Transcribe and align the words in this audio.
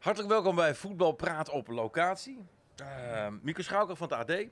Hartelijk 0.00 0.32
welkom 0.32 0.54
bij 0.54 0.74
Voetbal 0.74 1.12
Praat 1.12 1.48
op 1.48 1.68
locatie. 1.68 2.38
Uh, 2.80 3.28
Mieke 3.42 3.62
Schouker 3.62 3.96
van 3.96 4.08
het 4.08 4.18
AD, 4.18 4.30
uh, 4.30 4.48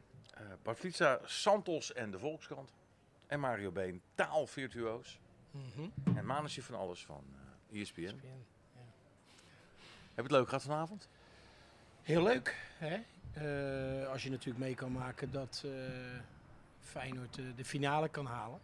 Bart 0.63 0.79
Vlietsa, 0.79 1.21
Santos 1.25 1.93
en 1.93 2.11
de 2.11 2.19
Volkskrant. 2.19 2.73
En 3.27 3.41
Mario 3.41 3.71
Been, 3.71 4.03
taalvirtuoos. 4.15 5.21
Mhm. 5.51 6.17
En 6.17 6.27
Manusje 6.27 6.63
van 6.63 6.75
alles 6.75 7.05
van 7.05 7.25
uh, 7.71 7.81
ESPN. 7.81 8.01
ESPN, 8.01 8.27
ja. 8.27 8.83
Heb 10.15 10.15
je 10.15 10.23
het 10.23 10.31
leuk 10.31 10.49
gehad 10.49 10.63
vanavond? 10.63 11.09
Heel 12.03 12.23
leuk, 12.23 12.57
hè? 12.79 12.99
Eh, 13.33 14.09
als 14.09 14.23
je 14.23 14.31
natuurlijk 14.31 14.65
mee 14.65 14.75
kan 14.75 14.93
maken 14.93 15.31
dat 15.31 15.63
eh, 15.65 15.71
Feyenoord 16.81 17.39
eh, 17.39 17.45
de 17.57 17.65
finale 17.65 18.09
kan 18.09 18.27
halen. 18.27 18.61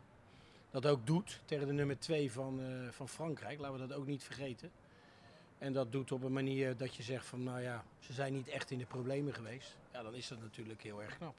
Dat 0.71 0.87
ook 0.87 1.07
doet 1.07 1.41
tegen 1.45 1.66
de 1.66 1.73
nummer 1.73 1.98
2 1.98 2.32
van, 2.32 2.61
eh, 2.61 2.91
van 2.91 3.09
Frankrijk. 3.09 3.59
Laten 3.59 3.80
we 3.80 3.87
dat 3.87 3.96
ook 3.96 4.07
niet 4.07 4.25
vergeten. 4.25 4.71
En 5.64 5.72
dat 5.72 5.92
doet 5.92 6.12
op 6.12 6.22
een 6.22 6.32
manier 6.32 6.76
dat 6.76 6.94
je 6.94 7.02
zegt 7.02 7.26
van, 7.26 7.42
nou 7.42 7.60
ja, 7.60 7.84
ze 7.98 8.12
zijn 8.12 8.32
niet 8.32 8.48
echt 8.48 8.70
in 8.70 8.78
de 8.78 8.86
problemen 8.86 9.34
geweest. 9.34 9.77
Ja, 9.92 10.02
dan 10.02 10.14
is 10.14 10.28
dat 10.28 10.41
natuurlijk 10.41 10.82
heel 10.82 11.02
erg 11.02 11.16
knap. 11.16 11.34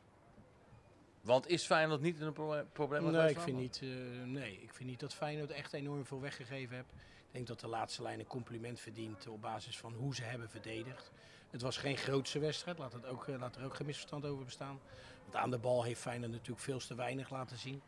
Want 1.22 1.48
is 1.48 1.66
Feyenoord 1.66 2.02
niet 2.02 2.20
in 2.20 2.26
een 2.26 2.34
proble- 2.34 2.66
probleem 2.72 3.04
Nee, 3.04 3.12
geweest 3.12 3.36
ik 3.36 3.42
vind 3.42 3.58
niet, 3.58 3.80
eh, 3.82 4.24
nee, 4.26 4.62
ik 4.62 4.74
vind 4.74 4.90
niet 4.90 5.00
dat 5.00 5.14
Feyenoord 5.14 5.52
echt 5.52 5.74
enorm 5.74 6.06
veel 6.06 6.22
weggegeven 6.22 6.76
heeft. 6.76 6.90
Ik 6.92 7.32
denk 7.32 7.48
dat 7.48 7.60
de 7.60 7.68
laatste 7.68 8.02
lijn 8.02 8.20
een 8.20 8.28
compliment 8.28 8.80
verdient 8.80 9.28
op 9.28 9.42
basis 9.42 9.78
van 9.78 9.94
hoe 9.94 10.16
ze 10.16 10.24
hebben 10.24 10.50
verdedigd. 10.50 11.12
Het 11.50 11.62
was 11.62 11.78
geen 11.78 11.98
grootste 11.98 12.40
wedstrijd, 12.40 12.78
laat, 12.78 12.94
het 12.94 13.06
ook, 13.06 13.28
eh, 13.28 13.40
laat 13.40 13.56
er 13.56 13.66
ook 13.66 13.76
geen 13.76 13.86
misverstand 13.86 14.26
over 14.26 14.46
bestaan. 14.46 14.80
Want 15.24 15.36
aan 15.36 15.52
de 15.52 15.58
bal 15.58 15.84
heeft 15.84 16.02
Feyenoord 16.02 16.32
natuurlijk 16.32 16.60
veel 16.60 16.80
te 16.80 16.96
weinig 16.96 17.30
laten 17.30 17.58
zien. 17.58 17.82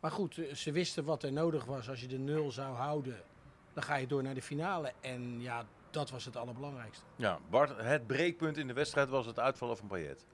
Maar 0.00 0.10
goed, 0.10 0.38
eh, 0.38 0.54
ze 0.54 0.72
wisten 0.72 1.04
wat 1.04 1.22
er 1.22 1.32
nodig 1.32 1.64
was. 1.64 1.88
Als 1.88 2.00
je 2.00 2.06
de 2.08 2.18
nul 2.18 2.50
zou 2.50 2.74
houden, 2.74 3.22
dan 3.72 3.82
ga 3.82 3.94
je 3.96 4.06
door 4.06 4.22
naar 4.22 4.34
de 4.34 4.42
finale. 4.42 4.92
En 5.00 5.40
ja, 5.40 5.66
dat 5.90 6.10
was 6.10 6.24
het 6.24 6.36
allerbelangrijkste. 6.36 7.04
Ja, 7.16 7.38
Bart, 7.50 7.76
het 7.76 8.06
breekpunt 8.06 8.56
in 8.56 8.66
de 8.66 8.72
wedstrijd 8.72 9.08
was 9.08 9.26
het 9.26 9.38
uitvallen 9.38 9.76
van 9.76 9.86
Payet. 9.86 10.24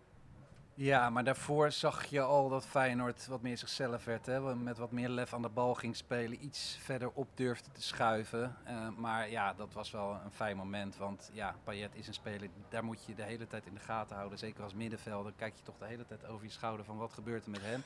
Ja, 0.78 1.11
maar 1.11 1.25
daarvoor 1.25 1.70
zag 1.70 2.05
je 2.05 2.20
al 2.20 2.48
dat 2.48 2.67
Feyenoord 2.67 3.27
wat 3.27 3.42
meer 3.42 3.58
zichzelf 3.58 4.05
werd. 4.05 4.27
Hè? 4.27 4.55
Met 4.56 4.78
wat 4.78 4.91
meer 4.91 5.08
lef 5.08 5.34
aan 5.34 5.42
de 5.42 5.48
bal 5.48 5.75
ging 5.75 5.97
spelen. 5.97 6.44
Iets 6.44 6.78
verder 6.81 7.11
op 7.14 7.28
durfde 7.34 7.70
te 7.72 7.83
schuiven. 7.83 8.56
Eh, 8.64 8.89
maar 8.97 9.31
ja, 9.31 9.55
dat 9.55 9.72
was 9.72 9.91
wel 9.91 10.19
een 10.25 10.31
fijn 10.31 10.56
moment. 10.56 10.97
Want 10.97 11.31
ja, 11.33 11.55
Payet 11.64 11.94
is 11.94 12.06
een 12.06 12.14
speler, 12.14 12.48
daar 12.69 12.84
moet 12.84 13.05
je 13.05 13.14
de 13.14 13.22
hele 13.22 13.47
tijd 13.47 13.66
in 13.66 13.75
de 13.75 13.81
gaten 13.81 14.16
houden. 14.16 14.38
Zeker 14.38 14.62
als 14.62 14.75
middenvelder 14.75 15.33
kijk 15.36 15.56
je 15.56 15.62
toch 15.62 15.78
de 15.78 15.86
hele 15.86 16.06
tijd 16.06 16.27
over 16.27 16.44
je 16.44 16.53
schouder 16.53 16.84
van 16.84 16.97
wat 16.97 17.12
gebeurt 17.12 17.44
er 17.44 17.50
met 17.50 17.62
hem. 17.62 17.83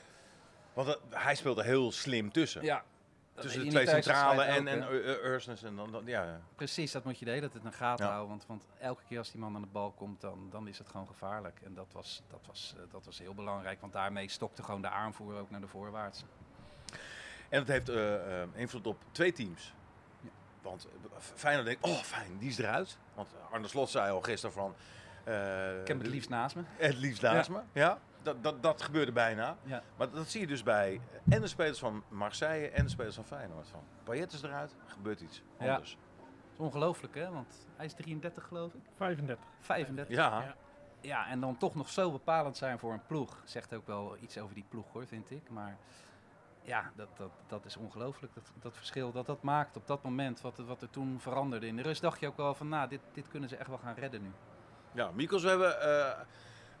Want 0.73 0.87
eh, 0.87 0.95
hij 1.09 1.35
speelde 1.35 1.63
heel 1.63 1.91
slim 1.91 2.31
tussen. 2.31 2.63
Ja, 2.63 2.83
Tussen 3.35 3.63
de 3.63 3.69
twee 3.69 3.87
centrale 3.87 4.43
en, 4.43 4.67
en 4.67 4.77
uh, 4.77 4.89
uh, 4.91 5.23
Ursnes 5.23 5.63
en 5.63 5.75
dan, 5.75 6.01
ja. 6.05 6.39
Precies, 6.55 6.91
dat 6.91 7.03
moet 7.03 7.19
je 7.19 7.25
de 7.25 7.31
hele 7.31 7.49
tijd 7.49 7.63
in 7.63 7.69
de 7.69 7.75
gaten 7.75 8.05
Ja. 8.05 8.11
houden. 8.11 8.29
Want, 8.29 8.45
want 8.47 8.67
elke 8.79 9.01
keer 9.07 9.17
als 9.17 9.31
die 9.31 9.39
man 9.41 9.55
aan 9.55 9.61
de 9.61 9.67
bal 9.71 9.91
komt, 9.91 10.21
dan, 10.21 10.47
dan 10.51 10.67
is 10.67 10.77
het 10.77 10.87
gewoon 10.89 11.07
gevaarlijk. 11.07 11.59
En 11.63 11.73
dat 11.73 11.87
was, 11.91 12.21
dat, 12.27 12.39
was, 12.47 12.73
eh, 12.77 12.83
dat 12.91 13.05
was 13.05 13.19
heel 13.19 13.33
belangrijk. 13.33 13.81
Want 13.81 13.93
daarmee 13.93 14.29
stokte 14.29 14.63
gewoon 14.63 14.81
de 14.81 14.89
aanvoer 14.89 15.35
ook 15.39 15.49
naar 15.49 15.61
de 15.61 15.67
voorwaarts. 15.67 16.23
En 17.49 17.59
dat 17.59 17.67
heeft 17.67 17.89
eh, 17.89 18.41
eh, 18.41 18.47
invloed 18.53 18.87
op 18.87 18.97
twee 19.11 19.31
teams. 19.31 19.73
Ja. 20.21 20.29
Want 20.61 20.87
Feyenoord 21.19 21.65
denkt, 21.65 21.83
oh 21.83 21.97
fijn, 21.97 22.37
die 22.37 22.49
is 22.49 22.57
eruit. 22.57 22.97
Want 23.13 23.29
Arne 23.51 23.67
Slot 23.67 23.89
zei 23.89 24.11
al 24.11 24.21
gisteren 24.21 24.53
van... 24.55 24.75
eh, 25.23 25.81
Ik 25.81 25.87
heb 25.87 25.97
het 25.97 26.07
liefst 26.07 26.29
naast 26.29 26.55
me. 26.55 26.61
Het 26.77 26.97
liefst 26.97 27.21
naast 27.21 27.49
me. 27.49 27.59
Ja, 27.73 27.99
dat, 28.23 28.43
dat, 28.43 28.63
dat 28.63 28.81
gebeurde 28.81 29.11
bijna. 29.11 29.57
Ja. 29.63 29.83
Maar 29.97 30.09
dat 30.09 30.27
zie 30.29 30.41
je 30.41 30.47
dus 30.47 30.63
bij 30.63 31.01
eh, 31.25 31.35
en 31.35 31.41
de 31.41 31.47
spelers 31.47 31.79
van 31.79 32.03
Marseille 32.09 32.69
en 32.69 32.83
de 32.83 32.89
spelers 32.89 33.15
van 33.15 33.25
Feyenoord. 33.25 33.67
Van 33.67 33.83
Payet 34.03 34.31
is 34.33 34.41
eruit, 34.43 34.75
gebeurt 34.85 35.21
iets 35.21 35.43
Ja. 35.59 35.71
anders. 35.73 35.97
Dat 36.19 36.27
is 36.53 36.59
ongelooflijk, 36.59 37.15
hè? 37.15 37.31
Want 37.31 37.67
hij 37.75 37.85
is 37.85 37.93
33, 37.93 38.43
geloof 38.43 38.73
ik. 38.73 38.81
35. 38.95 39.45
35. 39.59 40.15
Ja, 40.15 40.41
Ja. 40.41 40.55
Ja, 41.03 41.27
en 41.27 41.39
dan 41.39 41.57
toch 41.57 41.75
nog 41.75 41.89
zo 41.89 42.11
bepalend 42.11 42.57
zijn 42.57 42.79
voor 42.79 42.93
een 42.93 43.05
ploeg. 43.05 43.41
Zegt 43.45 43.73
ook 43.73 43.87
wel 43.87 44.17
iets 44.19 44.37
over 44.37 44.55
die 44.55 44.65
ploeg, 44.69 44.85
hoor, 44.93 45.07
vind 45.07 45.31
ik. 45.31 45.49
Maar 45.49 45.77
ja, 46.61 46.91
dat, 46.95 47.07
dat, 47.17 47.31
dat 47.47 47.65
is 47.65 47.77
ongelooflijk. 47.77 48.33
Dat, 48.33 48.51
dat 48.59 48.75
verschil 48.77 49.11
dat 49.11 49.25
dat 49.25 49.41
maakt 49.41 49.75
op 49.77 49.87
dat 49.87 50.03
moment, 50.03 50.41
wat, 50.41 50.57
er- 50.57 50.65
wat 50.65 50.81
er 50.81 50.89
toen 50.89 51.19
veranderde. 51.19 51.67
In 51.67 51.75
de 51.75 51.81
rust 51.81 52.01
dacht 52.01 52.19
je 52.19 52.27
ook 52.27 52.37
wel 52.37 52.53
van, 52.53 52.69
nou, 52.69 52.89
dit, 52.89 52.99
dit 53.13 53.27
kunnen 53.27 53.49
ze 53.49 53.55
echt 53.55 53.67
wel 53.67 53.77
gaan 53.77 53.95
redden 53.95 54.21
nu. 54.21 54.31
ja 54.91 55.11
Mikos, 55.11 55.43
we 55.43 55.49
hebben 55.49 55.81
eh 55.81 56.19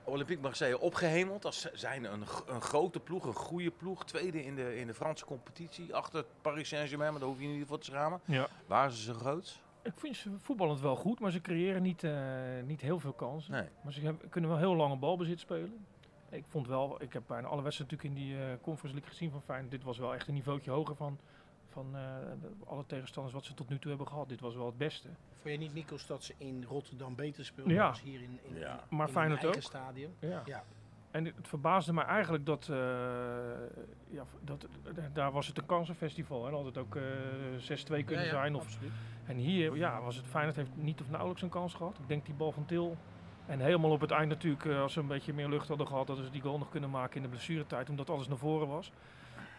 Olympique 0.03 0.41
Marseille 0.41 0.79
opgehemeld 0.79 1.45
als 1.45 1.71
zijn 1.73 2.03
een, 2.03 2.23
een 2.47 2.61
grote 2.61 2.99
ploeg, 2.99 3.25
een 3.25 3.33
goede 3.33 3.71
ploeg. 3.71 4.05
Tweede 4.05 4.43
in 4.45 4.55
de, 4.55 4.77
in 4.77 4.87
de 4.87 4.93
Franse 4.93 5.25
competitie, 5.25 5.95
achter 5.95 6.25
Paris 6.41 6.67
Saint-Germain, 6.67 7.11
maar 7.11 7.19
daar 7.19 7.29
hoef 7.29 7.39
je 7.41 7.47
niet 7.47 7.67
voor 7.67 7.79
te 7.79 7.85
schamen. 7.85 8.19
Ja. 8.25 8.47
Waren 8.67 8.91
ze 8.91 9.01
zo 9.03 9.13
groot? 9.13 9.59
Ik 9.83 9.93
vind 9.95 10.15
ze 10.15 10.29
voetballend 10.41 10.79
wel 10.81 10.95
goed, 10.95 11.19
maar 11.19 11.31
ze 11.31 11.41
creëren 11.41 11.81
niet, 11.81 12.03
eh, 12.03 12.13
niet 12.65 12.81
heel 12.81 12.99
veel 12.99 13.13
kansen. 13.13 13.51
Nee. 13.51 13.67
Maar 13.83 13.93
ze 13.93 14.01
hebben- 14.01 14.29
kunnen 14.29 14.49
wel 14.49 14.59
heel 14.59 14.75
lange 14.75 14.95
balbezit 14.97 15.39
spelen. 15.39 15.85
Ik 16.29 16.43
vond 16.47 16.67
wel, 16.67 17.01
ik 17.01 17.13
heb 17.13 17.23
bijna 17.27 17.47
alle 17.47 17.61
wedstrijden 17.61 17.97
natuurlijk 17.97 18.29
in 18.29 18.35
die 18.35 18.43
eh, 18.43 18.57
Conference 18.61 18.95
League 18.95 19.09
gezien 19.13 19.31
van 19.31 19.41
Feyenoord. 19.41 19.71
Dit 19.71 19.83
was 19.83 19.97
wel 19.97 20.13
echt 20.13 20.27
een 20.27 20.33
niveautje 20.33 20.71
hoger 20.71 20.95
van, 20.95 21.19
van 21.71 21.95
eh, 21.95 22.01
alle 22.67 22.85
tegenstanders 22.85 23.33
wat 23.35 23.45
ze 23.45 23.53
tot 23.53 23.69
nu 23.69 23.79
toe 23.79 23.89
hebben 23.89 24.07
gehad. 24.07 24.29
Dit 24.29 24.39
was 24.39 24.55
wel 24.55 24.65
het 24.65 24.77
beste. 24.77 25.07
Vond 25.41 25.53
je 25.53 25.59
niet, 25.59 25.73
Nikos, 25.73 26.05
dat 26.07 26.23
ze 26.23 26.33
in 26.37 26.63
Rotterdam 26.67 27.15
beter 27.15 27.45
speelden 27.45 27.73
Ja. 27.73 27.87
als 27.87 28.01
hier 28.01 28.21
in, 28.21 28.39
in, 28.43 28.55
Ja. 28.59 28.83
in, 28.89 28.97
Maar 28.97 29.07
in 29.09 29.13
hun 29.15 29.29
eigen 29.29 29.47
ook. 29.47 29.61
stadion? 29.61 30.11
Ja. 30.19 30.41
Ja. 30.45 30.63
En 31.11 31.25
het 31.25 31.47
verbaasde 31.47 31.93
mij 31.93 32.05
eigenlijk 32.05 32.45
dat, 32.45 32.67
eh, 32.69 32.75
ja, 34.09 34.23
dat 34.43 34.67
daar 35.13 35.31
was 35.31 35.47
het 35.47 35.57
een 35.57 35.65
kansenfestival. 35.65 36.47
En 36.47 36.53
had 36.53 36.65
het 36.65 36.77
ook 36.77 36.95
eh 36.95 37.03
6-2 37.57 38.03
kunnen 38.03 38.25
Ja, 38.25 38.31
ja, 38.31 38.37
zijn. 38.39 38.55
Of, 38.55 38.63
absoluut. 38.63 38.91
En 39.25 39.35
hier 39.37 39.75
ja, 39.75 40.01
was 40.01 40.15
het 40.15 40.25
Feyenoord 40.25 40.55
heeft 40.55 40.75
niet 40.75 41.01
of 41.01 41.09
nauwelijks 41.09 41.41
een 41.41 41.49
kans 41.49 41.73
gehad. 41.73 41.97
Ik 41.99 42.07
denk 42.07 42.25
die 42.25 42.33
bal 42.35 42.51
van 42.51 42.65
Til. 42.65 42.97
En 43.45 43.59
helemaal 43.59 43.91
op 43.91 44.01
het 44.01 44.11
eind 44.11 44.29
natuurlijk, 44.29 44.65
als 44.65 44.93
ze 44.93 44.99
een 44.99 45.07
beetje 45.07 45.33
meer 45.33 45.49
lucht 45.49 45.67
hadden 45.67 45.87
gehad, 45.87 46.07
hadden 46.07 46.25
ze 46.25 46.31
die 46.31 46.41
goal 46.41 46.57
nog 46.57 46.69
kunnen 46.69 46.89
maken 46.89 47.15
in 47.15 47.21
de 47.21 47.27
blessuretijd, 47.29 47.89
omdat 47.89 48.09
alles 48.09 48.27
naar 48.27 48.37
voren 48.37 48.67
was. 48.67 48.91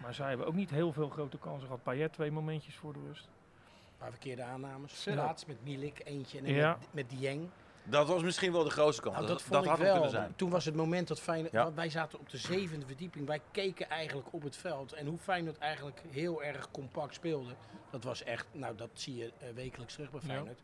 Maar 0.02 0.14
zij 0.14 0.28
hebben 0.28 0.46
ook 0.46 0.54
niet 0.54 0.70
heel 0.70 0.92
veel 0.92 1.08
grote 1.08 1.38
kansen 1.38 1.66
gehad. 1.66 1.82
Payet 1.82 2.12
twee 2.12 2.30
momentjes 2.30 2.76
voor 2.76 2.92
de 2.92 2.98
rust. 3.06 3.24
Een 3.24 3.98
paar 3.98 4.10
verkeerde 4.10 4.42
aannames. 4.42 5.02
Zo. 5.02 5.14
Laatst 5.14 5.46
met 5.46 5.64
Milik, 5.64 6.00
eentje 6.04 6.38
en 6.38 6.46
Ja. 6.46 6.76
met, 6.78 6.88
met 6.90 7.10
Dieng. 7.18 7.48
Dat 7.84 8.08
was 8.08 8.22
misschien 8.22 8.52
wel 8.52 8.64
de 8.64 8.70
grootste 8.70 9.02
kant. 9.02 9.14
Nou, 9.14 9.26
dat 9.26 9.38
dat 9.38 9.46
vond 9.46 9.62
ik 9.64 9.68
had 9.68 9.78
het 9.78 9.86
wel. 9.86 9.94
kunnen 9.94 10.10
zijn. 10.12 10.32
Toen 10.36 10.50
was 10.50 10.64
het 10.64 10.74
moment 10.74 11.08
dat 11.08 11.20
Feyenoord... 11.20 11.52
Ja. 11.52 11.72
Wij 11.72 11.90
zaten 11.90 12.18
op 12.18 12.28
de 12.30 12.36
zevende 12.36 12.86
verdieping. 12.86 13.26
Wij 13.26 13.40
keken 13.50 13.88
eigenlijk 13.90 14.28
op 14.32 14.42
het 14.42 14.56
veld. 14.56 14.92
En 14.92 15.06
hoe 15.06 15.18
Feyenoord 15.18 15.58
eigenlijk 15.58 16.02
heel 16.10 16.42
erg 16.42 16.70
compact 16.70 17.14
speelde. 17.14 17.54
Dat 17.90 18.04
was 18.04 18.22
echt... 18.22 18.46
Nou, 18.52 18.76
dat 18.76 18.88
zie 18.92 19.16
je 19.16 19.32
eh, 19.38 19.48
wekelijks 19.54 19.94
terug 19.94 20.10
bij 20.10 20.20
Ja. 20.22 20.26
Feyenoord. 20.26 20.60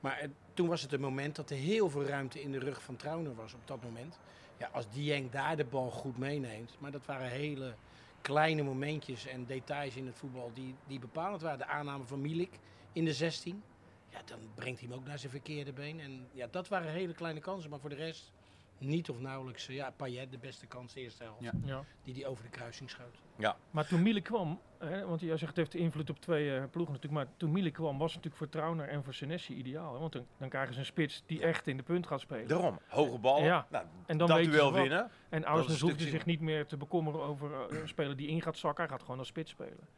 Maar 0.00 0.18
eh, 0.18 0.28
toen 0.54 0.68
was 0.68 0.82
het 0.82 0.92
een 0.92 1.00
moment 1.00 1.36
dat 1.36 1.50
er 1.50 1.56
heel 1.56 1.90
veel 1.90 2.04
ruimte 2.04 2.42
in 2.42 2.52
de 2.52 2.58
rug 2.58 2.82
van 2.82 2.96
Trauner 2.96 3.34
was 3.34 3.54
op 3.54 3.66
dat 3.66 3.82
moment. 3.82 4.18
Ja, 4.58 4.68
als 4.72 4.88
Dieng 4.90 5.30
daar 5.30 5.56
de 5.56 5.64
bal 5.64 5.90
goed 5.90 6.18
meeneemt. 6.18 6.76
Maar 6.78 6.90
dat 6.90 7.06
waren 7.06 7.28
hele 7.28 7.74
kleine 8.22 8.62
momentjes 8.62 9.26
en 9.26 9.46
details 9.46 9.96
in 9.96 10.06
het 10.06 10.16
voetbal 10.16 10.50
die, 10.54 10.74
die 10.86 10.98
bepalend 10.98 11.42
waren. 11.42 11.58
De 11.58 11.66
aanname 11.66 12.04
van 12.04 12.20
Milik 12.20 12.58
in 12.92 13.04
de 13.04 13.12
16. 13.12 13.62
Ja, 14.08 14.22
dan 14.24 14.38
brengt 14.54 14.80
hij 14.80 14.88
hem 14.88 14.98
ook 14.98 15.06
naar 15.06 15.18
zijn 15.18 15.30
verkeerde 15.30 15.72
been. 15.72 16.00
En 16.00 16.28
ja, 16.32 16.46
dat 16.50 16.68
waren 16.68 16.92
hele 16.92 17.14
kleine 17.14 17.40
kansen. 17.40 17.70
Maar 17.70 17.80
voor 17.80 17.90
de 17.90 17.96
rest 17.96 18.32
niet 18.78 19.10
of 19.10 19.20
nauwelijks. 19.20 19.68
eh, 19.68 19.74
Ja, 19.74 19.90
Payet 19.96 20.30
de 20.30 20.38
beste 20.38 20.66
kans 20.66 20.92
de 20.92 21.00
eerste 21.00 21.22
helft. 21.22 21.40
Ja. 21.42 21.52
Ja. 21.64 21.84
Die 22.04 22.14
die 22.14 22.26
over 22.26 22.44
de 22.44 22.50
kruising 22.50 22.90
schoot. 22.90 23.22
Ja, 23.36 23.56
Maar 23.70 23.86
toen 23.86 24.02
Miele 24.02 24.20
kwam, 24.20 24.60
hè, 24.78 25.06
want 25.06 25.20
jij 25.20 25.36
zegt 25.36 25.46
het 25.46 25.56
heeft 25.56 25.74
invloed 25.74 26.10
op 26.10 26.18
twee 26.20 26.56
eh, 26.56 26.62
ploegen 26.70 26.94
natuurlijk. 26.94 27.24
Maar 27.24 27.34
toen 27.36 27.52
Miele 27.52 27.70
kwam 27.70 27.98
was 27.98 28.14
het 28.14 28.24
natuurlijk 28.24 28.36
voor 28.36 28.48
Trauner 28.60 28.88
en 28.88 29.04
voor 29.04 29.14
Senesi 29.14 29.54
ideaal. 29.54 29.92
Hè? 29.94 29.98
Want 30.00 30.12
dan, 30.12 30.26
dan 30.38 30.48
krijgen 30.48 30.74
ze 30.74 30.80
een 30.80 30.86
spits 30.86 31.22
die 31.26 31.42
echt 31.42 31.66
in 31.66 31.76
de 31.76 31.82
punt 31.82 32.06
gaat 32.06 32.20
spelen. 32.20 32.48
daarom. 32.48 32.78
Hoge 32.88 33.18
ballen. 33.18 33.44
Ja. 33.44 33.66
Nou, 33.70 33.84
En 34.06 34.18
dan 34.18 34.28
dat 34.28 34.42
duel 34.44 34.72
winnen. 34.72 35.10
En 35.28 35.48
een 35.52 35.78
hoefde 35.80 36.08
zich 36.08 36.24
niet 36.26 36.40
meer 36.40 36.66
te 36.66 36.76
bekommeren 36.76 37.20
over 37.22 37.52
eh, 37.70 37.80
een 37.80 37.88
speler 37.88 38.16
die 38.16 38.28
in 38.28 38.42
gaat 38.42 38.56
zakken. 38.56 38.82
Hij 38.84 38.92
gaat 38.92 39.02
gewoon 39.02 39.18
als 39.18 39.28
spits 39.28 39.50
spelen. 39.50 39.88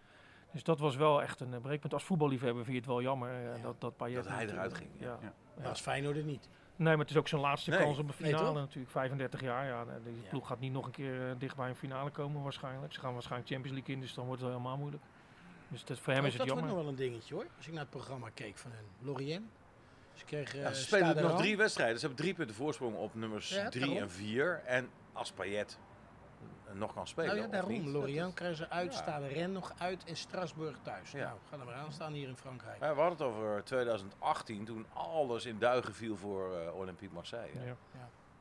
Dus 0.53 0.63
dat 0.63 0.79
was 0.79 0.97
wel 0.97 1.23
echt 1.23 1.41
een 1.41 1.55
eh, 1.55 1.61
breekpunt. 1.61 1.93
Als 1.93 2.05
voetballiefhebber 2.05 2.63
vind 2.65 2.73
je 2.75 2.81
het 2.81 2.91
wel 2.91 3.03
jammer 3.03 3.41
Ja. 3.43 3.63
dat, 3.63 3.81
dat 3.81 3.97
Payet 3.97 4.25
Dat 4.25 4.33
hij 4.33 4.47
eruit 4.49 4.75
ging, 4.75 4.91
Ja. 4.99 5.07
ja. 5.07 5.19
Ja. 5.23 5.33
Maar 5.59 5.69
als 5.69 5.81
Feyenoord 5.81 6.17
het 6.17 6.27
niet. 6.27 6.49
Nee, 6.77 6.89
maar 6.97 6.99
het 7.05 7.11
is 7.11 7.17
ook 7.17 7.29
zijn 7.29 7.41
laatste 7.41 7.71
Nee. 7.71 7.79
kans 7.79 7.99
op 7.99 8.07
een 8.09 8.15
finale 8.15 8.61
natuurlijk. 8.61 8.91
35 8.91 9.41
jaar, 9.41 9.67
ja. 9.67 9.85
Die 10.05 10.23
Ja. 10.23 10.29
ploeg 10.29 10.47
gaat 10.47 10.61
niet 10.61 10.73
nog 10.73 10.87
een 10.87 10.93
keer 10.93 11.29
eh, 11.31 11.35
dicht 11.39 11.57
bij 11.57 11.69
een 11.69 11.75
finale 11.77 12.11
komen 12.11 12.43
waarschijnlijk. 12.43 12.93
Ze 12.93 13.01
gaan 13.01 13.13
waarschijnlijk 13.13 13.51
Champions 13.51 13.77
League 13.77 13.95
in, 13.95 14.01
dus 14.01 14.15
dan 14.15 14.27
wordt 14.27 14.41
het 14.41 14.51
helemaal 14.51 14.77
moeilijk. 14.77 15.03
Dus 15.69 15.85
dat, 15.85 15.99
voor 15.99 16.13
hem 16.13 16.23
Ook 16.23 16.27
is 16.29 16.33
het 16.33 16.43
dat 16.47 16.49
wordt 16.51 16.67
jammer. 16.71 16.85
nog 16.85 16.95
wel 16.95 17.05
een 17.07 17.11
dingetje 17.11 17.35
hoor. 17.35 17.47
Als 17.57 17.67
ik 17.67 17.73
naar 17.73 17.81
het 17.83 17.91
programma 17.91 18.29
keek 18.35 18.57
van 18.59 18.71
hun. 18.71 18.85
Lorient. 19.07 19.45
Ze 20.15 20.25
kregen 20.25 20.59
Ja, 20.59 20.67
eh, 20.69 20.73
ze 20.73 20.83
spelen 20.83 21.23
nog 21.23 21.37
drie 21.39 21.57
wedstrijden. 21.57 21.99
Ze 21.99 22.07
hebben 22.07 22.25
drie 22.25 22.35
punten 22.35 22.57
voorsprong 22.57 22.97
op 22.97 23.15
nummers 23.15 23.49
Ja, 23.49 23.69
3 23.69 23.81
daarom. 23.85 24.03
en 24.03 24.11
4. 24.11 24.63
En 24.65 24.89
als 25.13 25.33
Payet 25.33 25.79
eh, 25.81 25.94
nog 26.73 26.95
kan 26.95 27.07
spelen. 27.07 27.37
Nou 27.37 27.41
ja, 27.41 27.53
daarom. 27.53 27.89
Lorient 27.89 28.35
krijgen 28.35 28.57
ze 28.57 28.71
uit, 28.71 28.93
Ja. 28.93 28.99
Stade 28.99 29.27
Rennes 29.27 29.53
nog 29.61 29.73
uit 29.79 30.05
en 30.05 30.17
Strasbourg 30.17 30.77
thuis. 30.83 31.11
Ja. 31.11 31.25
Nou, 31.25 31.39
ga 31.49 31.59
er 31.59 31.65
maar 31.65 31.75
aan 31.75 31.93
staan 31.93 32.13
hier 32.13 32.29
in 32.29 32.37
Frankrijk. 32.37 32.81
Ja, 32.81 32.95
we 32.95 33.01
hadden 33.01 33.27
het 33.27 33.37
over 33.37 33.65
2018, 33.65 34.65
toen 34.65 34.87
alles 34.93 35.45
in 35.45 35.59
duigen 35.59 35.95
viel 35.95 36.17
voor 36.17 36.57
eh, 36.57 36.77
Olympique 36.77 37.15
Marseille. 37.15 37.65
Ja. 37.65 37.77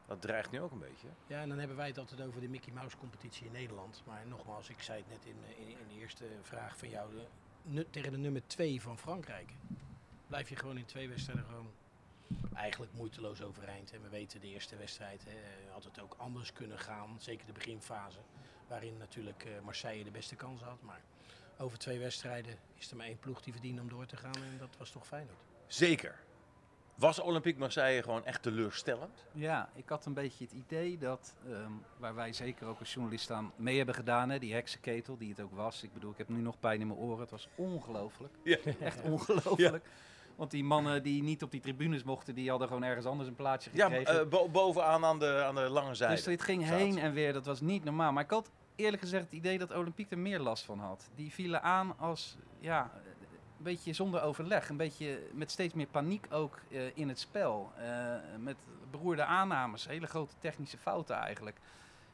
Dat 0.08 0.22
dreigt 0.22 0.52
nu 0.52 0.62
ook 0.62 0.72
een 0.72 0.80
beetje. 0.80 1.08
Ja, 1.28 1.42
en 1.42 1.50
dan 1.50 1.58
hebben 1.58 1.78
wij 1.78 1.88
het 1.88 1.98
altijd 1.98 2.22
over 2.22 2.42
de 2.42 2.50
Mickey 2.50 2.74
Mouse 2.74 2.98
competitie 2.98 3.46
in 3.46 3.52
Nederland. 3.52 4.02
Maar 4.06 4.22
nogmaals, 4.28 4.70
ik 4.70 4.82
zei 4.82 4.98
het 4.98 5.10
net 5.10 5.26
in, 5.26 5.66
in, 5.66 5.70
in 5.70 5.88
de 5.88 6.00
eerste 6.00 6.26
vraag 6.42 6.78
van 6.78 6.90
jou. 6.90 7.10
De, 7.62 7.90
tegen 7.90 8.12
de 8.12 8.18
nummer 8.18 8.48
2 8.48 8.82
van 8.82 8.98
Frankrijk. 8.98 9.52
Blijf 10.28 10.50
je 10.50 10.56
gewoon 10.56 10.78
in 10.78 10.86
twee 10.86 11.10
wedstrijden 11.10 11.46
gewoon 11.46 11.72
eigenlijk 12.54 12.92
moeiteloos 12.94 13.42
overeind. 13.42 13.92
En 13.92 14.02
we 14.02 14.10
weten 14.10 14.40
de 14.40 14.48
eerste 14.48 14.76
wedstrijd 14.76 15.24
hè, 15.26 15.72
had 15.72 15.84
het 15.84 16.02
ook 16.02 16.16
anders 16.18 16.54
kunnen 16.54 16.80
gaan. 16.80 17.16
Zeker 17.20 17.46
de 17.46 17.52
beginfase, 17.52 18.20
waarin 18.68 18.98
natuurlijk 18.98 19.46
eh, 19.46 19.52
Marseille 19.64 20.04
de 20.04 20.12
beste 20.12 20.36
kans 20.36 20.62
had. 20.62 20.82
Maar 20.82 21.02
over 21.58 21.78
twee 21.78 22.00
wedstrijden 22.00 22.58
is 22.76 22.92
er 22.92 22.98
maar 22.98 23.06
één 23.06 23.20
ploeg 23.20 23.42
die 23.42 23.54
verdiende 23.54 23.82
om 23.82 23.90
door 23.90 24.06
te 24.06 24.18
gaan. 24.18 24.36
En 24.36 24.58
dat 24.60 24.78
was 24.78 24.90
toch 24.90 25.08
Feyenoord. 25.08 25.38
Zeker. 25.68 26.16
Was 26.96 27.20
Olympique 27.20 27.60
Marseille 27.60 28.04
gewoon 28.04 28.26
echt 28.26 28.42
teleurstellend? 28.42 29.26
Ja, 29.32 29.70
ik 29.76 29.90
had 29.90 30.06
een 30.06 30.14
beetje 30.14 30.44
het 30.44 30.54
idee 30.54 30.98
dat, 30.98 31.36
ehm, 31.48 31.72
waar 31.98 32.16
wij 32.16 32.34
zeker 32.34 32.68
ook 32.68 32.80
als 32.80 32.94
journalist 32.94 33.32
aan 33.32 33.52
mee 33.56 33.78
hebben 33.78 33.96
gedaan, 33.96 34.30
hè, 34.30 34.40
die 34.40 34.54
heksenketel, 34.54 35.18
die 35.18 35.30
het 35.30 35.40
ook 35.40 35.54
was. 35.56 35.84
Ik 35.84 35.94
bedoel, 35.94 36.12
ik 36.12 36.18
heb 36.18 36.30
nu 36.30 36.42
nog 36.42 36.60
pijn 36.60 36.82
in 36.82 36.88
mijn 36.88 37.00
oren. 37.00 37.20
Het 37.20 37.32
was 37.32 37.48
ongelooflijk. 37.56 38.34
Ja. 38.44 38.58
Echt 38.80 39.02
ongelooflijk. 39.02 39.86
Want 40.36 40.52
die 40.52 40.64
mannen 40.64 41.04
die 41.04 41.24
niet 41.24 41.44
op 41.44 41.52
die 41.52 41.60
tribunes 41.62 42.04
mochten, 42.04 42.36
die 42.36 42.50
hadden 42.50 42.68
gewoon 42.68 42.84
ergens 42.84 43.06
anders 43.06 43.30
een 43.30 43.36
plaatsje 43.36 43.70
Ja, 43.74 43.88
gekregen. 43.90 44.20
eh, 44.22 44.28
bo- 44.28 44.50
bovenaan 44.50 45.06
aan 45.06 45.20
de, 45.20 45.44
aan 45.48 45.56
de 45.56 45.70
lange 45.70 45.96
zijde. 45.96 46.16
Dus 46.16 46.24
dit 46.24 46.42
ging 46.42 46.64
heen 46.66 46.98
en 46.98 47.14
weer, 47.14 47.34
dat 47.34 47.46
was 47.46 47.62
niet 47.62 47.84
normaal. 47.84 48.12
Maar 48.12 48.24
ik 48.24 48.30
had 48.30 48.52
eerlijk 48.76 49.02
gezegd 49.02 49.24
het 49.24 49.34
idee 49.34 49.58
dat 49.58 49.74
Olympique 49.76 50.16
er 50.16 50.22
meer 50.22 50.40
last 50.40 50.64
van 50.66 50.80
had. 50.80 51.10
Die 51.16 51.32
vielen 51.34 51.62
aan 51.64 51.94
als, 52.00 52.38
ja, 52.60 52.92
een 53.58 53.64
beetje 53.64 53.94
zonder 53.94 54.22
overleg. 54.22 54.70
Een 54.70 54.78
beetje 54.78 55.20
met 55.34 55.52
steeds 55.52 55.74
meer 55.74 55.88
paniek 55.88 56.26
ook 56.30 56.60
eh, 56.72 56.98
in 56.98 57.08
het 57.10 57.20
spel. 57.20 57.72
Eh, 57.78 58.16
met 58.40 58.56
beroerde 58.92 59.24
aannames, 59.26 59.88
hele 59.88 60.08
grote 60.08 60.34
technische 60.40 60.78
fouten 60.78 61.16
eigenlijk. 61.16 61.58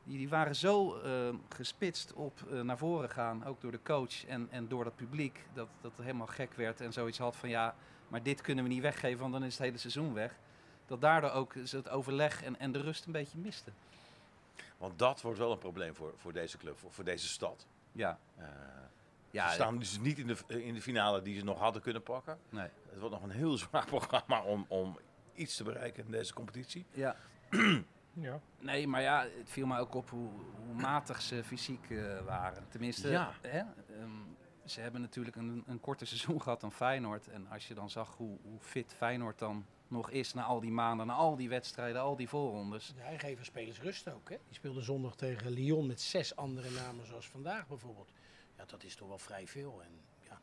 Die, 0.04 0.18
die 0.18 0.30
waren 0.30 0.56
zo 0.56 0.96
eh, 1.00 1.12
gespitst 1.50 2.14
op 2.14 2.40
eh, 2.52 2.62
naar 2.62 2.78
voren 2.78 3.10
gaan, 3.10 3.46
ook 3.46 3.62
door 3.62 3.72
de 3.72 3.82
coach 3.84 4.26
en, 4.26 4.48
en 4.52 4.68
door 4.68 4.84
dat 4.84 4.96
publiek, 4.96 5.46
dat, 5.54 5.68
dat 5.82 5.92
helemaal 6.02 6.28
gek 6.28 6.54
werd 6.54 6.82
en 6.82 6.94
zoiets 6.94 7.18
had 7.18 7.36
van 7.36 7.50
ja, 7.50 7.76
maar 8.10 8.24
dit 8.24 8.42
kunnen 8.42 8.64
we 8.64 8.70
niet 8.70 8.82
weggeven, 8.82 9.20
want 9.20 9.34
dan 9.34 9.44
is 9.44 9.54
het 9.54 9.64
hele 9.64 9.78
seizoen 9.78 10.14
weg. 10.14 10.36
Dat 10.86 11.02
daardoor 11.02 11.32
ook 11.32 11.54
het 11.56 11.90
overleg 11.90 12.44
en, 12.44 12.60
en 12.60 12.72
de 12.72 12.82
rust 12.82 13.06
een 13.06 13.12
beetje 13.12 13.38
miste. 13.38 13.72
Want 14.78 15.00
dat 15.00 15.22
wordt 15.22 15.40
wel 15.40 15.52
een 15.52 15.58
probleem 15.58 15.96
voor, 15.96 16.14
voor 16.18 16.34
deze 16.34 16.58
club, 16.58 16.78
voor, 16.80 16.92
voor 16.92 17.04
deze 17.04 17.28
stad. 17.28 17.66
Ja, 17.92 18.20
Eh, 18.38 18.46
ja 19.32 19.48
ze 19.48 19.54
staan 19.54 19.78
dus 19.80 20.00
niet 20.00 20.18
in 20.18 20.28
de, 20.28 20.64
in 20.64 20.74
de 20.74 20.82
finale 20.82 21.22
die 21.22 21.38
ze 21.40 21.44
nog 21.44 21.60
hadden 21.60 21.82
kunnen 21.82 22.04
pakken. 22.04 22.38
nee. 22.50 22.68
Het 22.90 23.00
wordt 23.00 23.16
nog 23.16 23.24
een 23.24 23.30
heel 23.38 23.58
zwaar 23.58 23.86
programma 23.96 24.42
om, 24.42 24.66
om 24.68 25.00
iets 25.34 25.56
te 25.56 25.64
bereiken 25.64 26.06
in 26.06 26.12
deze 26.12 26.34
competitie. 26.34 26.86
Ja. 26.92 27.16
Ja. 28.14 28.40
Nee, 28.60 28.88
maar 28.88 29.02
ja, 29.02 29.22
het 29.38 29.50
viel 29.50 29.66
mij 29.68 29.80
ook 29.80 29.94
op 29.94 30.10
hoe, 30.10 30.30
hoe 30.66 30.74
matig 30.82 31.22
ze 31.22 31.44
fysiek 31.44 31.90
eh, 31.90 32.20
waren. 32.26 32.66
Tenminste, 32.70 33.10
Ja. 33.10 33.32
hè, 33.42 33.58
ehm, 33.60 34.10
ze 34.70 34.82
hebben 34.82 35.02
natuurlijk 35.02 35.36
een, 35.36 35.64
een 35.68 35.80
korter 35.80 36.08
seizoen 36.14 36.42
gehad 36.42 36.62
dan 36.62 36.72
Feyenoord. 36.72 37.28
En 37.28 37.48
als 37.48 37.68
je 37.68 37.74
dan 37.74 37.90
zag 37.90 38.16
hoe, 38.18 38.38
hoe 38.42 38.60
fit 38.60 38.94
Feyenoord 38.98 39.40
dan 39.40 39.66
nog 39.88 40.10
is 40.10 40.34
na 40.34 40.44
al 40.44 40.60
die 40.60 40.72
maanden, 40.72 41.08
na 41.08 41.14
al 41.14 41.36
die 41.36 41.50
wedstrijden, 41.50 42.02
al 42.02 42.16
die 42.16 42.30
voorrondes. 42.30 42.94
Ja, 42.98 43.04
hij 43.04 43.20
geven 43.20 43.46
spelers 43.46 43.82
rust 43.82 44.08
ook. 44.08 44.30
Hè? 44.30 44.38
Die 44.48 44.56
speelde 44.56 44.82
zondag 44.82 45.16
tegen 45.16 45.52
Lyon 45.52 45.88
met 45.88 46.02
zes 46.02 46.36
andere 46.36 46.70
namen 46.70 47.06
zoals 47.06 47.28
vandaag 47.28 47.68
bijvoorbeeld. 47.68 48.12
Ja, 48.58 48.66
dat 48.66 48.84
is 48.84 48.96
toch 48.96 49.08
wel 49.08 49.18
vrij 49.18 49.48
veel. 49.48 49.82
En 49.84 50.02
ja, 50.22 50.40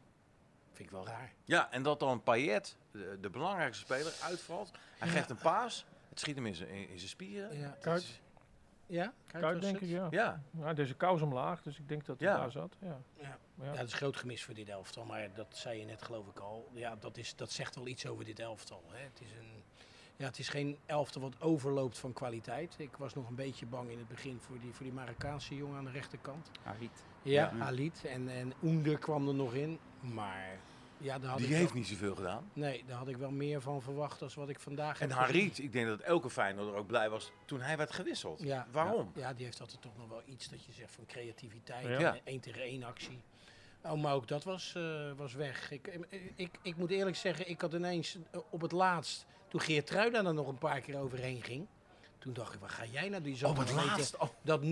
vind 0.72 0.88
ik 0.88 0.90
wel 0.90 1.06
raar. 1.06 1.32
Ja, 1.44 1.70
en 1.70 1.82
dat 1.82 2.00
dan 2.00 2.22
Payet, 2.22 2.76
de, 2.90 3.18
de 3.20 3.30
belangrijkste 3.30 3.84
speler, 3.84 4.12
uitvalt. 4.22 4.70
Hij 4.98 5.08
geeft 5.08 5.30
een 5.30 5.38
paas. 5.38 5.86
Het 6.08 6.20
schiet 6.20 6.34
hem 6.34 6.46
in 6.46 6.54
zijn, 6.54 6.68
in, 6.68 6.88
in 6.88 6.98
zijn 6.98 7.10
spieren. 7.10 7.58
Ja, 7.58 7.76
Kuit. 7.80 8.20
Ja? 8.86 9.12
Kuit 9.26 9.60
denk 9.60 9.74
het? 9.74 9.82
ik, 9.82 9.88
ja. 9.88 10.06
Ja, 10.10 10.42
ja. 10.58 10.72
Deze 10.74 10.94
kous 10.94 11.20
omlaag, 11.22 11.62
dus 11.62 11.78
ik 11.78 11.88
denk 11.88 12.04
dat 12.04 12.20
hij 12.20 12.28
Ja. 12.28 12.36
daar 12.36 12.50
zat. 12.50 12.76
Ja. 12.80 13.00
Ja. 13.20 13.38
Ja, 13.54 13.64
ja. 13.64 13.70
dat 13.76 13.86
is 13.86 13.92
een 13.92 13.98
groot 13.98 14.16
gemis 14.16 14.44
voor 14.44 14.54
dit 14.54 14.68
elftal. 14.68 15.04
Maar 15.04 15.28
dat 15.34 15.46
zei 15.56 15.78
je 15.78 15.84
net 15.84 16.02
geloof 16.02 16.26
ik 16.26 16.38
al. 16.38 16.68
Ja, 16.72 16.96
dat, 16.96 17.16
is, 17.16 17.36
dat 17.36 17.50
zegt 17.50 17.74
wel 17.74 17.86
iets 17.86 18.06
over 18.06 18.24
dit 18.24 18.38
elftal. 18.38 18.82
Hè? 18.90 19.02
Het, 19.02 19.20
is 19.20 19.30
een, 19.40 19.62
ja, 20.16 20.26
het 20.26 20.38
is 20.38 20.48
geen 20.48 20.78
elftal 20.86 21.22
wat 21.22 21.40
overloopt 21.40 21.98
van 21.98 22.12
kwaliteit. 22.12 22.74
Ik 22.78 22.96
was 22.96 23.14
nog 23.14 23.28
een 23.28 23.34
beetje 23.34 23.66
bang 23.66 23.90
in 23.90 23.98
het 23.98 24.08
begin 24.08 24.40
voor 24.40 24.58
die, 24.58 24.72
voor 24.72 24.84
die 24.84 24.94
Marokkaanse 24.94 25.56
jongen 25.56 25.78
aan 25.78 25.84
de 25.84 25.90
rechterkant. 25.90 26.50
Harit. 26.62 27.04
Ja, 27.22 27.50
Ja. 27.52 27.56
Halit. 27.58 28.04
En, 28.04 28.28
en 28.28 28.52
Oender 28.62 28.98
kwam 28.98 29.28
er 29.28 29.34
nog 29.34 29.54
in. 29.54 29.78
Maar 30.00 30.58
ja, 30.98 31.18
daar 31.18 31.30
had 31.30 31.38
die 31.38 31.46
ik 31.46 31.54
heeft 31.54 31.68
wel, 31.68 31.78
niet 31.78 31.86
zoveel 31.86 32.14
gedaan. 32.14 32.50
Nee, 32.52 32.84
daar 32.86 32.98
had 32.98 33.08
ik 33.08 33.16
wel 33.16 33.30
meer 33.30 33.60
van 33.60 33.82
verwacht 33.82 34.18
dan 34.18 34.30
wat 34.34 34.48
ik 34.48 34.60
vandaag 34.60 35.00
En 35.00 35.10
heb 35.10 35.18
gezien. 35.18 35.40
Harit, 35.40 35.58
ik 35.58 35.72
denk 35.72 35.86
dat 35.86 36.00
elke 36.00 36.30
Feyenoorder 36.30 36.74
ook 36.74 36.86
blij 36.86 37.10
was 37.10 37.30
toen 37.44 37.60
hij 37.60 37.76
werd 37.76 37.92
gewisseld. 37.92 38.42
Ja. 38.42 38.66
Waarom? 38.70 39.12
Ja, 39.14 39.32
die 39.34 39.44
heeft 39.44 39.60
altijd 39.60 39.82
toch 39.82 39.96
nog 39.96 40.08
wel 40.08 40.22
iets 40.26 40.48
dat 40.48 40.64
je 40.64 40.72
zegt 40.72 40.92
van 40.92 41.06
creativiteit. 41.06 41.86
Ja. 41.86 41.98
en 41.98 42.14
een 42.14 42.20
één 42.24 42.40
tegen 42.40 42.62
één 42.62 42.82
actie. 42.82 43.20
Oh, 43.82 44.02
maar 44.02 44.14
ook 44.14 44.28
dat 44.28 44.44
was, 44.44 44.72
eh, 44.76 45.10
was 45.16 45.34
weg. 45.34 45.70
Ik, 45.70 45.86
ik, 45.86 46.32
ik, 46.36 46.58
ik 46.62 46.76
moet 46.76 46.90
eerlijk 46.90 47.16
zeggen, 47.16 47.48
ik 47.48 47.60
had 47.60 47.72
ineens 47.72 48.18
eh, 48.30 48.40
op 48.50 48.60
het 48.60 48.72
laatst, 48.72 49.26
toen 49.48 49.60
Geert 49.60 49.86
Truida 49.86 50.24
er 50.24 50.34
nog 50.34 50.48
een 50.48 50.58
paar 50.58 50.80
keer 50.80 50.98
overheen 50.98 51.42
ging. 51.42 51.66
Toen 52.18 52.32
dacht 52.32 52.54
ik, 52.54 52.60
wat 52.60 52.70
ga 52.70 52.84
jij 52.84 53.08
nou? 53.08 53.22
Die 53.22 53.46
Op 53.46 53.56
het 53.56 53.72
laatst. 53.72 54.16
Oh. 54.16 54.28
dat 54.42 54.60
0-0 54.62 54.64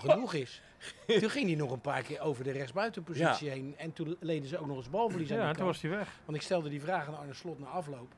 genoeg 0.00 0.34
is. 0.34 0.62
toen 1.20 1.30
ging 1.30 1.46
hij 1.46 1.56
nog 1.56 1.70
een 1.70 1.80
paar 1.80 2.02
keer 2.02 2.20
over 2.20 2.44
de 2.44 2.50
rechtsbuitenpositie 2.50 3.48
heen. 3.50 3.74
En 3.78 3.92
toen 3.92 4.16
leden 4.20 4.48
ze 4.48 4.58
ook 4.58 4.66
nog 4.66 4.76
eens 4.76 4.90
balverlies 4.90 5.30
aan 5.30 5.36
Ja, 5.38 5.46
toen 5.46 5.54
kant. 5.54 5.66
was 5.66 5.80
hij 5.80 5.90
weg. 5.90 6.20
Want 6.24 6.36
ik 6.36 6.42
stelde 6.42 6.68
die 6.68 6.80
vraag 6.80 7.06
aan 7.06 7.18
Arne 7.18 7.34
Slot 7.34 7.58
na 7.58 7.66
afloop. 7.66 8.14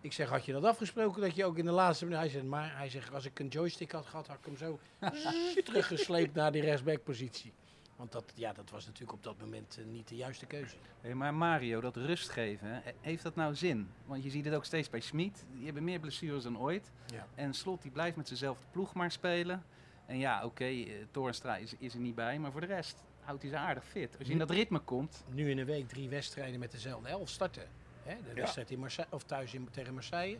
Ik 0.00 0.12
zeg, 0.12 0.28
had 0.28 0.44
je 0.44 0.52
dat 0.52 0.64
afgesproken 0.64 1.20
dat 1.20 1.36
je 1.36 1.44
ook 1.44 1.58
in 1.58 1.64
de 1.64 1.70
laatste 1.70 2.04
minuut... 2.04 2.20
Hij 2.20 2.28
zegt, 2.28 2.44
maar 2.44 2.76
hij 2.76 2.88
zegt, 2.88 3.14
als 3.14 3.24
ik 3.24 3.38
een 3.38 3.48
joystick 3.48 3.92
had 3.92 4.06
gehad, 4.06 4.26
had 4.26 4.38
ik 4.38 4.44
hem 4.44 4.56
zo 4.56 4.78
teruggesleept 5.64 6.34
naar 6.34 6.52
die 6.52 6.62
rechtsbackpositie. 6.62 7.52
Want 7.96 8.12
dat, 8.12 8.32
ja, 8.34 8.52
dat 8.52 8.70
was 8.70 8.86
natuurlijk 8.86 9.12
op 9.12 9.22
dat 9.22 9.40
moment 9.40 9.76
eh, 9.78 9.84
niet 9.84 10.08
de 10.08 10.16
juiste 10.16 10.46
keuze. 10.46 10.76
Hey, 11.00 11.14
maar 11.14 11.34
Mario, 11.34 11.80
dat 11.80 11.96
rust 11.96 12.28
geven, 12.28 12.82
heeft 13.00 13.22
dat 13.22 13.34
nou 13.34 13.54
zin? 13.54 13.88
Want 14.06 14.22
je 14.22 14.30
ziet 14.30 14.44
het 14.44 14.54
ook 14.54 14.64
steeds 14.64 14.90
bij 14.90 15.00
Schmid. 15.00 15.44
Die 15.52 15.64
hebben 15.64 15.84
meer 15.84 16.00
blessures 16.00 16.42
dan 16.42 16.58
ooit. 16.58 16.90
Ja. 17.12 17.26
En 17.34 17.54
Slot 17.54 17.82
die 17.82 17.90
blijft 17.90 18.16
met 18.16 18.26
zijnzelfde 18.26 18.64
ploeg 18.70 18.94
maar 18.94 19.10
spelen. 19.10 19.64
En 20.06 20.18
ja, 20.18 20.44
oké, 20.44 20.64
eh, 20.64 20.92
Toornstra 21.10 21.56
is, 21.56 21.74
is 21.78 21.94
er 21.94 22.00
niet 22.00 22.14
bij. 22.14 22.38
Maar 22.38 22.52
voor 22.52 22.60
de 22.60 22.66
rest 22.66 23.02
houdt 23.20 23.42
hij 23.42 23.50
ze 23.50 23.56
aardig 23.56 23.84
fit. 23.84 24.18
Als 24.18 24.26
je 24.26 24.32
in 24.32 24.38
dat 24.38 24.50
ritme 24.50 24.78
komt, 24.78 25.24
Nu 25.30 25.50
in 25.50 25.58
een 25.58 25.66
week 25.66 25.88
drie 25.88 26.08
wedstrijden 26.08 26.60
met 26.60 26.70
dezelfde 26.70 27.08
elf 27.08 27.28
starten. 27.28 27.68
Hè? 28.02 28.16
De 28.28 28.34
wedstrijd 28.34 28.70
in 28.70 28.78
Marseille, 28.78 29.12
of 29.12 29.22
thuis 29.22 29.54
in, 29.54 29.68
tegen 29.70 29.94
Marseille, 29.94 30.38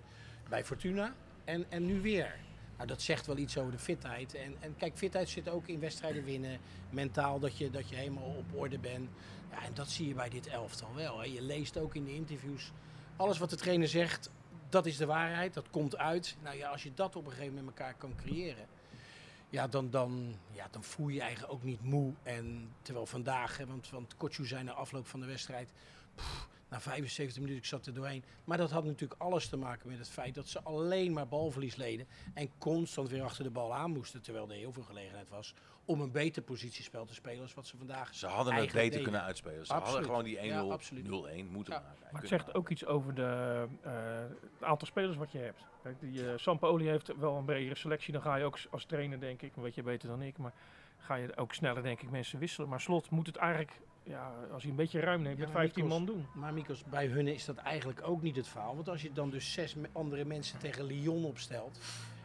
bij 0.48 0.64
Fortuna 0.64 1.14
en, 1.44 1.64
en 1.68 1.86
nu 1.86 2.00
weer. 2.00 2.36
Nou, 2.76 2.88
dat 2.88 3.02
zegt 3.02 3.26
wel 3.26 3.36
iets 3.36 3.58
over 3.58 3.72
de 3.72 3.78
fitheid. 3.78 4.34
En, 4.34 4.54
en 4.60 4.76
kijk, 4.76 4.96
fitheid 4.96 5.28
zit 5.28 5.48
ook 5.48 5.66
in 5.66 5.80
wedstrijden 5.80 6.24
winnen. 6.24 6.58
Mentaal, 6.90 7.38
dat 7.38 7.58
je, 7.58 7.70
dat 7.70 7.88
je 7.88 7.96
helemaal 7.96 8.34
op 8.38 8.44
orde 8.54 8.78
bent. 8.78 9.10
Ja, 9.50 9.62
en 9.62 9.74
dat 9.74 9.88
zie 9.88 10.08
je 10.08 10.14
bij 10.14 10.28
dit 10.28 10.46
elftal 10.46 10.94
wel. 10.94 11.18
Hè. 11.18 11.24
Je 11.24 11.42
leest 11.42 11.78
ook 11.78 11.94
in 11.94 12.04
de 12.04 12.14
interviews. 12.14 12.72
Alles 13.16 13.38
wat 13.38 13.50
de 13.50 13.56
trainer 13.56 13.88
zegt, 13.88 14.30
dat 14.68 14.86
is 14.86 14.96
de 14.96 15.06
waarheid. 15.06 15.54
Dat 15.54 15.70
komt 15.70 15.96
uit. 15.96 16.36
Nou 16.42 16.56
ja, 16.56 16.70
als 16.70 16.82
je 16.82 16.94
dat 16.94 17.16
op 17.16 17.24
een 17.24 17.30
gegeven 17.30 17.54
moment 17.54 17.66
met 17.66 17.78
elkaar 17.78 17.94
kan 17.94 18.14
creëren. 18.16 18.66
Ja, 19.54 19.66
dan, 19.66 19.90
dan, 19.90 20.34
ja, 20.52 20.68
dan 20.70 20.84
voel 20.84 21.08
je 21.08 21.14
je 21.14 21.20
eigenlijk 21.20 21.52
ook 21.52 21.62
niet 21.62 21.82
moe. 21.82 22.12
En 22.22 22.72
terwijl 22.82 23.06
vandaag, 23.06 23.56
hè, 23.56 23.66
want, 23.66 23.90
want 23.90 24.16
Kotsu 24.16 24.46
zei 24.46 24.62
na 24.62 24.72
afloop 24.72 25.06
van 25.06 25.20
de 25.20 25.26
wedstrijd... 25.26 25.72
na 26.68 26.80
75 26.80 27.36
minuten, 27.36 27.58
ik 27.58 27.64
zat 27.64 27.86
er 27.86 27.94
doorheen. 27.94 28.24
Maar 28.44 28.58
dat 28.58 28.70
had 28.70 28.84
natuurlijk 28.84 29.20
alles 29.20 29.48
te 29.48 29.56
maken 29.56 29.88
met 29.88 29.98
het 29.98 30.08
feit 30.08 30.34
dat 30.34 30.48
ze 30.48 30.62
alleen 30.62 31.12
maar 31.12 31.28
balverlies 31.28 31.76
leden. 31.76 32.06
En 32.34 32.50
constant 32.58 33.08
weer 33.08 33.22
achter 33.22 33.44
de 33.44 33.50
bal 33.50 33.74
aan 33.74 33.90
moesten. 33.90 34.22
Terwijl 34.22 34.50
er 34.50 34.56
heel 34.56 34.72
veel 34.72 34.82
gelegenheid 34.82 35.28
was 35.28 35.54
om 35.84 36.00
een 36.00 36.12
beter 36.12 36.42
positiespel 36.42 37.04
te 37.04 37.14
spelen 37.14 37.42
als 37.42 37.54
wat 37.54 37.66
ze 37.66 37.76
vandaag 37.76 38.14
Ze 38.14 38.26
hadden 38.26 38.54
het 38.54 38.62
beter 38.64 38.80
deden. 38.80 39.02
kunnen 39.02 39.22
uitspelen. 39.22 39.66
Ze 39.66 39.72
Absoluut. 39.72 39.92
hadden 39.94 40.04
gewoon 40.10 40.24
die 40.24 40.38
1-0, 40.38 40.66
Ja, 40.66 40.72
absoluut. 40.72 41.04
0-1 41.06 41.50
moeten 41.50 41.74
Ja. 41.74 41.80
maken. 41.80 42.06
Maar 42.12 42.20
het 42.20 42.30
zegt 42.30 42.54
ook 42.54 42.68
iets 42.68 42.86
over 42.86 43.14
de, 43.14 43.64
eh, 43.82 43.92
het 44.52 44.62
aantal 44.62 44.86
spelers 44.86 45.16
wat 45.16 45.32
je 45.32 45.38
hebt. 45.38 45.64
Kijk, 45.82 46.00
die, 46.00 46.28
eh 46.30 46.38
Sampaoli 46.38 46.88
heeft 46.88 47.16
wel 47.16 47.36
een 47.36 47.44
bredere 47.44 47.74
selectie. 47.76 48.12
Dan 48.12 48.22
ga 48.22 48.36
je 48.36 48.44
ook 48.44 48.58
als 48.70 48.84
trainer, 48.84 49.20
denk 49.20 49.42
ik, 49.42 49.52
weet 49.54 49.74
je 49.74 49.82
beter 49.82 50.08
dan 50.08 50.22
ik, 50.22 50.38
maar 50.38 50.52
ga 50.98 51.14
je 51.14 51.36
ook 51.36 51.54
sneller, 51.54 51.82
denk 51.82 52.00
ik, 52.02 52.10
mensen 52.10 52.38
wisselen. 52.38 52.68
Maar 52.68 52.80
Slot 52.80 53.10
moet 53.10 53.26
het 53.26 53.36
eigenlijk, 53.36 53.80
ja, 54.02 54.32
als 54.52 54.62
hij 54.62 54.70
een 54.70 54.76
beetje 54.76 55.00
ruim 55.00 55.22
neemt, 55.22 55.38
Ja, 55.38 55.44
met 55.44 55.52
15 55.52 55.82
Mikos. 55.84 55.98
man 55.98 56.06
doen. 56.06 56.26
Maar 56.34 56.52
Mikos, 56.54 56.84
bij 56.84 57.06
hun 57.06 57.28
is 57.28 57.44
dat 57.44 57.56
eigenlijk 57.56 58.00
ook 58.08 58.22
niet 58.22 58.36
het 58.36 58.48
verhaal. 58.48 58.74
Want 58.74 58.88
als 58.88 59.02
je 59.02 59.12
dan 59.12 59.30
dus 59.30 59.52
zes 59.52 59.76
andere 59.92 60.24
mensen 60.24 60.58
tegen 60.58 60.84
Lyon 60.84 61.24
opstelt 61.24 61.78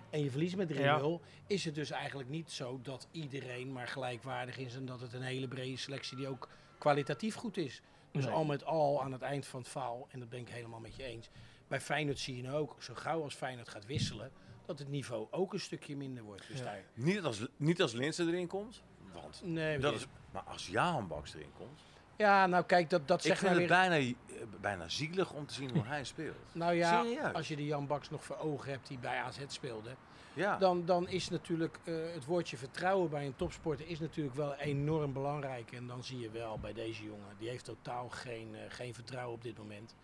en 0.10 0.24
je 0.24 0.30
verliest 0.32 0.56
met 0.56 0.68
3-0, 0.68 0.80
Ja. 0.80 1.18
is 1.48 1.66
het 1.66 1.76
dus 1.76 1.90
eigenlijk 1.92 2.30
niet 2.30 2.52
zo 2.52 2.80
dat 2.84 3.08
iedereen 3.12 3.72
maar 3.72 3.88
gelijkwaardig 3.88 4.58
is 4.58 4.76
en 4.76 4.86
dat 4.86 5.02
het 5.02 5.14
een 5.14 5.22
hele 5.22 5.48
brede 5.48 5.78
selectie 5.78 6.18
die 6.18 6.28
ook 6.28 6.50
kwalitatief 6.78 7.36
goed 7.36 7.58
is. 7.58 7.82
Dus 8.12 8.26
Nee. 8.26 8.34
al 8.34 8.46
met 8.46 8.64
al 8.66 9.04
aan 9.04 9.12
het 9.12 9.22
eind 9.22 9.46
van 9.46 9.60
het 9.60 9.70
verhaal, 9.70 10.08
en 10.12 10.20
dat 10.20 10.30
ben 10.30 10.40
ik 10.40 10.50
helemaal 10.50 10.80
met 10.80 10.96
je 10.96 11.04
eens. 11.04 11.30
Bij 11.68 11.82
Feyenoord 11.82 12.20
zie 12.20 12.36
je 12.36 12.42
nou 12.44 12.58
ook, 12.58 12.76
zo 12.84 12.94
gauw 12.94 13.24
als 13.24 13.34
Feyenoord 13.36 13.70
gaat 13.70 13.86
wisselen, 13.86 14.32
dat 14.66 14.80
het 14.80 14.88
niveau 14.90 15.28
ook 15.32 15.54
een 15.54 15.60
stukje 15.60 15.96
minder 15.96 16.24
wordt. 16.24 16.48
Dus 16.48 16.58
Ja. 16.58 16.64
daar, 16.64 16.84
Niet 16.94 17.22
als, 17.24 17.46
niet 17.58 17.82
als 17.82 17.92
Linsen 17.94 18.28
erin 18.28 18.48
komt. 18.48 18.84
Want 19.14 19.42
nee, 19.44 19.80
dat 19.80 19.94
is, 19.96 20.06
maar 20.32 20.42
als 20.44 20.70
Baks 21.08 21.34
erin 21.34 21.52
komt. 21.58 21.80
Ja, 22.20 22.48
nou 22.48 22.64
kijk, 22.64 22.90
dat, 22.90 23.08
dat 23.08 23.18
Ik 23.20 23.26
zegt 23.26 23.40
vind 23.40 23.52
nou 23.52 23.62
het 23.64 23.70
weer... 23.72 23.80
bijna, 23.90 23.96
eh, 24.28 24.60
bijna 24.62 24.90
zielig 24.90 25.32
om 25.32 25.46
te 25.46 25.54
zien 25.54 25.70
hoe 25.72 25.86
hij 25.86 26.04
speelt. 26.04 26.36
Nou 26.54 26.74
ja, 26.74 27.02
Serieus? 27.04 27.34
als 27.34 27.48
je 27.48 27.56
de 27.56 27.66
Jan 27.66 27.88
Baks 27.88 28.10
nog 28.10 28.24
voor 28.24 28.38
ogen 28.38 28.72
hebt 28.72 28.88
die 28.88 28.98
bij 28.98 29.18
AZ 29.18 29.40
speelde, 29.48 29.90
Ja. 30.34 30.58
dan, 30.58 30.86
dan 30.86 31.08
is 31.08 31.30
natuurlijk 31.30 31.80
eh, 31.84 31.94
het 32.14 32.26
woordje 32.26 32.58
vertrouwen 32.58 33.10
bij 33.10 33.26
een 33.26 33.36
topsporter 33.36 33.88
is 33.88 34.00
natuurlijk 34.00 34.36
wel 34.36 34.56
enorm 34.56 35.14
belangrijk. 35.14 35.72
En 35.72 35.88
dan 35.88 36.04
zie 36.04 36.20
je 36.20 36.30
wel 36.30 36.60
bij 36.60 36.74
deze 36.74 37.04
jongen, 37.04 37.36
die 37.38 37.50
heeft 37.50 37.66
totaal 37.66 38.10
geen, 38.10 38.56
eh, 38.56 38.62
geen 38.70 38.94
vertrouwen 38.94 39.36
op 39.36 39.42
dit 39.44 39.58
moment. 39.58 39.96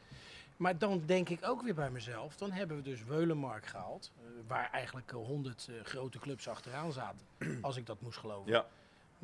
Maar 0.58 0.78
dan 0.78 1.04
denk 1.06 1.30
ik 1.30 1.40
ook 1.48 1.62
weer 1.62 1.74
bij 1.76 1.90
mezelf, 1.92 2.36
dan 2.36 2.52
hebben 2.52 2.78
we 2.78 2.84
dus 2.84 3.04
Weulenmark 3.04 3.66
gehaald, 3.66 4.12
eh, 4.18 4.24
waar 4.48 4.70
eigenlijk 4.72 5.12
honderd 5.12 5.70
grote 5.84 6.20
clubs 6.20 6.48
achteraan 6.48 6.92
zaten, 6.92 7.28
als 7.62 7.78
ik 7.78 7.86
dat 7.86 8.02
moest 8.02 8.18
geloven. 8.18 8.52
Ja. 8.52 8.66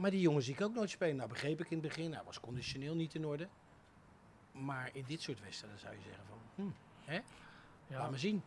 Maar 0.02 0.12
die 0.12 0.22
jongen 0.22 0.42
zie 0.44 0.54
ik 0.54 0.62
ook 0.62 0.74
nooit 0.74 0.90
spelen. 0.90 1.16
Nou 1.16 1.30
begreep 1.30 1.60
ik 1.60 1.70
in 1.72 1.78
het 1.78 1.88
begin, 1.88 2.14
hij 2.14 2.24
was 2.26 2.40
conditioneel 2.40 2.96
niet 2.96 3.16
in 3.16 3.26
orde. 3.26 3.48
Maar 4.52 4.90
in 4.94 5.04
dit 5.08 5.22
soort 5.22 5.42
wedstrijden 5.42 5.80
zou 5.80 5.94
je 5.96 6.02
zeggen 6.02 6.24
van, 6.28 6.38
hm, 6.56 6.72
hè? 7.12 7.20
Ja, 7.88 7.98
laat 8.00 8.12
me 8.12 8.18
zien. 8.18 8.42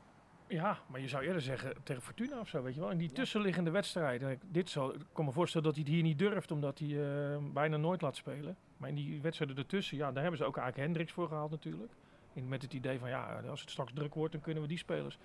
Ja, 0.46 0.78
maar 0.87 1.00
je 1.00 1.08
zou 1.08 1.25
eerder 1.25 1.42
zeggen 1.42 1.75
tegen 1.82 2.02
Fortuna 2.02 2.40
of 2.40 2.49
zo, 2.49 2.62
weet 2.62 2.75
je 2.75 2.80
wel. 2.80 2.90
In 2.90 2.99
die 2.99 3.12
tussenliggende 3.12 3.70
wedstrijden. 3.70 4.30
ik- 4.30 4.40
Dit 4.46 4.70
zal, 4.70 4.94
ik 4.94 5.00
kan 5.12 5.25
me 5.25 5.32
voorstellen 5.32 5.66
dat 5.66 5.75
hij 5.76 5.84
het 5.84 5.92
hier 5.94 6.02
niet 6.02 6.18
durft, 6.18 6.50
omdat 6.50 6.78
hij 6.78 6.88
eh, 6.88 7.38
bijna 7.52 7.76
nooit 7.76 8.00
laat 8.02 8.16
spelen. 8.16 8.56
Maar 8.76 8.88
in 8.88 8.94
die 8.94 9.20
wedstrijden 9.20 9.56
ertussen, 9.56 9.96
ja, 9.96 10.12
daar 10.12 10.23
hebben 10.23 10.38
ze 10.40 10.44
ook 10.46 10.56
eigenlijk 10.56 10.87
Hendricks 10.87 11.12
voor 11.12 11.28
gehaald 11.28 11.50
natuurlijk. 11.50 11.92
In, 12.32 12.49
met 12.49 12.62
het 12.62 12.73
idee 12.73 12.99
van, 12.99 13.08
ja, 13.08 13.40
als 13.49 13.61
het 13.61 13.70
straks 13.70 13.92
druk 13.92 14.14
wordt, 14.14 14.32
dan 14.32 14.40
kunnen 14.42 14.62
we 14.62 14.68
die 14.68 14.78
spelers. 14.78 15.18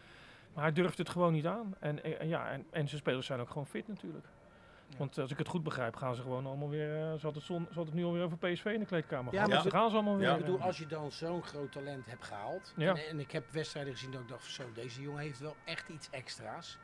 Maar 0.53 0.63
hij 0.63 0.73
durft 0.73 0.97
het 0.97 1.09
gewoon 1.09 1.33
niet 1.33 1.45
aan. 1.45 1.73
En, 1.79 2.19
en, 2.19 2.27
ja, 2.27 2.49
en, 2.51 2.65
en 2.71 2.87
zijn 2.87 3.01
spelers 3.01 3.25
zijn 3.25 3.39
ook 3.39 3.49
gewoon 3.49 3.67
fit 3.67 3.87
natuurlijk. 3.87 4.25
Want 4.97 5.17
als 5.17 5.31
ik 5.31 5.37
het 5.37 5.47
goed 5.47 5.63
begrijp, 5.63 5.95
gaan 5.95 6.15
ze 6.15 6.21
gewoon 6.21 6.45
allemaal 6.45 6.69
weer... 6.69 6.95
eh 7.11 7.13
zal, 7.19 7.33
het 7.33 7.43
zon, 7.43 7.67
het 7.85 7.93
nu 7.93 8.03
alweer 8.03 8.23
over 8.23 8.37
PSV 8.37 8.65
in 8.65 8.79
de 8.79 8.85
kleedkamer 8.85 9.33
Ja, 9.33 9.39
gaan? 9.39 9.49
maar 9.49 9.57
Dus 9.57 9.65
ze- 9.65 9.71
dan 9.71 9.79
gaan 9.81 9.89
ze 9.89 9.95
allemaal 9.95 10.17
weer... 10.17 10.27
Ja. 10.27 10.33
Ik 10.33 10.39
bedoel, 10.39 10.59
eh, 10.59 10.65
als 10.65 10.77
je 10.77 10.85
dan 10.85 11.11
zo'n 11.11 11.43
groot 11.43 11.71
talent 11.71 12.05
hebt 12.05 12.23
gehaald. 12.23 12.73
Ja. 12.75 12.89
En, 12.95 13.07
en 13.07 13.19
ik 13.19 13.31
heb 13.31 13.51
wedstrijden 13.51 13.93
gezien 13.93 14.11
dat 14.11 14.21
ik 14.21 14.27
dacht, 14.27 14.45
zo, 14.45 14.63
deze 14.73 15.01
jongen 15.01 15.21
heeft 15.21 15.39
wel 15.39 15.55
echt 15.65 15.89
iets 15.89 16.09
extra's. 16.09 16.77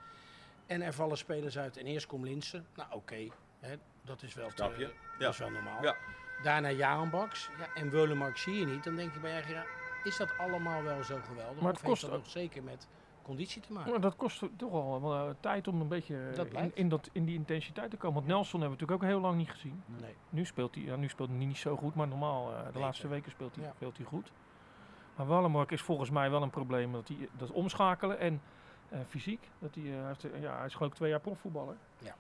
En 0.65 0.81
er 0.81 0.93
vallen 0.93 1.17
spelers 1.17 1.57
uit. 1.57 1.77
En 1.77 1.85
eerst 1.85 2.05
komt 2.07 2.23
Linsen. 2.23 2.65
Nou, 2.75 2.89
oké. 2.93 3.27
hè, 3.59 3.75
dat 4.01 4.21
is 4.23 4.33
wel, 4.33 4.49
te- 4.49 4.91
dat 5.19 5.31
is 5.33 5.37
wel 5.39 5.49
normaal. 5.49 5.83
Ja. 5.83 5.95
Daarna 6.43 6.69
Jaan 6.69 7.09
Baks. 7.09 7.49
Ja, 7.59 7.81
en 7.81 7.89
Weulenmark 7.89 8.37
zie 8.37 8.59
je 8.59 8.65
niet. 8.65 8.83
Dan 8.83 8.95
denk 8.95 9.13
je 9.13 9.19
bij 9.19 9.43
je 9.47 9.63
is 10.03 10.17
dat 10.17 10.37
allemaal 10.37 10.83
wel 10.83 11.03
zo 11.03 11.19
geweldig? 11.27 11.61
Maar 11.61 11.71
het 11.73 11.81
of 11.81 11.87
kost 11.87 12.05
ook- 12.05 12.11
nog 12.11 12.29
zeker 12.29 12.63
met 12.63 12.87
conditie 13.25 13.61
te 13.61 13.73
maken? 13.73 13.91
Maar 13.91 14.01
dat 14.01 14.15
kost 14.15 14.43
toch 14.55 14.71
al 14.71 15.01
wel, 15.01 15.13
eh, 15.27 15.33
tijd 15.39 15.67
om 15.67 15.81
een 15.81 15.87
beetje 15.87 16.29
eh, 16.29 16.35
Dat 16.35 16.47
in, 16.73 16.89
dat, 16.89 17.09
in 17.11 17.25
die 17.25 17.35
intensiteit 17.35 17.89
te 17.91 17.97
komen. 17.97 18.15
Want 18.15 18.27
Nelson 18.27 18.59
hebben 18.61 18.77
we 18.77 18.83
natuurlijk 18.83 19.03
ook 19.03 19.09
heel 19.09 19.27
lang 19.29 19.37
niet 19.37 19.49
gezien. 19.51 19.83
Nee. 20.01 20.13
Nu 20.29 20.45
speelt 20.45 20.75
hij, 20.75 20.83
ja, 20.83 20.95
nu 20.95 21.09
speelt 21.09 21.29
hij 21.29 21.37
niet 21.37 21.57
zo 21.57 21.75
goed, 21.75 21.95
maar 21.95 22.07
normaal 22.07 22.51
eh, 22.51 22.57
de 22.57 22.63
Beter. 22.65 22.81
laatste 22.81 23.07
weken 23.07 23.31
speelt 23.31 23.55
hij, 23.55 23.63
Ja. 23.65 23.71
speelt 23.75 23.97
hij 23.97 24.05
goed. 24.05 24.31
Maar 25.15 25.25
Wallenmark 25.25 25.71
is 25.71 25.81
volgens 25.81 26.09
mij 26.09 26.29
wel 26.31 26.41
een 26.41 26.49
probleem 26.49 26.91
dat 26.91 27.07
hij 27.07 27.29
dat 27.37 27.51
omschakelen 27.51 28.19
en 28.19 28.41
eh, 28.89 28.99
fysiek. 29.07 29.49
Dat 29.59 29.75
hij, 29.75 29.99
eh, 29.99 30.05
heeft, 30.07 30.21
ja, 30.41 30.57
hij 30.57 30.65
is 30.65 30.73
geloof 30.75 30.91
ik 30.91 30.95
twee 30.97 31.09
jaar 31.09 31.19
profvoetballer. 31.19 31.75
Ja. 31.97 32.15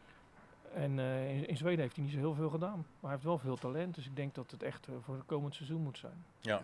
En 0.73 0.99
eh, 0.99 1.37
in, 1.37 1.47
in 1.47 1.57
Zweden 1.57 1.79
heeft 1.79 1.95
hij 1.95 2.03
niet 2.05 2.13
zo 2.13 2.19
heel 2.19 2.33
veel 2.33 2.49
gedaan. 2.49 2.77
Maar 2.77 2.85
hij 3.01 3.11
heeft 3.11 3.23
wel 3.23 3.37
veel 3.37 3.55
talent, 3.55 3.95
dus 3.95 4.05
ik 4.05 4.15
denk 4.15 4.35
dat 4.35 4.51
het 4.51 4.63
echt 4.63 4.87
voor 5.01 5.15
het 5.15 5.25
komend 5.25 5.55
seizoen 5.55 5.81
moet 5.81 5.97
zijn. 5.97 6.25
Ja. 6.39 6.61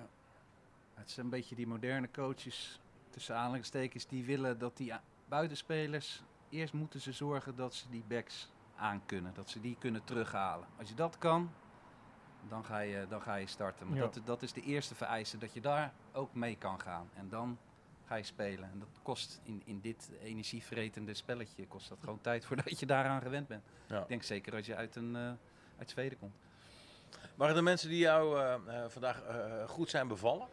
Het 0.93 1.09
is 1.09 1.17
een 1.17 1.29
beetje 1.29 1.55
die 1.55 1.67
moderne 1.67 2.11
coaches, 2.11 2.79
tussen 3.11 3.35
aanhalingstekens, 3.35 4.07
die 4.07 4.25
willen 4.25 4.57
dat 4.59 4.77
die 4.77 4.93
buitenspelers, 5.29 6.23
eerst 6.49 6.73
moeten 6.73 7.01
ze 7.01 7.11
zorgen 7.11 7.55
dat 7.55 7.73
ze 7.73 7.89
die 7.89 8.03
backs 8.07 8.49
aan 8.75 9.01
kunnen. 9.05 9.33
Dat 9.33 9.49
ze 9.49 9.61
die 9.61 9.75
kunnen 9.79 10.03
terughalen. 10.03 10.67
Als 10.79 10.89
je 10.89 10.95
dat 10.95 11.17
kan, 11.17 11.51
dan 12.49 12.65
ga 12.65 12.79
je, 12.79 13.05
dan 13.09 13.21
ga 13.21 13.35
je 13.35 13.47
starten. 13.47 13.87
Maar 13.87 13.97
Ja. 13.97 14.01
dat, 14.01 14.21
dat 14.25 14.41
is 14.41 14.53
de 14.53 14.61
eerste 14.61 14.95
vereiste, 14.95 15.37
dat 15.37 15.53
je 15.53 15.61
daar 15.61 15.93
ook 16.11 16.33
mee 16.33 16.55
kan 16.57 16.81
gaan. 16.81 17.09
En 17.15 17.29
dan 17.29 17.57
ga 18.05 18.15
je 18.15 18.23
spelen. 18.23 18.71
En 18.71 18.79
dat 18.79 18.99
kost 19.01 19.39
in, 19.43 19.61
in 19.65 19.79
dit 19.81 20.11
energievretende 20.21 21.13
spelletje, 21.13 21.67
kost 21.67 21.89
dat 21.89 21.97
gewoon 21.99 22.21
tijd 22.21 22.45
voordat 22.45 22.79
je 22.79 22.85
daaraan 22.85 23.21
gewend 23.21 23.47
bent. 23.47 23.63
Ja. 23.87 24.01
Ik 24.01 24.07
denk 24.07 24.23
zeker 24.23 24.55
als 24.55 24.65
je 24.65 24.75
uit, 24.75 24.95
een, 24.95 25.15
eh, 25.15 25.31
uit 25.77 25.89
Zweden 25.89 26.17
komt. 26.19 26.35
Waren 27.35 27.55
er 27.55 27.63
mensen 27.63 27.89
die 27.89 27.97
jou 27.99 28.39
eh, 28.39 28.53
eh, 28.83 28.89
vandaag 28.89 29.21
goed 29.67 29.89
zijn 29.89 30.07
bevallen 30.07 30.47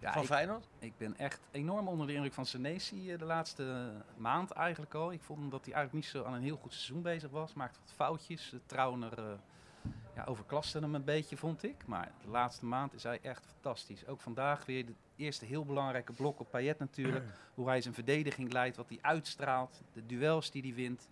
Ja, 0.00 0.12
van 0.12 0.22
ik- 0.22 0.28
Feyenoord? 0.28 0.68
Ik 0.78 0.96
ben 0.96 1.16
echt 1.18 1.40
enorm 1.50 1.88
onder 1.88 2.06
de 2.06 2.12
indruk 2.14 2.32
van 2.32 2.46
Senesi 2.46 3.12
eh, 3.12 3.18
de 3.18 3.24
laatste 3.24 3.92
maand 4.16 4.50
eigenlijk 4.50 4.94
al. 4.94 5.12
Ik 5.12 5.22
vond 5.22 5.50
dat 5.50 5.64
hij 5.64 5.74
eigenlijk 5.74 6.04
niet 6.04 6.14
zo 6.14 6.24
aan 6.24 6.34
een 6.34 6.42
heel 6.42 6.56
goed 6.56 6.72
seizoen 6.72 7.02
bezig 7.02 7.30
was. 7.30 7.54
Maakte 7.54 7.78
wat 7.84 7.92
foutjes. 7.92 8.50
De 8.50 8.60
Trauner 8.66 9.18
eh, 9.18 9.24
ja, 10.14 10.24
overklaste 10.24 10.78
hem 10.78 10.94
een 10.94 11.04
beetje, 11.04 11.36
vond 11.36 11.62
ik. 11.62 11.86
Maar 11.86 12.12
de 12.22 12.28
laatste 12.28 12.64
maand 12.64 12.94
is 12.94 13.02
hij 13.02 13.18
echt 13.22 13.46
fantastisch. 13.46 14.06
Ook 14.06 14.20
vandaag 14.20 14.64
weer 14.66 14.86
de 14.86 14.94
eerste 15.16 15.44
heel 15.44 15.64
belangrijke 15.64 16.12
blok 16.12 16.40
op 16.40 16.50
Payet 16.50 16.78
natuurlijk. 16.78 17.24
Hoe 17.54 17.68
hij 17.68 17.80
zijn 17.80 17.94
verdediging 17.94 18.52
leidt, 18.52 18.76
wat 18.76 18.88
hij 18.88 18.98
uitstraalt. 19.00 19.82
De 19.92 20.06
duels 20.06 20.50
die 20.50 20.62
hij 20.62 20.74
wint. 20.74 21.08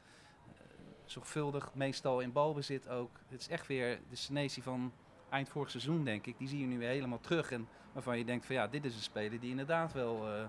Eh, 0.46 0.60
zorgvuldig, 1.04 1.74
meestal 1.74 2.20
in 2.20 2.32
balbezit 2.32 2.88
ook. 2.88 3.20
Het 3.28 3.40
is 3.40 3.48
echt 3.48 3.66
weer 3.66 3.98
de 4.08 4.16
Senesi 4.16 4.62
van 4.62 4.92
eind 5.28 5.48
vorig 5.48 5.70
seizoen, 5.70 6.04
denk 6.04 6.26
ik. 6.26 6.38
Die 6.38 6.48
zie 6.48 6.60
je 6.60 6.66
nu 6.66 6.78
weer 6.78 6.88
helemaal 6.88 7.20
terug. 7.20 7.50
En 7.50 7.68
waarvan 7.92 8.18
je 8.18 8.24
denkt 8.24 8.46
van 8.46 8.54
ja, 8.54 8.66
dit 8.66 8.84
is 8.84 8.94
een 8.94 9.02
speler 9.02 9.40
die 9.40 9.50
inderdaad 9.50 9.92
wel, 9.92 10.28
eh, 10.28 10.44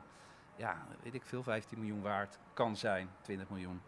ja, 0.56 0.86
weet 1.04 1.14
ik 1.14 1.24
veel, 1.26 1.44
15 1.44 1.80
miljoen 1.80 2.02
waard 2.02 2.40
kan 2.54 2.76
zijn. 2.76 3.10
20 3.22 3.50
miljoen. 3.50 3.82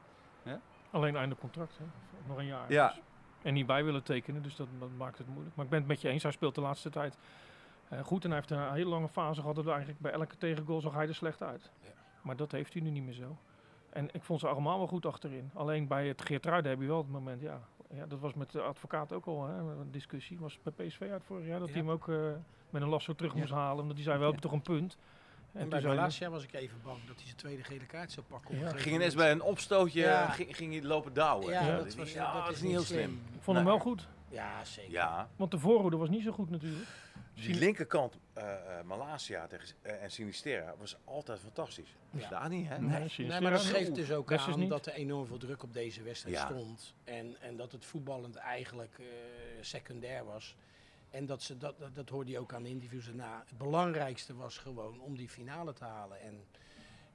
Alleen 0.92 1.16
einde 1.16 1.36
contract, 1.36 1.78
hè? 1.78 1.84
nog 2.28 2.38
een 2.38 2.46
jaar. 2.46 2.72
Ja. 2.72 2.88
Dus- 2.88 3.02
en 3.42 3.54
niet 3.54 3.66
bij 3.66 3.84
willen 3.84 4.04
tekenen, 4.04 4.42
dus 4.42 4.56
dat, 4.56 4.68
dat 4.80 4.90
maakt 4.98 5.18
het 5.18 5.28
moeilijk. 5.28 5.56
Maar 5.56 5.66
ik 5.66 5.72
ben 5.72 5.80
het 5.80 5.88
met 5.88 6.02
je 6.02 6.10
eens, 6.10 6.24
hij 6.24 6.32
speelt 6.32 6.56
de 6.56 6.62
laatste 6.62 6.90
tijd 6.90 7.18
eh, 7.90 8.00
goed. 8.00 8.24
En 8.24 8.30
hij 8.30 8.40
heeft 8.40 8.52
een 8.52 8.74
hele 8.74 8.90
lange 8.90 9.08
fase 9.08 9.40
gehad 9.42 9.56
dat 9.56 9.64
we 9.64 9.70
eigenlijk 9.70 10.00
bij 10.00 10.12
elke 10.12 10.38
tegengoal 10.38 10.82
zag 10.82 10.94
hij 10.94 11.08
er 11.08 11.16
slecht 11.16 11.44
uit. 11.44 11.72
Ja. 11.82 11.90
Maar 12.22 12.36
dat 12.36 12.52
heeft 12.52 12.74
hij 12.74 12.82
nu 12.82 12.90
niet 12.90 13.04
meer 13.04 13.14
zo. 13.14 13.38
En 13.90 14.10
ik 14.14 14.24
vond 14.24 14.40
ze 14.40 14.48
allemaal 14.48 14.78
wel 14.78 14.88
goed 14.88 15.06
achterin. 15.06 15.52
Alleen 15.54 15.88
bij 15.88 16.08
het 16.08 16.22
Geertruiden 16.22 16.72
heb 16.72 16.82
je 16.82 16.88
wel 16.88 16.98
het 16.98 17.12
moment, 17.12 17.42
ja. 17.42 17.62
Ja 17.94 18.06
dat 18.06 18.20
was 18.20 18.34
met 18.34 18.52
de 18.52 18.62
advocaat 18.62 19.14
ook 19.14 19.26
al 19.26 19.48
hè, 19.48 19.58
een 19.60 19.92
discussie. 19.92 20.38
Was 20.40 20.60
het 20.64 20.76
bij 20.76 20.88
PSV 20.88 21.02
uit 21.12 21.24
vorig 21.26 21.46
jaar 21.48 21.60
dat 21.60 21.68
Ja. 21.68 21.74
hij 21.74 21.84
hem 21.84 21.92
ook 21.92 22.10
eh, 22.10 22.16
met 22.70 22.82
een 22.82 22.88
lasso 22.90 23.14
terug 23.16 23.34
Ja. 23.34 23.40
moest 23.40 23.52
halen. 23.52 23.82
Omdat 23.82 23.96
hij 23.96 24.04
zei, 24.06 24.18
we 24.18 24.24
hebben 24.24 24.42
toch 24.42 24.52
een 24.52 24.62
punt. 24.62 24.98
En, 25.52 25.60
toen 25.60 25.70
bij 25.70 25.80
hij- 25.80 25.88
Malasia 25.96 26.30
was 26.30 26.44
ik 26.44 26.54
even 26.54 26.78
bang 26.84 26.98
dat 27.08 27.16
hij 27.16 27.26
zijn 27.26 27.36
tweede 27.38 27.64
gele 27.64 27.86
kaart 27.86 28.12
zou 28.12 28.26
pakken. 28.26 28.60
Ja. 28.60 28.70
Ging 28.72 28.96
ineens 28.96 29.16
bij 29.16 29.32
een 29.32 29.42
opstootje 29.42 30.02
Ja. 30.02 30.28
ging, 30.30 30.56
ging 30.56 30.74
je 30.74 30.84
lopen 30.84 31.14
douwen. 31.14 31.50
Ja, 31.52 31.66
Ja. 31.68 31.76
dat, 31.78 31.96
was, 31.96 32.14
Ja, 32.14 32.34
dat, 32.34 32.46
dat 32.46 32.54
is 32.56 32.62
niet 32.62 32.72
heel 32.72 32.82
slim. 32.82 33.22
Ik 33.34 33.42
vond 33.42 33.58
hem 33.58 33.66
wel 33.66 33.80
goed. 33.80 34.08
Ja, 34.30 34.64
zeker. 34.66 34.92
Ja, 34.92 35.28
Want 35.36 35.52
de 35.52 35.60
voorhoede 35.60 35.98
was 35.98 36.10
niet 36.10 36.24
zo 36.24 36.32
goed 36.32 36.50
natuurlijk. 36.50 36.86
Die 37.46 37.56
linkerkant 37.56 38.18
eh 38.34 38.80
eh 38.80 38.86
Malasia 38.86 39.48
tegen, 39.48 39.68
eh, 39.82 40.04
en 40.04 40.12
Sinistera 40.12 40.76
was 40.78 40.98
altijd 41.04 41.40
fantastisch. 41.40 41.96
Ja. 42.12 42.30
Daar 42.30 42.50
niet, 42.50 42.68
hè? 42.68 42.80
Nee. 42.80 43.42
Maar 43.42 43.52
dat 43.52 43.62
geeft 43.62 43.96
dus 43.96 44.12
ook 44.12 44.34
aan 44.34 44.60
niet. 44.60 44.70
dat 44.70 44.86
er 44.86 44.94
enorm 44.94 45.26
veel 45.28 45.38
druk 45.38 45.64
op 45.64 45.74
deze 45.74 46.04
wedstrijd 46.04 46.36
Ja. 46.36 46.46
stond. 46.46 46.94
En, 47.04 47.42
en 47.42 47.58
dat 47.58 47.72
het 47.72 47.86
voetballend 47.86 48.36
eigenlijk 48.36 49.00
eh, 49.00 49.06
secundair 49.62 50.26
was. 50.26 50.56
En 51.10 51.26
dat, 51.26 51.42
ze, 51.44 51.58
dat, 51.58 51.80
dat, 51.80 51.96
dat 51.96 52.10
hoorde 52.10 52.32
je 52.32 52.40
ook 52.40 52.54
aan 52.54 52.64
de 52.64 52.70
interviews 52.70 53.06
daarna. 53.06 53.44
Het 53.48 53.58
belangrijkste 53.58 54.36
was 54.36 54.58
gewoon 54.58 55.00
om 55.00 55.18
die 55.18 55.30
finale 55.30 55.74
te 55.74 55.84
halen. 55.84 56.22
En 56.22 56.46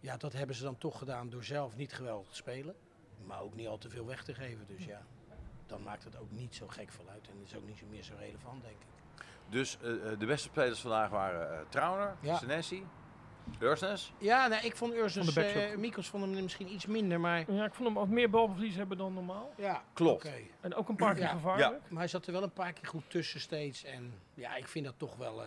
ja, 0.00 0.16
dat 0.16 0.32
hebben 0.32 0.56
ze 0.56 0.62
dan 0.62 0.78
toch 0.78 0.98
gedaan 0.98 1.30
door 1.30 1.44
zelf 1.44 1.76
niet 1.76 1.92
geweldig 1.92 2.28
te 2.28 2.36
spelen. 2.36 2.74
Maar 3.24 3.40
ook 3.40 3.54
niet 3.54 3.66
al 3.66 3.78
te 3.78 3.90
veel 3.90 4.06
weg 4.06 4.24
te 4.24 4.34
geven. 4.34 4.66
Dus 4.66 4.84
ja, 4.84 5.06
dan 5.66 5.82
maakt 5.82 6.04
het 6.04 6.16
ook 6.16 6.30
niet 6.30 6.54
zo 6.54 6.68
gek 6.68 6.92
veel 6.92 7.08
uit. 7.08 7.28
En 7.28 7.42
is 7.44 7.56
ook 7.56 7.66
niet 7.66 7.78
zo 7.78 7.86
meer 7.86 8.02
zo 8.02 8.14
relevant, 8.18 8.62
denk 8.62 8.74
ik. 8.80 8.86
Dus 9.52 9.78
eh, 9.82 9.90
eh, 10.12 10.18
de 10.18 10.26
beste 10.26 10.48
spelers 10.48 10.80
vandaag 10.80 11.10
waren 11.10 11.52
eh 11.52 11.58
Trauner, 11.68 12.16
Ja. 12.20 12.36
Senesi, 12.36 12.86
Ursnes. 13.60 14.12
Ja, 14.18 14.46
nou, 14.46 14.64
ik 14.66 14.76
vond 14.76 14.92
Van 14.92 15.00
eh 15.00 15.26
ook. 15.34 15.76
Mikos 15.76 16.08
vond 16.08 16.24
hem 16.24 16.42
misschien 16.42 16.72
iets 16.72 16.86
minder. 16.86 17.20
Maar 17.20 17.52
Ja, 17.52 17.64
ik 17.64 17.74
vond 17.74 17.88
hem 17.88 17.94
wat 17.96 18.08
meer 18.08 18.30
balverlies 18.30 18.74
hebben 18.74 18.96
dan 18.98 19.14
normaal. 19.14 19.52
ja, 19.56 19.82
Klopt. 19.92 20.24
oké. 20.24 20.34
En 20.60 20.74
ook 20.74 20.88
een 20.88 20.96
paar 20.96 21.14
keer 21.14 21.22
Ja. 21.22 21.28
gevaarlijk. 21.28 21.80
Maar 21.88 21.98
hij 21.98 22.08
zat 22.08 22.26
er 22.26 22.32
wel 22.32 22.42
een 22.42 22.52
paar 22.52 22.72
keer 22.72 22.86
goed 22.88 23.10
tussen 23.10 23.40
steeds. 23.40 23.84
En 23.84 24.14
ja, 24.34 24.54
ik 24.56 24.68
vind 24.68 24.84
dat 24.84 24.94
toch 24.96 25.16
wel 25.16 25.42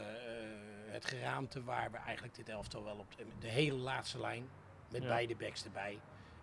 het 0.86 1.06
geraamte 1.06 1.64
waar 1.64 1.92
we 1.92 1.98
eigenlijk 1.98 2.36
dit 2.36 2.50
elftal 2.50 2.84
wel 2.84 2.96
op 2.98 3.18
de, 3.18 3.26
de 3.40 3.48
hele 3.48 3.78
laatste 3.78 4.20
lijn. 4.20 4.48
Met 4.92 5.02
Ja. 5.02 5.08
beide 5.08 5.36
backs 5.36 5.64
erbij. 5.66 6.00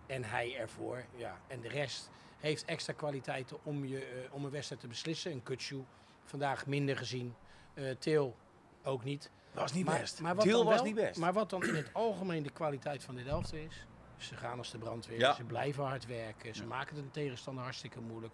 En 0.07 0.23
hij 0.23 0.55
ervoor. 0.57 1.05
Ja. 1.15 1.37
En 1.47 1.61
de 1.61 1.67
rest 1.69 2.09
heeft 2.39 2.65
extra 2.65 2.93
kwaliteiten 2.93 3.57
om, 3.63 3.85
je, 3.85 4.27
om 4.31 4.45
een 4.45 4.51
wedstrijd 4.51 4.81
te 4.81 4.87
beslissen. 4.87 5.31
Een 5.31 5.43
Kutsu 5.43 5.83
vandaag 6.23 6.65
minder 6.65 6.97
gezien. 6.97 7.35
Eh 7.73 7.89
Til 7.99 8.35
ook 8.83 9.03
niet. 9.03 9.31
Was 9.53 9.73
niet 9.73 9.85
maar, 9.85 9.99
best. 9.99 10.21
Maar 10.21 10.35
wat 10.35 10.45
was 10.45 10.63
wel- 10.63 10.83
niet 10.83 10.95
best. 10.95 11.19
Maar 11.19 11.33
wat 11.33 11.49
dan 11.49 11.63
in 11.63 11.75
het 11.75 11.89
algemeen 11.93 12.43
de 12.43 12.49
kwaliteit 12.51 13.03
van 13.03 13.15
dit 13.15 13.27
elftal 13.27 13.57
is. 13.59 13.85
Ze 14.17 14.35
gaan 14.35 14.57
als 14.57 14.71
de 14.71 14.77
brandweer, 14.77 15.19
Ja. 15.19 15.33
ze 15.33 15.43
blijven 15.43 15.83
hard 15.83 16.05
werken, 16.05 16.55
ze 16.55 16.65
maken 16.65 16.95
het 16.95 17.05
een 17.05 17.11
tegenstander 17.11 17.63
hartstikke 17.63 18.01
moeilijk. 18.01 18.33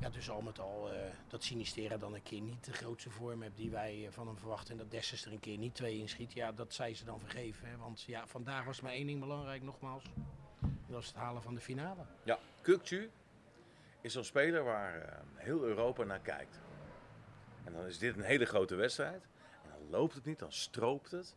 Ja, 0.00 0.08
dus 0.10 0.30
al 0.30 0.40
met 0.40 0.58
al 0.60 0.92
eh, 0.92 1.00
dat 1.28 1.44
Sinistera 1.44 1.96
dan 1.96 2.14
een 2.14 2.22
keer 2.22 2.40
niet 2.40 2.64
de 2.64 2.72
grootste 2.72 3.10
vorm 3.10 3.42
hebt 3.42 3.56
die 3.56 3.70
wij 3.70 4.06
eh, 4.06 4.12
van 4.12 4.26
hem 4.26 4.38
verwachten. 4.38 4.72
En 4.72 4.78
dat 4.78 4.90
Dessers 4.90 5.24
er 5.24 5.32
een 5.32 5.40
keer 5.40 5.58
niet 5.58 5.74
twee 5.74 5.98
inschiet. 5.98 6.32
Ja, 6.32 6.52
dat 6.52 6.74
zij 6.74 6.94
ze 6.94 7.04
dan 7.04 7.20
vergeven. 7.20 7.68
Hè? 7.68 7.76
Want 7.76 8.02
ja, 8.02 8.26
vandaag 8.26 8.64
was 8.64 8.80
maar 8.80 8.92
één 8.92 9.06
ding 9.06 9.20
belangrijk, 9.20 9.62
nogmaals. 9.62 10.04
Dat 10.86 11.00
is 11.00 11.06
het 11.06 11.16
halen 11.16 11.42
van 11.42 11.54
de 11.54 11.60
finale. 11.60 12.02
Ja, 12.24 12.38
Kukcu 12.62 13.10
is 14.00 14.12
zo'n 14.12 14.24
speler 14.24 14.64
waar 14.64 15.22
heel 15.34 15.62
Europa 15.64 16.04
naar 16.04 16.20
kijkt. 16.20 16.60
En 17.70 17.76
dan 17.76 17.86
is 17.86 17.98
dit 17.98 18.16
een 18.16 18.22
hele 18.22 18.44
grote 18.44 18.74
wedstrijd. 18.74 19.22
En 19.62 19.70
dan 19.70 19.90
loopt 19.90 20.14
het 20.14 20.24
niet, 20.24 20.38
dan 20.38 20.52
stroopt 20.52 21.10
het. 21.10 21.34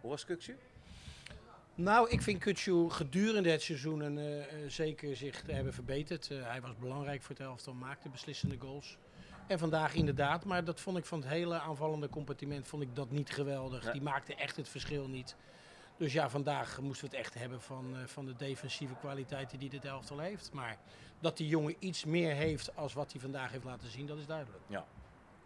Hoe 0.00 0.10
was 0.10 0.24
Kukcu? 0.24 0.56
Nou, 1.74 2.08
ik 2.08 2.22
vind 2.22 2.38
Kutsu 2.38 2.90
gedurende 2.90 3.50
het 3.50 3.62
seizoen 3.62 4.02
en, 4.02 4.18
eh, 4.18 4.40
eh, 4.40 4.70
zeker 4.70 5.16
zich 5.16 5.42
te 5.42 5.52
hebben 5.52 5.72
verbeterd. 5.72 6.30
Eh, 6.30 6.42
hij 6.42 6.60
was 6.60 6.76
belangrijk 6.76 7.22
voor 7.22 7.36
het 7.36 7.44
elftal, 7.44 7.74
maakte 7.74 8.08
beslissende 8.08 8.56
goals. 8.58 8.98
En 9.46 9.58
vandaag 9.58 9.94
inderdaad, 9.94 10.44
maar 10.44 10.64
dat 10.64 10.80
vond 10.80 10.96
ik 10.96 11.04
van 11.04 11.20
het 11.20 11.28
hele 11.28 11.60
aanvallende 11.60 12.08
compartiment 12.08 12.66
vond 12.66 12.82
ik 12.82 12.96
dat 12.96 13.10
niet 13.10 13.30
geweldig. 13.30 13.92
Die 13.92 14.02
maakte 14.02 14.34
echt 14.34 14.56
het 14.56 14.68
verschil 14.68 15.08
niet. 15.08 15.36
Dus 15.96 16.12
ja, 16.12 16.30
vandaag 16.30 16.80
moesten 16.80 17.10
we 17.10 17.16
het 17.16 17.24
echt 17.24 17.34
hebben 17.34 17.60
van, 17.60 17.96
van 18.06 18.26
de 18.26 18.36
defensieve 18.36 18.94
kwaliteiten 18.94 19.58
die 19.58 19.70
dit 19.70 19.84
elftal 19.84 20.18
heeft. 20.18 20.52
Maar 20.52 20.78
dat 21.20 21.36
die 21.36 21.48
jongen 21.48 21.74
iets 21.78 22.04
meer 22.04 22.34
heeft 22.34 22.76
als 22.76 22.92
wat 22.92 23.12
hij 23.12 23.20
vandaag 23.20 23.50
heeft 23.50 23.64
laten 23.64 23.90
zien, 23.90 24.06
dat 24.06 24.18
is 24.18 24.26
duidelijk. 24.26 24.62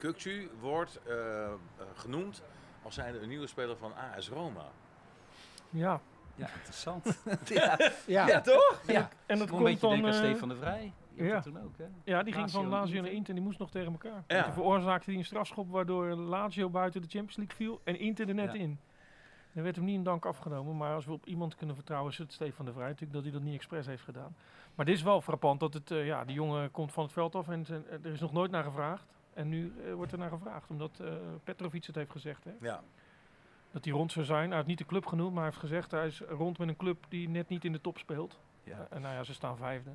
Kukcu 0.05 0.51
wordt 0.61 1.01
eh, 1.07 1.45
eh, 1.45 1.53
genoemd 1.95 2.43
als 2.83 2.95
zijnde 2.95 3.21
een 3.21 3.29
nieuwe 3.29 3.47
speler 3.47 3.77
van 3.77 3.93
AS 4.17 4.29
Roma. 4.29 4.65
Ja, 5.71 6.01
Ja, 6.35 6.49
interessant. 6.55 7.23
ja, 7.49 7.79
Ja, 8.07 8.41
toch? 8.41 8.81
ja. 8.87 9.09
en 9.27 9.39
dat 9.39 9.49
Gewoon 9.49 9.49
een 9.49 9.49
komt 9.49 9.63
beetje 9.65 9.81
dan... 9.81 9.91
denken 9.91 10.13
aan 10.13 10.23
eh, 10.25 10.31
Stefan 10.31 10.49
de 10.49 10.57
Vrij. 10.57 10.93
Die 11.15 11.25
ja. 11.25 11.41
toen 11.41 11.63
ook, 11.63 11.77
hè? 11.79 11.85
Ja, 12.05 12.23
die 12.23 12.35
ging 12.35 12.51
van 12.51 12.69
Lazio 12.69 13.03
naar 13.03 13.11
Inter. 13.11 13.29
En 13.29 13.35
die 13.35 13.45
moest 13.45 13.59
nog 13.59 13.71
tegen 13.71 13.93
elkaar. 13.93 14.25
Ja. 14.27 14.43
Toen 14.43 14.53
veroorzaakte 14.53 15.11
hij 15.11 15.19
een 15.19 15.25
strafschop 15.25 15.71
waardoor 15.71 16.15
Lazio 16.15 16.69
buiten 16.71 17.01
de 17.03 17.09
Champions 17.09 17.37
League 17.37 17.57
viel 17.57 17.81
en 17.85 17.99
Inter 17.99 18.29
er 18.29 18.35
net 18.35 18.53
Ja. 18.53 18.59
in. 18.59 18.79
Er 19.53 19.63
werd 19.63 19.77
hem 19.77 19.85
niet 19.85 19.95
in 19.97 20.03
dank 20.03 20.25
afgenomen, 20.27 20.77
maar 20.77 20.95
als 20.95 21.05
we 21.07 21.13
op 21.13 21.27
iemand 21.27 21.55
kunnen 21.55 21.75
vertrouwen 21.75 22.13
is 22.13 22.19
het 22.19 22.33
Stefan 22.33 22.65
de 22.65 22.73
Vrij. 22.73 22.87
Natuurlijk 22.87 23.13
dat 23.13 23.23
hij 23.23 23.33
dat 23.33 23.43
niet 23.43 23.55
expres 23.55 23.87
heeft 23.87 24.03
gedaan. 24.03 24.37
Maar 24.75 24.87
dit 24.87 24.95
is 24.95 25.03
wel 25.03 25.21
frappant 25.21 25.61
dat 25.61 25.75
het, 25.75 25.91
eh, 25.91 26.07
ja, 26.07 26.25
die 26.25 26.35
jongen 26.35 26.71
komt 26.71 26.93
van 26.93 27.03
het 27.05 27.13
veld 27.13 27.35
af 27.35 27.49
en 27.49 27.67
er 28.03 28.13
is 28.13 28.21
nog 28.21 28.33
nooit 28.33 28.51
naar 28.51 28.65
gevraagd. 28.65 29.07
En 29.35 29.49
nu 29.49 29.73
eh, 29.87 29.95
wordt 29.95 30.13
er 30.13 30.19
naar 30.19 30.31
gevraagd, 30.31 30.71
omdat 30.71 31.01
eh 31.01 31.13
Petrovic 31.45 31.85
het 31.85 31.95
heeft 31.95 32.11
gezegd. 32.11 32.45
Hè? 32.45 32.53
Ja. 32.61 32.83
Dat 33.71 33.85
hij 33.85 33.93
rond 33.95 34.13
zou 34.13 34.25
zijn. 34.25 34.47
Hij 34.47 34.57
heeft 34.57 34.69
niet 34.69 34.79
de 34.79 34.87
club 34.87 35.07
genoemd, 35.07 35.33
maar 35.33 35.43
hij 35.43 35.51
heeft 35.51 35.63
gezegd 35.63 35.91
hij 35.91 36.07
is 36.07 36.21
rond 36.21 36.59
met 36.59 36.69
een 36.69 36.77
club 36.77 37.05
die 37.09 37.29
net 37.29 37.49
niet 37.49 37.65
in 37.65 37.73
de 37.73 37.81
top 37.81 37.99
speelt. 37.99 38.41
Ja. 38.65 38.87
En 38.91 39.01
nou 39.01 39.15
ja, 39.15 39.25
ze 39.25 39.35
staan 39.35 39.57
vijfde. 39.57 39.91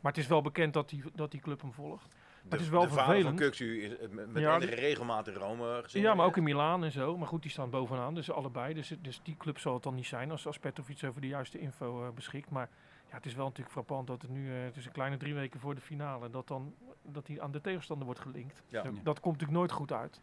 Maar 0.00 0.12
het 0.12 0.20
is 0.20 0.26
wel 0.26 0.42
bekend 0.42 0.72
dat 0.72 0.88
die, 0.88 1.02
dat 1.14 1.30
die 1.30 1.40
club 1.40 1.60
hem 1.60 1.72
volgt. 1.72 2.16
De, 2.42 2.48
het 2.48 2.60
is 2.60 2.68
wel 2.68 2.80
de 2.80 2.88
vader 2.88 3.04
van 3.04 3.14
vervelend. 3.14 3.40
Kukcu 3.40 3.82
is 3.82 3.96
eh, 3.96 4.08
met, 4.08 4.28
Ja, 4.34 4.54
enige 4.54 4.74
regelmaat 4.74 5.28
in 5.28 5.34
Rome 5.34 5.80
gezien. 5.82 6.02
Ja, 6.02 6.14
maar 6.14 6.26
ook 6.26 6.36
in 6.36 6.42
Milaan 6.42 6.84
en 6.84 6.92
zo. 6.92 7.16
Maar 7.16 7.28
goed, 7.28 7.42
die 7.42 7.50
staan 7.50 7.70
bovenaan, 7.70 8.14
dus 8.14 8.30
allebei. 8.30 8.74
Dus, 8.74 8.94
dus 9.00 9.20
die 9.22 9.36
club 9.36 9.58
zal 9.58 9.74
het 9.74 9.82
dan 9.82 9.94
niet 9.94 10.06
zijn 10.06 10.30
als, 10.30 10.46
als 10.46 10.58
Petrovic 10.58 11.04
over 11.04 11.20
de 11.20 11.26
juiste 11.26 11.58
info 11.58 12.04
eh, 12.04 12.10
beschikt. 12.14 12.50
Maar 12.50 12.68
ja, 13.10 13.16
het 13.16 13.26
is 13.26 13.34
wel 13.34 13.44
natuurlijk 13.44 13.72
frappant 13.72 14.06
dat 14.06 14.22
het 14.22 14.30
nu, 14.30 14.56
eh, 14.56 14.62
het 14.64 14.76
is 14.76 14.86
een 14.86 14.92
kleine 14.92 15.16
drie 15.16 15.34
weken 15.34 15.60
voor 15.60 15.74
de 15.74 15.80
finale, 15.80 16.30
dat 16.30 16.48
dan 16.48 16.74
dat 17.02 17.26
hij 17.26 17.40
aan 17.40 17.50
de 17.52 17.60
tegenstander 17.60 18.04
wordt 18.06 18.20
gelinkt. 18.20 18.62
Ja. 18.68 18.82
Dat, 18.82 18.92
dat 19.02 19.20
komt 19.20 19.34
natuurlijk 19.34 19.58
nooit 19.58 19.72
goed 19.72 19.92
uit. 19.92 20.20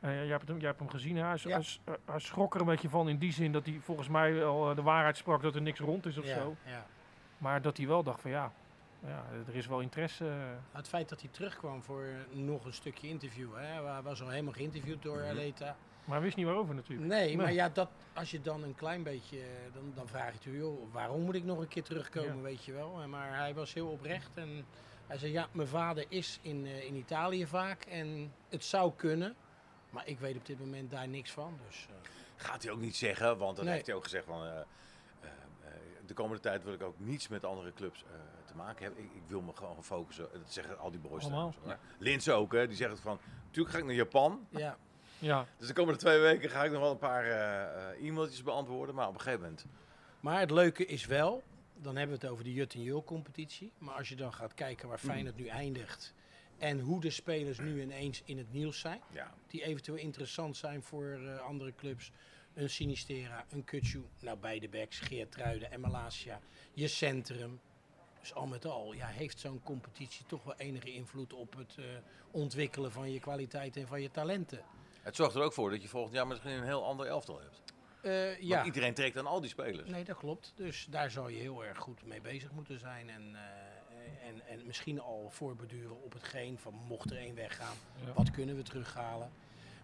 Eh, 0.00 0.10
jij, 0.16 0.26
hebt 0.26 0.48
hem, 0.48 0.56
jij 0.58 0.66
hebt 0.66 0.78
hem 0.80 0.88
gezien, 0.90 1.16
hè? 1.16 1.24
Hij, 1.24 1.34
is- 1.34 1.42
Ja. 1.42 1.48
hij, 1.50 1.58
is- 1.58 1.80
eh, 1.84 1.94
hij 2.04 2.18
schrok 2.20 2.54
er 2.54 2.60
een 2.60 2.66
beetje 2.66 2.88
van 2.88 3.08
in 3.08 3.18
die 3.18 3.32
zin 3.32 3.52
dat 3.52 3.66
hij 3.66 3.78
volgens 3.82 4.08
mij 4.08 4.44
al 4.44 4.70
eh, 4.70 4.76
de 4.76 4.82
waarheid 4.82 5.16
sprak 5.16 5.42
dat 5.42 5.54
er 5.54 5.62
niks 5.62 5.80
rond 5.80 6.06
is 6.06 6.18
of 6.18 6.26
ja, 6.26 6.34
zo. 6.34 6.56
ja. 6.64 6.86
Maar 7.38 7.62
dat 7.62 7.76
hij 7.76 7.86
wel 7.86 8.02
dacht 8.02 8.20
van 8.20 8.30
ja, 8.30 8.52
ja 9.06 9.24
er 9.46 9.54
is 9.54 9.66
wel 9.66 9.80
interesse. 9.80 10.32
Het 10.72 10.88
feit 10.88 11.08
dat 11.08 11.20
hij 11.20 11.30
terugkwam 11.32 11.82
voor 11.82 12.04
nog 12.30 12.64
een 12.64 12.72
stukje 12.72 13.08
interview. 13.08 13.54
Hè. 13.54 13.82
Hij 13.82 14.02
was 14.02 14.22
al 14.22 14.28
helemaal 14.28 14.52
geïnterviewd 14.52 15.02
door 15.02 15.18
Mhm. 15.18 15.28
Aleta. 15.28 15.76
Maar 16.04 16.14
hij 16.16 16.24
wist 16.24 16.36
niet 16.36 16.46
waarover 16.46 16.74
natuurlijk. 16.74 17.08
Nee, 17.08 17.36
maar 17.36 17.52
ja, 17.52 17.68
dat, 17.68 17.88
als 18.14 18.30
je 18.30 18.40
dan 18.40 18.62
een 18.62 18.74
klein 18.74 19.02
beetje, 19.02 19.38
eh, 19.40 19.46
dan, 19.74 19.92
dan 19.94 20.08
vraag 20.08 20.32
je 20.44 20.50
je, 20.50 20.56
joh, 20.56 20.92
waarom 20.92 21.22
moet 21.22 21.34
ik 21.34 21.44
nog 21.44 21.58
een 21.58 21.68
keer 21.68 21.82
terugkomen, 21.82 22.36
Ja. 22.36 22.42
weet 22.42 22.64
je 22.64 22.72
wel. 22.72 23.00
Eh, 23.02 23.06
Maar 23.06 23.36
hij 23.38 23.54
was 23.54 23.74
heel 23.74 23.88
oprecht 23.88 24.30
en 24.34 24.64
hij 25.06 25.18
zei, 25.18 25.32
ja, 25.32 25.48
mijn 25.52 25.68
vader 25.68 26.04
is 26.08 26.38
in, 26.42 26.66
eh, 26.66 26.84
in 26.84 26.94
Italië 26.94 27.46
vaak 27.46 27.82
en 27.84 28.32
het 28.48 28.64
zou 28.64 28.92
kunnen, 28.96 29.34
maar 29.90 30.06
ik 30.08 30.18
weet 30.18 30.36
op 30.36 30.46
dit 30.46 30.58
moment 30.58 30.90
daar 30.90 31.08
niks 31.08 31.30
van. 31.32 31.58
Dus, 31.66 31.86
eh, 31.90 31.94
Gaat 32.36 32.62
hij 32.62 32.72
ook 32.72 32.80
niet 32.80 32.96
zeggen, 32.96 33.38
want 33.38 33.56
dat 33.56 33.64
Nee. 33.64 33.74
heeft 33.74 33.86
hij 33.86 33.94
ook 33.94 34.02
gezegd 34.04 34.24
van... 34.24 34.44
eh, 34.44 34.50
eh, 34.50 34.56
eh, 35.20 35.70
de 36.06 36.14
komende 36.14 36.40
tijd 36.42 36.64
wil 36.64 36.72
ik 36.72 36.82
ook 36.82 36.98
niets 36.98 37.28
met 37.28 37.44
andere 37.44 37.72
clubs 37.72 38.02
eh, 38.04 38.10
te 38.44 38.54
maken 38.56 38.84
hebben. 38.84 39.04
Ik, 39.04 39.10
ik 39.14 39.22
wil 39.26 39.40
me 39.40 39.52
gewoon 39.54 39.84
focussen. 39.84 40.28
Dat 40.32 40.52
zeggen 40.52 40.78
al 40.78 40.90
die 40.90 41.00
boys 41.00 41.22
Allemaal. 41.24 41.54
hoor. 41.64 41.76
Linz 41.98 42.28
ook, 42.28 42.52
hè. 42.52 42.66
Die 42.66 42.76
zegt 42.76 43.00
van... 43.00 43.18
Natuurlijk 43.44 43.74
ga 43.74 43.80
ik 43.80 43.84
naar 43.84 43.94
Japan. 43.94 44.46
ja, 44.50 44.76
Ja, 45.18 45.46
Dus 45.56 45.68
de 45.68 45.74
komende 45.74 45.98
twee 45.98 46.18
weken 46.18 46.50
ga 46.50 46.64
ik 46.64 46.70
nog 46.70 46.80
wel 46.80 46.90
een 46.90 46.98
paar 46.98 47.24
eh, 47.24 47.90
eh, 47.90 48.06
e-mailtjes 48.06 48.42
beantwoorden. 48.42 48.94
Maar 48.94 49.08
op 49.08 49.14
een 49.14 49.20
gegeven 49.20 49.42
moment... 49.42 49.66
maar 50.20 50.40
het 50.40 50.50
leuke 50.50 50.86
is 50.86 51.06
wel, 51.06 51.42
dan 51.74 51.96
hebben 51.96 52.16
we 52.16 52.22
het 52.22 52.32
over 52.32 52.44
de 52.44 52.52
Jut 52.52 52.74
en 52.74 52.82
Jul 52.82 53.04
competitie. 53.04 53.72
Maar 53.78 53.94
als 53.94 54.08
je 54.08 54.16
dan 54.16 54.34
gaat 54.34 54.54
kijken 54.54 54.88
waar 54.88 54.98
Feyenoord 54.98 55.36
nu 55.36 55.46
eindigt 55.46 56.14
en 56.58 56.80
hoe 56.80 57.00
de 57.00 57.10
spelers 57.10 57.58
nu 57.58 57.82
ineens 57.82 58.22
in 58.24 58.38
het 58.38 58.52
nieuws 58.52 58.80
zijn. 58.80 59.00
Ja, 59.10 59.34
die 59.46 59.64
eventueel 59.64 59.98
interessant 59.98 60.56
zijn 60.56 60.82
voor 60.82 61.04
eh, 61.04 61.40
andere 61.40 61.74
clubs. 61.74 62.12
Een 62.54 62.70
Sinistera, 62.70 63.44
een 63.50 63.64
Kutsu, 63.64 64.04
nou 64.20 64.38
beide 64.38 64.68
backs, 64.68 65.00
Geertruiden 65.00 65.70
en 65.70 65.80
Malasia. 65.80 66.40
Je 66.72 66.88
centrum. 66.88 67.60
Dus 68.20 68.34
al 68.34 68.46
met 68.46 68.64
al 68.64 68.92
ja, 68.92 69.06
heeft 69.06 69.38
zo'n 69.40 69.62
competitie 69.62 70.26
toch 70.26 70.44
wel 70.44 70.54
enige 70.56 70.92
invloed 70.92 71.32
op 71.32 71.56
het 71.56 71.74
eh, 71.78 71.84
ontwikkelen 72.30 72.92
van 72.92 73.12
je 73.12 73.20
kwaliteit 73.20 73.76
en 73.76 73.86
van 73.86 74.02
je 74.02 74.10
talenten. 74.10 74.60
Het 75.04 75.16
zorgt 75.16 75.34
er 75.34 75.42
ook 75.42 75.52
voor 75.52 75.70
dat 75.70 75.82
je 75.82 75.88
volgend 75.88 76.14
jaar 76.14 76.26
misschien 76.26 76.50
een 76.50 76.64
heel 76.64 76.84
ander 76.86 77.06
elftal 77.06 77.40
hebt. 77.40 77.62
Eh, 78.02 78.40
Ja. 78.40 78.58
ja, 78.58 78.64
iedereen 78.64 78.94
trekt 78.94 79.16
aan 79.18 79.26
al 79.26 79.40
die 79.40 79.50
spelers. 79.50 79.90
nee, 79.90 80.04
dat 80.04 80.16
klopt. 80.16 80.52
Dus 80.56 80.86
daar 80.90 81.10
zou 81.10 81.30
je 81.32 81.38
heel 81.38 81.64
erg 81.64 81.78
goed 81.78 82.06
mee 82.06 82.20
bezig 82.20 82.50
moeten 82.52 82.78
zijn. 82.78 83.10
En, 83.10 83.22
eh, 83.34 84.28
en, 84.28 84.46
en 84.48 84.66
misschien 84.66 85.00
al 85.00 85.28
voorbeduren 85.30 86.02
op 86.02 86.12
hetgeen 86.12 86.58
van 86.58 86.74
mocht 86.88 87.10
er 87.10 87.16
één 87.16 87.34
weggaan, 87.34 87.74
ja. 88.06 88.12
Wat 88.12 88.30
kunnen 88.30 88.56
we 88.56 88.62
terughalen? 88.62 89.30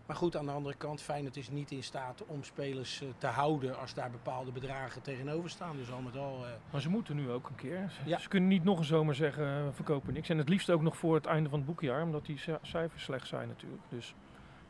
Maar 0.06 0.16
goed, 0.18 0.36
aan 0.36 0.46
de 0.46 0.52
andere 0.52 0.74
kant, 0.76 1.02
Feyenoord 1.02 1.36
is 1.36 1.48
niet 1.50 1.70
in 1.70 1.82
staat 1.82 2.24
om 2.26 2.44
spelers 2.44 3.00
eh, 3.02 3.08
te 3.18 3.26
houden 3.26 3.78
als 3.78 3.94
daar 3.94 4.10
bepaalde 4.10 4.50
bedragen 4.52 5.02
tegenover 5.02 5.50
staan. 5.50 5.76
Dus 5.76 5.90
al 5.90 6.00
met 6.00 6.16
al, 6.16 6.44
eh, 6.46 6.50
Maar 6.70 6.80
ze 6.80 6.88
moeten 6.88 7.16
nu 7.16 7.30
ook 7.30 7.48
een 7.48 7.54
keer. 7.54 7.90
Ze, 7.90 8.08
Ja. 8.08 8.18
ze 8.18 8.28
kunnen 8.28 8.48
niet 8.48 8.64
nog 8.64 8.78
een 8.78 8.84
zomer 8.84 9.14
zeggen, 9.14 9.66
we 9.66 9.72
verkopen 9.72 10.12
niks. 10.12 10.28
En 10.28 10.38
het 10.38 10.48
liefst 10.48 10.70
ook 10.70 10.82
nog 10.82 10.96
voor 10.96 11.14
het 11.14 11.26
einde 11.26 11.48
van 11.48 11.58
het 11.58 11.66
boekjaar, 11.68 12.02
omdat 12.02 12.26
die 12.26 12.38
ci- 12.38 12.56
cijfers 12.62 13.02
slecht 13.04 13.28
zijn 13.28 13.48
natuurlijk. 13.48 13.82
Dus 13.88 14.14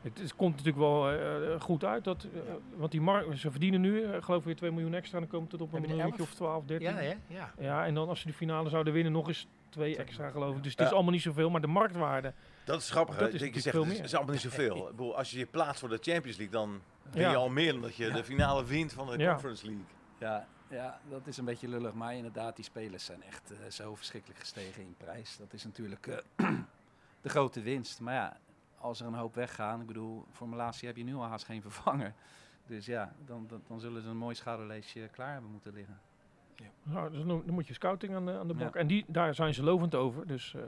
het, 0.01 0.19
het 0.19 0.35
komt 0.35 0.51
natuurlijk 0.51 0.77
wel 0.77 1.09
eh, 1.09 1.53
eh, 1.53 1.61
goed 1.61 1.83
uit. 1.85 2.03
Dat, 2.03 2.23
eh, 2.23 2.39
Want 2.75 2.91
die 2.91 3.01
markt, 3.01 3.39
ze 3.39 3.51
verdienen 3.51 3.81
nu, 3.81 4.21
geloof 4.21 4.39
ik, 4.39 4.45
weer 4.45 4.55
2 4.55 4.71
miljoen 4.71 4.93
extra. 4.93 5.19
Dan 5.19 5.27
komt 5.27 5.51
het 5.51 5.61
op 5.61 5.73
een 5.73 5.81
miljoentje 5.81 6.19
elf? 6.19 6.29
of 6.29 6.33
12, 6.33 6.65
13. 6.65 6.87
ja, 6.89 6.95
hè? 6.95 7.13
ja. 7.27 7.53
Ja, 7.57 7.85
en 7.85 7.93
dan 7.93 8.07
als 8.09 8.19
ze 8.19 8.27
de 8.27 8.33
finale 8.33 8.69
zouden 8.69 8.93
winnen, 8.93 9.11
nog 9.11 9.27
eens 9.27 9.47
twee 9.69 9.97
extra 9.97 10.29
geloof 10.29 10.55
ik. 10.55 10.63
Dus 10.63 10.71
het 10.71 10.81
is 10.87 10.91
allemaal 10.93 11.11
niet 11.11 11.21
zoveel, 11.21 11.49
maar 11.49 11.61
de 11.61 11.67
marktwaarde. 11.67 12.33
Dat 12.65 12.81
is 12.81 12.89
grappig. 12.89 13.15
Dat 13.17 13.27
hè? 13.27 13.33
is 13.33 13.39
Dat 13.39 13.53
je 13.53 13.59
zegt, 13.59 13.75
veel 13.75 13.83
het 13.83 13.91
is, 13.91 13.97
meer. 13.97 14.05
is 14.07 14.15
allemaal 14.15 14.33
niet 14.33 14.41
zoveel. 14.43 14.75
Ik 14.89 14.95
bedoel, 14.95 15.17
als 15.17 15.31
je 15.31 15.37
je 15.39 15.45
plaatst 15.45 15.79
voor 15.79 15.89
de 15.89 15.97
Champions 16.01 16.37
League, 16.37 16.49
dan 16.59 16.81
win 17.11 17.21
Ja. 17.21 17.29
je 17.29 17.35
al 17.35 17.49
meer 17.49 17.71
dan 17.71 17.81
dat 17.81 17.95
je 17.95 18.05
Ja. 18.05 18.13
de 18.13 18.23
finale 18.23 18.65
wint 18.65 18.93
van 18.93 19.07
de 19.07 19.17
Ja. 19.17 19.31
Conference 19.31 19.65
League. 19.65 19.83
Ja, 20.19 20.47
ja, 20.69 20.99
dat 21.09 21.27
is 21.27 21.37
een 21.37 21.45
beetje 21.45 21.67
lullig. 21.67 21.93
Maar 21.93 22.15
inderdaad, 22.15 22.55
die 22.55 22.65
spelers 22.65 23.05
zijn 23.05 23.23
echt 23.23 23.53
zo 23.69 23.95
verschrikkelijk 23.95 24.39
gestegen 24.39 24.81
in 24.81 24.95
prijs. 24.97 25.37
Dat 25.37 25.53
is 25.53 25.63
natuurlijk 25.63 26.23
de 27.21 27.29
grote 27.29 27.61
winst. 27.61 27.99
Maar 27.99 28.13
ja, 28.13 28.37
als 28.81 28.99
er 29.01 29.07
een 29.07 29.13
hoop 29.13 29.35
weggaan, 29.35 29.81
ik 29.81 29.87
bedoel, 29.87 30.25
voor 30.31 30.49
Malasia 30.49 30.87
heb 30.87 30.97
je 30.97 31.03
nu 31.03 31.15
al 31.15 31.23
haast 31.23 31.45
geen 31.45 31.61
vervanger. 31.71 32.13
Dus 32.67 32.85
ja, 32.85 33.13
dan, 33.25 33.45
dan, 33.47 33.61
dan 33.67 33.79
zullen 33.79 34.01
ze 34.01 34.07
een 34.07 34.17
mooi 34.17 34.35
schouderleesje 34.35 35.09
klaar 35.11 35.31
hebben 35.33 35.51
moeten 35.51 35.73
liggen. 35.73 35.99
Nou, 36.83 37.11
dus 37.11 37.25
dan, 37.25 37.41
dan 37.45 37.53
moet 37.53 37.67
je 37.67 37.73
scouting 37.73 38.15
aan 38.15 38.25
de, 38.25 38.37
aan 38.39 38.47
de 38.47 38.53
Ja. 38.57 38.63
bak. 38.63 38.75
En 38.75 38.87
die, 38.87 39.05
daar 39.07 39.35
zijn 39.35 39.53
ze 39.53 39.63
lovend 39.63 39.95
over. 39.95 40.27
Dus, 40.27 40.53
eh, 40.55 40.61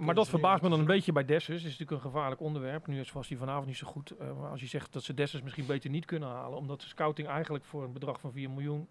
maar 0.00 0.14
dat 0.14 0.24
ze 0.26 0.30
weer 0.30 0.40
verbaast 0.40 0.62
me 0.62 0.68
dan 0.68 0.78
een 0.80 0.84
beetje 0.86 1.12
bij 1.12 1.24
Dessers. 1.24 1.62
Het 1.62 1.72
is 1.72 1.78
natuurlijk 1.78 2.04
een 2.04 2.10
gevaarlijk 2.10 2.40
onderwerp. 2.40 2.86
Nu 2.86 3.00
is- 3.00 3.12
was 3.12 3.28
hij 3.28 3.38
vanavond 3.38 3.66
niet 3.66 3.76
zo 3.76 3.86
goed. 3.86 4.10
eh, 4.10 4.38
maar 4.40 4.50
als 4.50 4.60
je 4.60 4.66
zegt 4.66 4.92
dat 4.92 5.02
ze 5.02 5.14
Dessers 5.14 5.42
misschien 5.42 5.66
beter 5.66 5.90
niet 5.90 6.04
kunnen 6.04 6.28
halen. 6.28 6.58
Omdat 6.58 6.80
de 6.80 6.86
scouting 6.86 7.28
eigenlijk 7.28 7.64
voor 7.64 7.84
een 7.84 7.92
bedrag 7.92 8.20
van 8.20 8.32
4 8.32 8.50
miljoen 8.50 8.88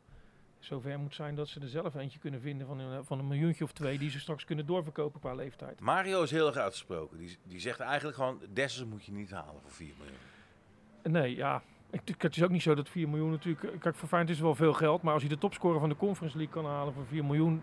zover 0.66 1.00
moet 1.00 1.16
zijn 1.16 1.36
dat 1.36 1.48
ze 1.48 1.60
er 1.60 1.68
zelf 1.68 1.96
eentje 1.96 2.20
kunnen 2.20 2.42
vinden 2.42 2.68
van 2.68 2.80
een, 2.80 3.06
van 3.06 3.20
een 3.20 3.28
miljoentje 3.28 3.64
of 3.64 3.72
twee. 3.72 3.98
Die 3.98 4.10
ze 4.10 4.20
straks 4.20 4.46
kunnen 4.46 4.66
doorverkopen 4.66 5.20
qua 5.20 5.34
leeftijd. 5.34 5.80
Mario 5.80 6.24
is 6.24 6.32
heel 6.32 6.48
erg 6.48 6.56
uitgesproken. 6.56 7.18
Die, 7.18 7.38
die 7.44 7.60
zegt 7.60 7.80
eigenlijk 7.80 8.18
gewoon, 8.18 8.40
Dessers 8.54 8.86
moet 8.90 9.06
je 9.06 9.12
niet 9.12 9.32
halen 9.32 9.62
voor 9.62 9.72
4 9.72 9.94
miljoen. 9.98 10.18
Nee, 11.22 11.36
ja. 11.36 11.62
Ik, 11.90 12.02
ik- 12.06 12.22
het 12.22 12.36
is 12.36 12.44
ook 12.44 12.50
niet 12.50 12.62
zo 12.62 12.76
dat 12.76 12.90
4 12.90 13.10
miljoen 13.10 13.30
natuurlijk... 13.32 13.80
Kijk, 13.80 13.96
voor 13.96 14.08
Feyenoord 14.08 14.30
is 14.32 14.38
het 14.38 14.46
wel 14.46 14.56
veel 14.56 14.74
geld. 14.74 15.02
Maar 15.02 15.14
als 15.14 15.24
je 15.24 15.30
de 15.30 15.38
topscorer 15.38 15.80
van 15.80 15.90
de 15.90 15.96
Conference 15.96 16.38
League 16.38 16.54
kan 16.62 16.66
halen 16.72 16.94
voor 16.94 17.06
4 17.06 17.26
miljoen... 17.26 17.62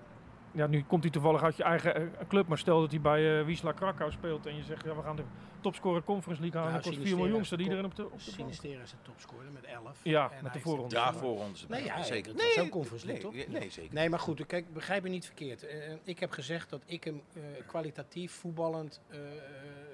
Ja, 0.58 0.66
nu 0.66 0.82
komt 0.82 1.02
hij 1.02 1.12
toevallig 1.12 1.42
uit 1.42 1.56
je 1.56 1.62
eigen 1.62 1.94
eh, 1.94 2.28
club. 2.28 2.48
Maar 2.48 2.58
stel 2.58 2.80
dat 2.80 2.90
hij 2.90 3.00
bij 3.00 3.38
eh 3.38 3.44
Wisla 3.44 3.72
Krakau 3.72 4.12
speelt 4.12 4.46
en 4.46 4.56
je 4.56 4.62
zegt... 4.62 4.84
Ja, 4.84 4.96
we 4.96 5.02
gaan 5.02 5.16
de 5.16 5.22
topscorer 5.60 6.02
Conference 6.02 6.42
League 6.42 6.60
halen. 6.60 6.74
Dat 6.74 6.82
kost 6.82 6.94
4 6.94 7.06
Sinistera 7.06 7.28
miljoen. 7.28 7.44
Staat 7.44 7.58
de 7.58 7.64
iedereen 7.64 7.84
op 7.84 7.94
de, 7.94 8.04
op 8.04 8.10
de 8.10 8.24
bank. 8.24 8.36
Sinistera 8.36 8.82
is 8.82 8.90
de 8.90 8.96
topscorer 9.02 9.52
met 9.52 9.64
11. 9.64 10.00
Ja, 10.02 10.30
En 10.30 10.42
met 10.42 10.52
de 10.52 10.60
voorronde. 10.60 10.94
Ja, 10.94 11.04
maar- 11.04 11.14
voor 11.14 11.38
ons. 11.38 11.66
Nee, 11.68 11.84
ja, 11.84 12.02
zeker. 12.02 12.36
dat 12.36 12.42
was 12.42 12.64
ook 12.64 12.70
Conference 12.70 13.06
nee, 13.06 13.14
League, 13.14 13.40
toch? 13.40 13.50
nee, 13.50 13.60
nee, 13.60 13.70
zeker. 13.70 13.94
Nee, 13.94 14.08
maar 14.08 14.18
goed, 14.18 14.46
kijk, 14.46 14.72
begrijp 14.72 15.02
me 15.02 15.08
niet 15.08 15.24
verkeerd. 15.24 15.66
Eh, 15.66 15.92
ik 16.04 16.18
heb 16.18 16.30
gezegd 16.30 16.70
dat 16.70 16.82
ik 16.86 17.04
hem 17.04 17.22
eh, 17.32 17.42
kwalitatief 17.66 18.32
voetballend 18.32 19.00
eh, 19.08 19.18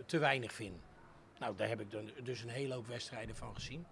te 0.06 0.18
weinig 0.18 0.52
vind. 0.52 0.76
Nou, 1.38 1.56
daar 1.56 1.68
heb 1.68 1.80
ik 1.80 1.90
dan 1.90 2.10
dus 2.22 2.42
een 2.42 2.48
hele 2.48 2.74
hoop 2.74 2.86
wedstrijden 2.86 3.36
van 3.36 3.54
gezien. 3.54 3.86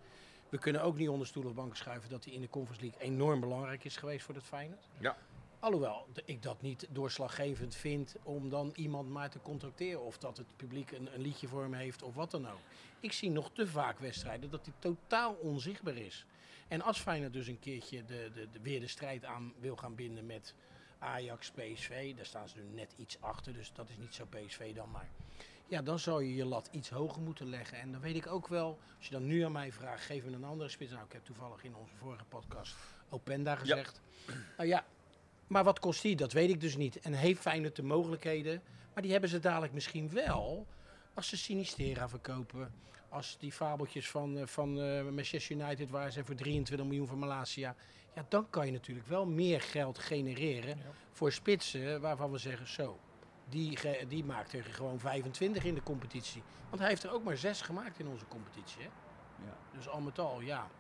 We 0.49 0.59
kunnen 0.59 0.83
ook 0.83 0.97
niet 0.97 1.09
onder 1.09 1.27
stoel 1.27 1.45
of 1.45 1.55
banken 1.55 1.77
schuiven 1.77 2.11
dat 2.11 2.25
hij 2.25 2.33
in 2.33 2.41
de 2.41 2.49
Conference 2.49 2.85
League 2.85 3.01
enorm 3.01 3.41
belangrijk 3.41 3.85
is 3.85 3.97
geweest 3.97 4.25
voor 4.25 4.35
het 4.35 4.45
Feyenoord. 4.45 4.89
Ja. 4.99 5.17
Alhoewel 5.63 6.07
ik 6.25 6.43
dat 6.43 6.63
niet 6.63 6.87
doorslaggevend 6.91 7.75
vind 7.75 8.17
om 8.23 8.49
dan 8.49 8.73
iemand 8.75 9.09
maar 9.09 9.31
te 9.31 9.41
contracteren. 9.41 10.03
Of 10.03 10.19
dat 10.19 10.37
het 10.37 10.47
publiek 10.57 10.91
een, 10.91 11.15
een 11.15 11.21
liedje 11.21 11.49
voor 11.49 11.63
hem 11.63 11.73
heeft 11.73 12.03
of 12.03 12.15
wat 12.15 12.31
dan 12.31 12.49
ook. 12.49 12.59
Ik 13.01 13.13
zie 13.13 13.31
nog 13.31 13.51
te 13.53 13.67
vaak 13.67 13.99
wedstrijden 13.99 14.51
dat 14.51 14.65
hij 14.65 14.75
totaal 14.79 15.33
onzichtbaar 15.35 15.97
is. 15.97 16.27
En 16.69 16.83
als 16.83 17.01
Feyenoord 17.01 17.33
dus 17.33 17.47
een 17.47 17.59
keertje 17.59 18.05
de, 18.05 18.31
de, 18.35 18.49
de, 18.51 18.61
weer 18.63 18.81
de 18.81 18.87
strijd 18.87 19.25
aan 19.25 19.53
wil 19.61 19.77
gaan 19.77 19.95
binden 19.95 20.27
met 20.27 20.55
Ajax, 20.99 21.51
PSV. 21.51 22.15
Daar 22.15 22.27
staan 22.27 22.49
ze 22.49 22.59
nu 22.59 22.75
net 22.75 22.95
iets 22.97 23.21
achter, 23.21 23.53
dus 23.53 23.73
dat 23.73 23.89
is 23.89 23.97
niet 23.97 24.15
zo 24.15 24.25
PSV 24.31 24.75
dan 24.75 24.91
maar. 24.91 25.11
Ja, 25.67 25.83
dan 25.83 25.99
zou 25.99 26.25
je 26.25 26.35
je 26.35 26.45
lat 26.45 26.69
iets 26.73 26.91
hoger 26.91 27.23
moeten 27.23 27.49
leggen. 27.49 27.79
En 27.79 27.93
dan 27.93 28.01
weet 28.01 28.17
ik 28.17 28.27
ook 28.27 28.49
wel, 28.49 28.79
als 28.97 29.07
je 29.07 29.13
dan 29.13 29.27
nu 29.27 29.41
aan 29.41 29.53
mij 29.53 29.73
vraagt, 29.73 30.05
geef 30.05 30.25
me 30.25 30.33
een 30.33 30.45
andere 30.45 30.69
spits. 30.69 30.93
Nou, 30.93 31.05
ik 31.05 31.13
heb 31.13 31.25
toevallig 31.25 31.65
in 31.65 31.75
onze 31.75 31.95
vorige 31.95 32.25
podcast 32.25 32.75
Openda 33.09 33.57
gezegd. 33.57 34.01
Nou 34.57 34.69
ja, 34.69 34.85
maar 35.53 35.65
wat 35.65 35.79
kost 35.79 36.03
die? 36.03 36.17
Dat 36.17 36.33
weet 36.33 36.51
ik 36.51 36.61
dus 36.61 36.77
niet. 36.77 37.01
En 37.01 37.13
heeft 37.13 37.41
Feyenoord 37.41 37.77
de 37.77 37.83
mogelijkheden? 37.83 38.63
Maar 38.95 39.03
die 39.03 39.13
hebben 39.13 39.31
ze 39.31 39.39
dadelijk 39.39 39.73
misschien 39.73 40.11
wel 40.11 40.67
als 41.15 41.29
ze 41.29 41.37
Sinistera 41.37 42.09
verkopen. 42.09 42.75
Als 43.09 43.37
die 43.39 43.53
fabeltjes 43.53 44.11
van, 44.11 44.39
eh, 44.39 44.47
van 44.47 44.81
eh, 44.81 45.03
Manchester 45.05 45.57
United 45.57 45.91
waar 45.91 46.11
ze 46.11 46.25
voor 46.25 46.35
23 46.35 46.87
miljoen 46.87 47.07
van 47.07 47.19
Malasia. 47.19 47.75
Ja, 48.15 48.27
dan 48.29 48.51
kan 48.51 48.67
je 48.67 48.73
natuurlijk 48.73 49.07
wel 49.07 49.27
meer 49.27 49.61
geld 49.61 49.99
genereren 49.99 50.77
Ja. 50.77 50.85
voor 51.13 51.33
spitsen 51.33 52.01
waarvan 52.01 52.31
we 52.31 52.39
zeggen 52.39 52.69
zo. 52.69 52.99
Die, 53.49 53.79
die 54.09 54.25
maakt 54.25 54.53
er 54.53 54.65
gewoon 54.65 54.99
25 54.99 55.65
in 55.65 55.75
de 55.75 55.83
competitie. 55.83 56.43
Want 56.69 56.81
hij 56.81 56.89
heeft 56.91 57.03
er 57.03 57.13
ook 57.13 57.25
maar 57.25 57.37
6 57.37 57.61
gemaakt 57.61 57.99
in 57.99 58.07
onze 58.07 58.27
competitie. 58.29 58.83
Hè? 58.83 58.89
Ja. 59.47 59.57
Dus 59.77 59.89
al 59.89 60.01
met 60.01 60.19
al, 60.19 60.41
ja. 60.41 60.71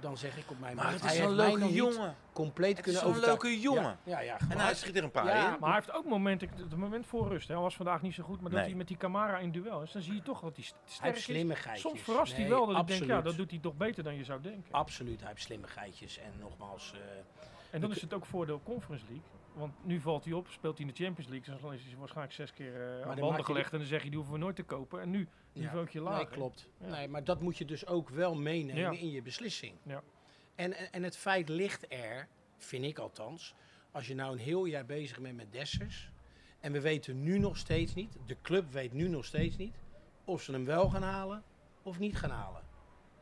Dan 0.00 0.16
zeg 0.16 0.36
ik 0.36 0.50
op 0.50 0.60
mijn 0.60 0.76
Maar 0.76 0.92
het 0.92 1.04
is 1.04 1.16
hij 1.16 1.24
een 1.24 1.30
leuke 1.30 1.72
jongen. 1.72 2.14
compleet 2.32 2.76
Het 2.76 2.84
kunnen 2.84 3.02
overtuigen. 3.04 3.48
leuke 3.48 3.60
jongen. 3.60 3.82
Ja, 3.82 3.98
ja, 4.04 4.20
ja 4.20 4.32
En 4.38 4.40
gewoon. 4.46 4.60
hij 4.62 4.74
schiet 4.74 4.96
er 4.96 5.04
een 5.04 5.10
paar 5.10 5.26
Ja, 5.26 5.52
in. 5.54 5.60
Maar 5.60 5.68
hij 5.70 5.78
heeft 5.78 5.92
ook 5.92 6.04
momenten, 6.04 6.48
het 6.56 6.76
moment 6.76 7.06
voor 7.06 7.28
rust. 7.28 7.48
Hè. 7.48 7.54
Hij 7.54 7.62
was 7.62 7.76
vandaag 7.76 8.02
niet 8.02 8.14
zo 8.14 8.22
goed, 8.22 8.40
maar 8.40 8.50
dat 8.50 8.60
hij 8.60 8.74
met 8.74 8.88
die 8.88 8.96
Camara 8.96 9.38
in 9.38 9.50
duel 9.52 9.82
is, 9.82 9.92
dan 9.92 10.02
zie 10.02 10.14
je 10.14 10.22
toch 10.22 10.40
dat 10.40 10.54
hij 10.56 10.64
st- 10.64 10.72
hij 10.74 10.82
sterk 10.92 11.04
heeft 11.04 11.16
is. 11.18 11.24
slimmigheidjes. 11.24 11.90
Soms 11.90 12.02
verrast 12.02 12.36
hij 12.36 12.48
wel 12.48 12.66
dat 12.66 12.80
ik 12.80 12.86
denk, 12.86 13.04
ja, 13.04 13.20
dat 13.20 13.36
doet 13.36 13.50
hij 13.50 13.58
toch 13.60 13.76
beter 13.76 14.02
dan 14.04 14.14
je 14.14 14.24
zou 14.24 14.40
denken. 14.40 14.72
Absoluut, 14.72 15.20
hij 15.20 15.28
heeft 15.28 15.42
slimmigheidjes. 15.42 16.18
En 16.18 16.32
nogmaals, 16.40 16.92
eh, 16.94 17.00
En 17.70 17.80
dan 17.80 17.90
is 17.90 18.00
het 18.00 18.14
ook 18.14 18.26
voordeel 18.26 18.60
Conference 18.64 19.04
League. 19.08 19.24
Want 19.52 19.84
nu 19.84 20.00
valt 20.00 20.24
hij 20.24 20.32
op, 20.32 20.48
speelt 20.48 20.78
hij 20.78 20.86
in 20.86 20.92
de 20.94 21.04
Champions 21.04 21.30
League. 21.30 21.52
Dus 21.52 21.62
dan 21.62 21.72
is 21.72 21.84
hij 21.84 21.96
waarschijnlijk 21.96 22.34
zes 22.36 22.52
keer 22.52 22.74
eh 22.74 23.08
aan 23.08 23.18
banden 23.18 23.36
je 23.38 23.44
gelegd. 23.44 23.72
En 23.72 23.78
dan 23.78 23.86
zeg 23.86 24.02
je, 24.02 24.08
die 24.08 24.16
hoeven 24.16 24.34
we 24.34 24.40
nooit 24.40 24.56
te 24.56 24.62
kopen. 24.62 25.00
En 25.00 25.10
nu, 25.10 25.28
ja. 25.52 25.60
niveautje 25.60 26.00
lager. 26.00 26.24
Nee, 26.24 26.34
klopt. 26.34 26.68
Ja. 26.80 26.86
Nee, 26.88 27.08
maar 27.08 27.24
dat 27.24 27.40
moet 27.40 27.58
je 27.58 27.64
dus 27.64 27.86
ook 27.86 28.08
wel 28.08 28.34
meenemen 28.34 28.82
Ja. 28.82 28.90
in 28.90 29.10
je 29.10 29.22
beslissing. 29.22 29.74
Ja. 29.82 30.02
En, 30.54 30.72
en, 30.72 30.92
en 30.92 31.02
het 31.02 31.16
feit 31.16 31.48
ligt 31.48 31.92
er, 31.92 32.28
vind 32.56 32.84
ik 32.84 32.98
althans, 32.98 33.54
als 33.92 34.06
je 34.06 34.14
nou 34.14 34.32
een 34.32 34.38
heel 34.38 34.64
jaar 34.64 34.86
bezig 34.86 35.20
bent 35.20 35.36
met 35.36 35.52
Dessers. 35.52 36.10
En 36.60 36.72
we 36.72 36.80
weten 36.80 37.22
nu 37.22 37.38
nog 37.38 37.56
steeds 37.56 37.94
niet, 37.94 38.18
de 38.26 38.36
club 38.42 38.70
weet 38.70 38.92
nu 38.92 39.08
nog 39.08 39.24
steeds 39.24 39.56
niet, 39.56 39.74
of 40.24 40.42
ze 40.42 40.52
hem 40.52 40.64
wel 40.64 40.88
gaan 40.88 41.02
halen 41.02 41.42
of 41.82 41.98
niet 41.98 42.16
gaan 42.16 42.30
halen. 42.30 42.62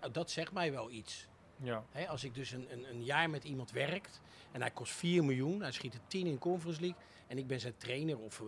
Nou, 0.00 0.12
dat 0.12 0.30
zegt 0.30 0.52
mij 0.52 0.72
wel 0.72 0.90
iets. 0.90 1.28
Ja. 1.62 1.84
Als 2.08 2.24
ik 2.24 2.34
dus 2.34 2.50
een, 2.50 2.72
een, 2.72 2.90
een 2.90 3.04
jaar 3.04 3.30
met 3.30 3.44
iemand 3.44 3.70
werkt 3.70 4.20
en 4.52 4.60
hij 4.60 4.70
kost 4.70 4.92
4 4.92 5.24
miljoen, 5.24 5.60
hij 5.60 5.72
schiet 5.72 5.94
er 5.94 6.00
10 6.06 6.26
in 6.26 6.38
Conference 6.38 6.80
League 6.80 6.98
en 7.26 7.38
ik 7.38 7.46
ben 7.46 7.60
zijn 7.60 7.76
trainer 7.76 8.18
of 8.18 8.40
eh, 8.40 8.46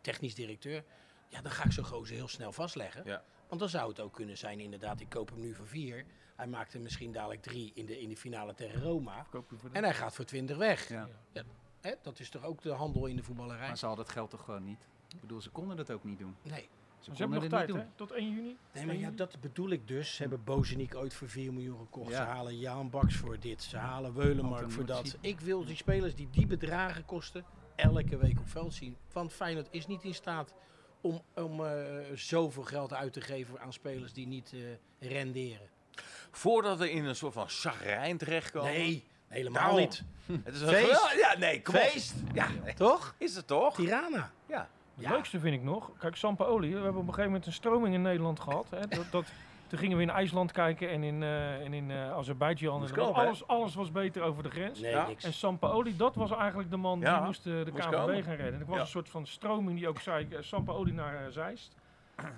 technisch 0.00 0.34
directeur, 0.34 0.84
ja, 1.28 1.40
dan 1.42 1.52
ga 1.52 1.64
ik 1.64 1.72
zo'n 1.72 1.84
gozer 1.84 2.16
heel 2.16 2.28
snel 2.28 2.52
vastleggen. 2.52 3.02
Ja. 3.04 3.22
Want 3.48 3.60
dan 3.60 3.70
zou 3.70 3.88
het 3.88 4.00
ook 4.00 4.14
kunnen 4.14 4.38
zijn, 4.38 4.60
inderdaad, 4.60 5.00
ik 5.00 5.08
koop 5.08 5.30
hem 5.30 5.40
nu 5.40 5.54
voor 5.54 5.66
4. 5.66 6.04
Hij 6.36 6.46
maakt 6.46 6.74
er 6.74 6.80
misschien 6.80 7.12
dadelijk 7.12 7.42
3 7.42 7.72
in 7.74 7.86
de, 7.86 8.00
in 8.00 8.08
de 8.08 8.16
finale 8.16 8.54
tegen 8.54 8.82
Roma. 8.82 9.26
En 9.72 9.84
hij 9.84 9.94
gaat 9.94 10.14
voor 10.14 10.24
20 10.24 10.56
weg. 10.56 10.88
Ja. 10.88 11.08
Hè, 11.80 11.92
dat 12.02 12.18
is 12.20 12.28
toch 12.28 12.44
ook 12.44 12.62
de 12.62 12.72
handel 12.72 13.06
in 13.06 13.16
de 13.16 13.22
voetballerij? 13.22 13.66
Maar 13.66 13.78
ze 13.78 13.86
hadden 13.86 14.04
het 14.04 14.14
geld 14.14 14.30
toch 14.30 14.44
gewoon 14.44 14.64
niet? 14.64 14.86
Ik 15.08 15.20
bedoel, 15.20 15.40
ze 15.40 15.50
konden 15.50 15.76
dat 15.76 15.90
ook 15.90 16.04
niet 16.04 16.18
doen. 16.18 16.36
Nee. 16.42 16.68
Ze, 17.00 17.10
hebben 17.14 17.40
nog 17.40 17.48
tijd, 17.48 17.72
hè? 17.72 17.84
Tot 17.94 18.12
1 18.12 18.30
juni. 18.30 18.56
Nee, 18.72 18.86
maar 18.86 18.94
1 18.94 19.00
ja, 19.00 19.10
dat 19.10 19.40
bedoel 19.40 19.70
ik 19.70 19.88
dus. 19.88 20.14
Ze 20.14 20.22
hebben 20.22 20.44
Bozeniek 20.44 20.94
ooit 20.94 21.14
voor 21.14 21.28
4 21.28 21.52
miljoen 21.52 21.78
gekocht. 21.78 22.10
Ja. 22.10 22.16
Ze 22.16 22.22
halen 22.22 22.58
Jaan 22.58 22.90
Baks 22.90 23.16
voor 23.16 23.38
dit. 23.40 23.62
Ze 23.62 23.76
halen 23.76 24.14
Weulenmark 24.14 24.70
voor 24.70 24.86
dat. 24.86 25.16
Ik 25.20 25.40
wil 25.40 25.64
die 25.64 25.76
spelers 25.76 26.14
die 26.14 26.28
die 26.30 26.46
bedragen 26.46 27.04
kosten, 27.04 27.44
elke 27.76 28.16
week 28.16 28.38
op 28.38 28.48
veld 28.48 28.74
zien. 28.74 28.96
Want 29.12 29.32
Feyenoord 29.32 29.68
is 29.70 29.86
niet 29.86 30.04
in 30.04 30.14
staat 30.14 30.54
om, 31.00 31.22
om 31.34 31.64
eh, 31.64 31.72
zoveel 32.14 32.62
geld 32.62 32.92
uit 32.92 33.12
te 33.12 33.20
geven 33.20 33.60
aan 33.60 33.72
spelers 33.72 34.12
die 34.12 34.26
niet 34.26 34.52
eh, 34.52 35.08
renderen. 35.08 35.68
Voordat 36.30 36.78
we 36.78 36.90
in 36.90 37.04
een 37.04 37.16
soort 37.16 37.32
van 37.32 37.48
chagrijn 37.48 38.18
terechtkomen. 38.18 38.72
Nee, 38.72 39.04
helemaal 39.28 39.62
Daarom. 39.62 39.80
niet. 39.80 40.02
Het 40.44 40.54
is 40.54 40.60
een 40.60 40.68
Feest. 40.68 41.14
Ja, 41.16 41.38
nee, 41.38 41.62
kom 41.62 41.74
op. 41.74 41.80
Feest. 41.80 42.14
Ja, 42.32 42.48
Toch? 42.76 43.14
is 43.18 43.36
het 43.36 43.46
toch? 43.46 43.74
Tirana. 43.74 44.32
Ja. 44.46 44.68
Het 45.00 45.08
Ja. 45.08 45.14
leukste 45.14 45.40
vind 45.40 45.54
ik 45.54 45.62
nog, 45.62 45.90
kijk, 45.98 46.16
Sampaoli, 46.16 46.68
we 46.68 46.74
hebben 46.74 46.90
op 46.92 46.98
een 46.98 47.04
gegeven 47.06 47.24
moment 47.24 47.46
een 47.46 47.52
stroming 47.52 47.94
in 47.94 48.02
Nederland 48.02 48.40
gehad. 48.40 48.70
Hè, 48.70 48.86
dat, 48.88 49.10
dat, 49.10 49.32
toen 49.66 49.78
gingen 49.78 49.96
we 49.96 50.02
in 50.02 50.10
IJsland 50.10 50.52
kijken 50.52 50.90
en 50.90 51.02
in, 51.02 51.22
eh 51.22 51.64
en 51.64 51.72
in 51.72 51.90
eh 51.90 52.12
Azerbeidzjan. 52.12 52.86
En 52.86 53.12
alles, 53.14 53.46
alles 53.46 53.74
was 53.74 53.92
beter 53.92 54.22
over 54.22 54.42
de 54.42 54.50
grens. 54.50 54.80
Nee, 54.80 54.90
Ja. 54.90 55.06
niks. 55.06 55.24
En 55.24 55.32
Sampaoli, 55.32 55.96
dat 55.96 56.14
was 56.14 56.30
eigenlijk 56.30 56.70
de 56.70 56.76
man 56.76 57.00
Ja, 57.00 57.16
die 57.16 57.24
moest 57.26 57.46
eh, 57.46 57.52
de 57.64 57.70
moest 57.72 57.86
KVB 57.86 57.92
komen. 57.96 58.22
gaan 58.22 58.34
redden. 58.34 58.54
En 58.54 58.60
er 58.60 58.66
was 58.66 58.74
Ja. 58.74 58.80
een 58.80 58.86
soort 58.86 59.08
van 59.08 59.26
stroming 59.26 59.78
die 59.78 59.88
ook 59.88 60.00
zei, 60.00 60.28
Sampaoli 60.40 60.92
naar 60.92 61.32
Zeist. 61.32 61.76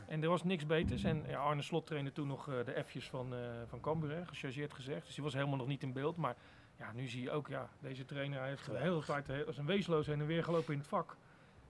En 0.06 0.22
er 0.22 0.28
was 0.28 0.42
niks 0.44 0.66
beters. 0.66 1.04
En 1.04 1.24
ja, 1.28 1.38
Arne 1.38 1.62
Slot 1.62 1.86
trainde 1.86 2.12
toen 2.12 2.26
nog 2.26 2.48
eh, 2.48 2.54
de 2.64 2.82
F'jes 2.86 3.08
van, 3.08 3.34
eh 3.34 3.38
van 3.66 3.80
Cambuur, 3.80 4.26
gechargeerd 4.26 4.72
gezegd. 4.74 5.06
Dus 5.06 5.14
die 5.14 5.24
was 5.24 5.32
helemaal 5.34 5.56
nog 5.56 5.66
niet 5.66 5.82
in 5.82 5.92
beeld. 5.92 6.16
Maar 6.16 6.36
ja, 6.78 6.92
nu 6.92 7.06
zie 7.06 7.22
je 7.22 7.30
ook, 7.30 7.48
ja, 7.48 7.68
deze 7.80 8.04
trainer 8.04 8.38
hij 8.38 8.48
heeft 8.48 8.66
de 8.66 8.78
hele 8.78 9.02
tijd 9.04 9.46
als 9.46 9.58
een 9.58 9.66
weesloos 9.66 10.06
heen 10.06 10.20
en 10.20 10.26
weer 10.26 10.44
gelopen 10.44 10.72
in 10.72 10.78
het 10.78 10.88
vak. 10.88 11.16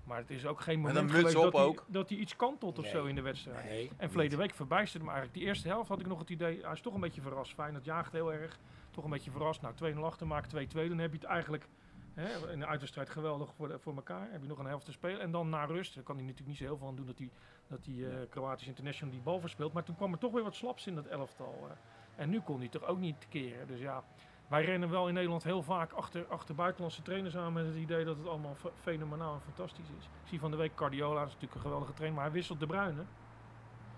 Maar 0.04 0.18
het 0.18 0.30
is 0.30 0.46
ook 0.46 0.60
geen 0.60 0.80
moment 0.80 1.10
geweest 1.10 1.34
dat, 1.42 1.52
hij, 1.52 1.84
dat 1.86 2.08
hij 2.08 2.18
iets 2.18 2.36
kantelt 2.36 2.78
of 2.78 2.84
Nee. 2.84 2.92
zo 2.92 3.04
in 3.04 3.14
de 3.14 3.20
wedstrijd. 3.22 3.64
Nee. 3.64 3.90
En 3.96 4.08
verleden 4.08 4.38
week 4.38 4.54
verbijsterde 4.54 5.06
me 5.06 5.12
eigenlijk. 5.12 5.40
Die 5.40 5.48
eerste 5.48 5.68
helft 5.68 5.88
had 5.88 6.00
ik 6.00 6.06
nog 6.06 6.18
het 6.18 6.30
idee, 6.30 6.58
hij 6.62 6.72
is 6.72 6.80
toch 6.80 6.94
een 6.94 7.00
beetje 7.00 7.20
verrast. 7.20 7.52
Feyenoord 7.54 7.84
jaagt 7.84 8.12
heel 8.12 8.32
erg. 8.32 8.58
Toch 8.90 9.04
een 9.04 9.10
beetje 9.10 9.30
verrast. 9.30 9.60
Nou, 9.62 9.74
2-0 9.74 9.98
achter 10.04 10.26
maakt 10.26 10.54
2-2. 10.54 10.88
Dan 10.88 10.98
heb 10.98 11.12
je 11.12 11.18
het 11.18 11.26
eigenlijk 11.26 11.66
hè, 12.14 12.52
in 12.52 12.58
de 12.58 12.66
uitwedstrijd 12.66 13.10
geweldig 13.10 13.54
voor, 13.54 13.68
de- 13.68 13.78
voor 13.78 13.94
elkaar. 13.94 14.28
Heb 14.30 14.42
je 14.42 14.48
nog 14.48 14.58
een 14.58 14.66
helft 14.66 14.84
te 14.84 14.92
spelen. 14.92 15.20
En 15.20 15.30
dan 15.30 15.48
na 15.48 15.64
rust, 15.64 15.94
daar 15.94 16.04
kan 16.04 16.14
hij 16.16 16.24
natuurlijk 16.24 16.50
niet 16.50 16.58
zo 16.58 16.64
heel 16.64 16.76
veel 16.76 16.88
aan 16.88 16.96
doen 16.96 17.06
dat 17.06 17.18
hij, 17.18 17.30
dat 17.68 17.84
die 17.84 18.08
eh 18.08 18.14
Kroatisch 18.28 18.66
International 18.66 19.14
die 19.14 19.22
bal 19.22 19.40
verspeelt. 19.40 19.72
Maar 19.72 19.82
toen 19.84 19.96
kwam 19.96 20.12
er 20.12 20.18
toch 20.18 20.32
weer 20.32 20.42
wat 20.42 20.54
slaps 20.54 20.86
in 20.86 20.94
dat 20.94 21.06
elftal. 21.06 21.66
eh. 21.70 22.22
en 22.22 22.30
nu 22.30 22.40
kon 22.40 22.58
hij 22.58 22.68
toch 22.68 22.84
ook 22.86 22.98
niet 22.98 23.26
keren. 23.28 23.66
Dus 23.66 23.80
ja, 23.80 24.04
wij 24.52 24.64
rennen 24.64 24.90
wel 24.90 25.08
in 25.08 25.14
Nederland 25.14 25.42
heel 25.44 25.62
vaak 25.62 25.92
achter, 25.92 26.26
achter 26.28 26.54
buitenlandse 26.54 27.02
trainers 27.02 27.36
aan 27.36 27.52
met 27.52 27.66
het 27.66 27.74
idee 27.76 28.04
dat 28.04 28.16
het 28.16 28.26
allemaal 28.26 28.54
fe- 28.54 28.70
fenomenaal 28.80 29.34
en 29.34 29.40
fantastisch 29.40 29.88
is. 29.98 30.04
Ik 30.04 30.28
zie 30.28 30.38
van 30.40 30.50
de 30.50 30.56
week 30.56 30.74
Cardiola, 30.74 31.14
dat 31.18 31.26
is 31.28 31.32
natuurlijk 31.32 31.54
een 31.54 31.60
geweldige 31.60 31.92
trainer, 31.92 32.16
maar 32.20 32.28
hij 32.28 32.34
wisselt 32.38 32.60
de 32.60 32.66
Bruyne. 32.66 33.02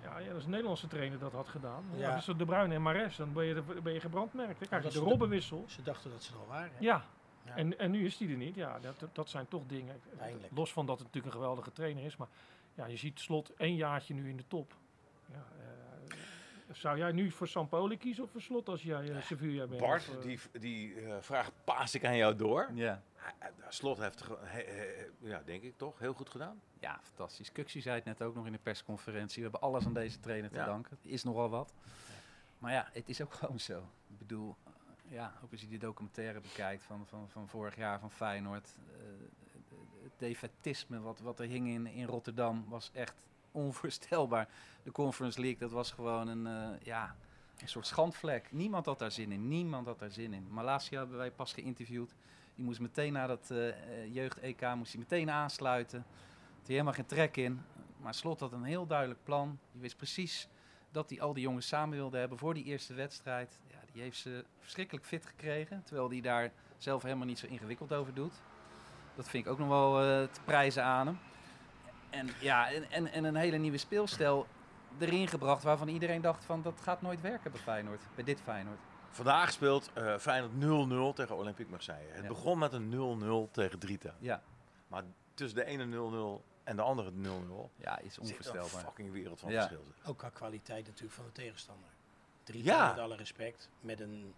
Ja, 0.03 0.19
ja, 0.19 0.29
dat 0.29 0.37
is 0.37 0.45
een 0.45 0.51
Nederlandse 0.51 0.87
trainer 0.87 1.19
dat 1.19 1.33
had 1.33 1.49
gedaan. 1.49 1.85
Ja. 1.93 1.99
Ja. 2.09 2.15
wisselt 2.15 2.39
de 2.39 2.45
Bruyne 2.45 2.75
en 2.75 2.83
Mares, 2.83 3.17
dan 3.17 3.33
ben 3.33 3.45
je, 3.45 3.55
de- 3.55 3.81
ben 3.83 3.93
je 3.93 4.01
gebrandmerkt. 4.01 4.59
Dan 4.59 4.69
krijg 4.69 4.83
je 4.83 4.89
de 4.89 4.95
is 4.95 5.01
de- 5.03 5.11
Robbenwissel. 5.11 5.65
Ze 5.69 5.83
dachten 5.83 6.11
dat 6.11 6.23
ze 6.23 6.33
er 6.33 6.39
al 6.39 6.47
waren. 6.47 6.71
hè? 6.75 6.79
Ja, 6.85 7.05
Ja. 7.47 7.57
En, 7.57 7.79
en 7.79 7.91
nu 7.91 8.05
is 8.05 8.17
die 8.17 8.31
er 8.31 8.37
niet. 8.37 8.55
Ja, 8.55 8.79
dat, 8.81 9.05
dat 9.13 9.29
zijn 9.29 9.49
toch 9.49 9.63
dingen. 9.67 10.01
Los 10.55 10.73
van 10.73 10.87
dat 10.87 10.99
het 10.99 11.07
natuurlijk 11.07 11.35
een 11.35 11.41
geweldige 11.41 11.73
trainer 11.73 12.05
is. 12.05 12.17
Maar 12.17 12.29
ja, 12.75 12.87
je 12.87 12.97
ziet 12.97 13.21
slot 13.21 13.53
één 13.57 13.75
jaartje 13.77 14.15
nu 14.15 14.29
in 14.29 14.37
de 14.37 14.45
top. 14.49 14.75
Ja, 15.27 15.35
eh, 15.59 15.94
zou 16.73 16.99
jij 16.99 17.13
nu 17.13 17.31
voor 17.31 17.49
Sampoli 17.49 17.97
kiezen 17.97 18.25
of 18.25 18.31
voor 18.31 18.41
slot 18.41 18.69
als 18.69 18.83
jij 18.83 19.09
uh, 19.09 19.23
Sevilla 19.23 19.67
bent? 19.67 19.81
Bart, 19.81 20.09
Of, 20.09 20.17
eh, 20.17 20.23
die, 20.23 20.39
die 20.61 21.01
eh, 21.01 21.17
vraag 21.21 21.51
paas 21.65 21.95
ik 21.95 22.05
aan 22.05 22.17
jou 22.17 22.37
door. 22.37 22.71
Ja. 22.75 23.03
Hij- 23.15 23.33
hij- 23.39 23.53
Slot 23.69 23.99
heeft, 23.99 24.23
ge- 24.23 24.37
he- 24.41 24.65
he- 24.65 25.07
ja, 25.29 25.43
denk 25.45 25.63
ik 25.63 25.77
toch, 25.77 25.99
heel 25.99 26.13
goed 26.15 26.31
gedaan. 26.31 26.61
Ja, 26.81 26.99
fantastisch. 27.03 27.53
Kuxie 27.53 27.83
zei 27.83 27.95
het 27.97 28.05
net 28.05 28.23
ook 28.23 28.35
nog 28.35 28.47
in 28.47 28.53
de 28.53 28.59
persconferentie. 28.63 29.37
We 29.37 29.43
hebben 29.43 29.61
alles 29.61 29.87
aan 29.87 29.95
deze 29.95 30.21
trainer 30.21 30.51
te 30.51 30.59
Ja. 30.59 30.65
danken. 30.65 30.97
Het 31.03 31.13
is 31.13 31.25
nogal 31.25 31.49
wat. 31.51 31.75
Maar 32.59 32.73
ja, 32.73 32.89
het 32.93 33.09
is 33.09 33.21
ook 33.23 33.33
gewoon 33.41 33.61
zo. 33.61 33.79
Ik 34.11 34.19
bedoel, 34.19 34.57
ja, 35.09 35.33
ook 35.45 35.51
als 35.53 35.61
je 35.61 35.67
die 35.69 35.79
documentaire 35.79 36.41
bekijkt 36.41 36.83
van, 36.83 37.07
van, 37.07 37.29
van 37.31 37.49
vorig 37.49 37.77
jaar 37.77 38.01
van 38.01 38.11
Feyenoord. 38.11 38.77
eh, 38.93 39.03
het 40.03 40.13
defetisme 40.19 41.01
wat, 41.01 41.21
wat 41.21 41.39
er 41.41 41.47
hing 41.47 41.69
in, 41.69 41.87
in 41.87 42.07
Rotterdam 42.07 42.65
was 42.69 42.91
echt 42.93 43.15
onvoorstelbaar. 43.55 44.49
De 44.83 44.93
Conference 44.93 45.41
League, 45.41 45.59
dat 45.59 45.71
was 45.71 45.91
gewoon 45.91 46.29
een, 46.29 46.47
eh, 46.47 46.87
ja, 46.87 47.17
een 47.59 47.69
soort 47.69 47.87
schandvlek. 47.87 48.53
Niemand 48.53 48.87
had 48.87 48.99
daar 48.99 49.11
zin 49.11 49.33
in. 49.33 49.49
Niemand 49.49 49.87
had 49.87 49.99
daar 49.99 50.11
zin 50.11 50.33
in. 50.33 50.47
Malasia 50.51 50.99
hebben 50.99 51.17
wij 51.17 51.31
pas 51.31 51.53
geïnterviewd. 51.53 52.15
Die 52.55 52.65
moest 52.65 52.81
meteen 52.81 53.13
na 53.13 53.27
dat 53.27 53.51
eh, 53.51 53.69
eh, 53.69 54.15
jeugd-EK 54.15 54.75
moest 54.75 54.93
hij 54.93 55.01
meteen 55.01 55.31
aansluiten. 55.31 55.99
Had 55.99 56.67
hij 56.67 56.73
helemaal 56.73 56.93
geen 56.93 57.07
trek 57.07 57.37
in. 57.37 57.63
Maar 57.97 58.15
Slot 58.15 58.41
had 58.41 58.53
een 58.53 58.65
heel 58.65 58.87
duidelijk 58.87 59.25
plan. 59.25 59.59
Die 59.73 59.81
wist 59.81 59.97
precies 59.97 60.49
dat 60.91 61.11
hij 61.11 61.21
al 61.21 61.35
die 61.35 61.43
jongens 61.43 61.67
samen 61.67 61.97
wilde 61.97 62.19
hebben 62.19 62.39
voor 62.39 62.55
die 62.55 62.65
eerste 62.65 62.95
wedstrijd. 62.95 63.59
Ja, 63.71 63.79
die 63.93 64.03
heeft 64.03 64.19
ze 64.19 64.45
verschrikkelijk 64.61 65.07
fit 65.07 65.27
gekregen. 65.27 65.83
Terwijl 65.85 66.11
hij 66.11 66.21
daar 66.21 66.53
zelf 66.79 67.03
helemaal 67.03 67.27
niet 67.27 67.39
zo 67.39 67.47
ingewikkeld 67.47 67.93
over 67.93 68.15
doet. 68.15 68.35
Dat 69.17 69.29
vind 69.29 69.47
ik 69.47 69.53
ook 69.53 69.59
nog 69.59 69.69
wel 69.69 69.93
te 70.29 70.41
prijzen 70.45 70.85
aan 70.85 71.07
hem. 71.07 71.19
En 72.15 72.29
ja, 72.41 72.71
en, 72.73 72.91
en, 72.91 73.13
en 73.13 73.25
een 73.25 73.37
hele 73.37 73.57
nieuwe 73.57 73.79
speelstijl 73.79 74.47
erin 74.99 75.29
gebracht 75.29 75.63
waarvan 75.63 75.89
iedereen 75.89 76.21
dacht 76.21 76.45
van 76.45 76.63
dat 76.63 76.81
gaat 76.81 77.03
nooit 77.03 77.21
werken 77.21 77.51
bij 77.53 77.61
Feyenoord. 77.61 78.01
Bij 78.15 78.25
dit 78.25 78.41
Feyenoord. 78.41 78.79
Vandaag 79.11 79.53
speelt 79.53 79.91
eh 79.95 80.19
Feyenoord 80.19 81.13
0-0 81.13 81.17
tegen 81.17 81.37
Olympique 81.37 81.71
Marseille. 81.71 82.09
Het 82.13 82.23
Ja. 82.23 82.29
begon 82.29 82.59
met 82.59 82.73
een 82.73 82.89
0-0 83.49 83.51
tegen 83.51 83.79
Drita. 83.79 84.15
Ja, 84.19 84.43
Maar 84.89 85.03
tussen 85.35 85.59
de 85.59 85.65
ene 85.65 85.85
0-0 86.41 86.45
en 86.65 86.77
de 86.77 86.83
andere 86.83 87.11
0-0 87.11 87.71
ja 87.77 87.99
is 87.99 88.05
zit 88.15 88.17
een 88.17 88.23
onvoorstelbaar. 88.23 88.85
fucking 88.85 89.13
wereld 89.13 89.41
van 89.41 89.51
Ja. 89.51 89.57
verschil. 89.61 89.85
Ook 90.05 90.19
qua 90.19 90.29
kwaliteit 90.29 90.87
natuurlijk 90.87 91.15
van 91.15 91.25
de 91.25 91.33
tegenstander. 91.33 91.89
Drie 92.43 92.65
Ja. 92.65 92.89
met 92.91 92.99
alle 92.99 93.17
respect. 93.17 93.71
Met 93.81 94.01
een 94.01 94.35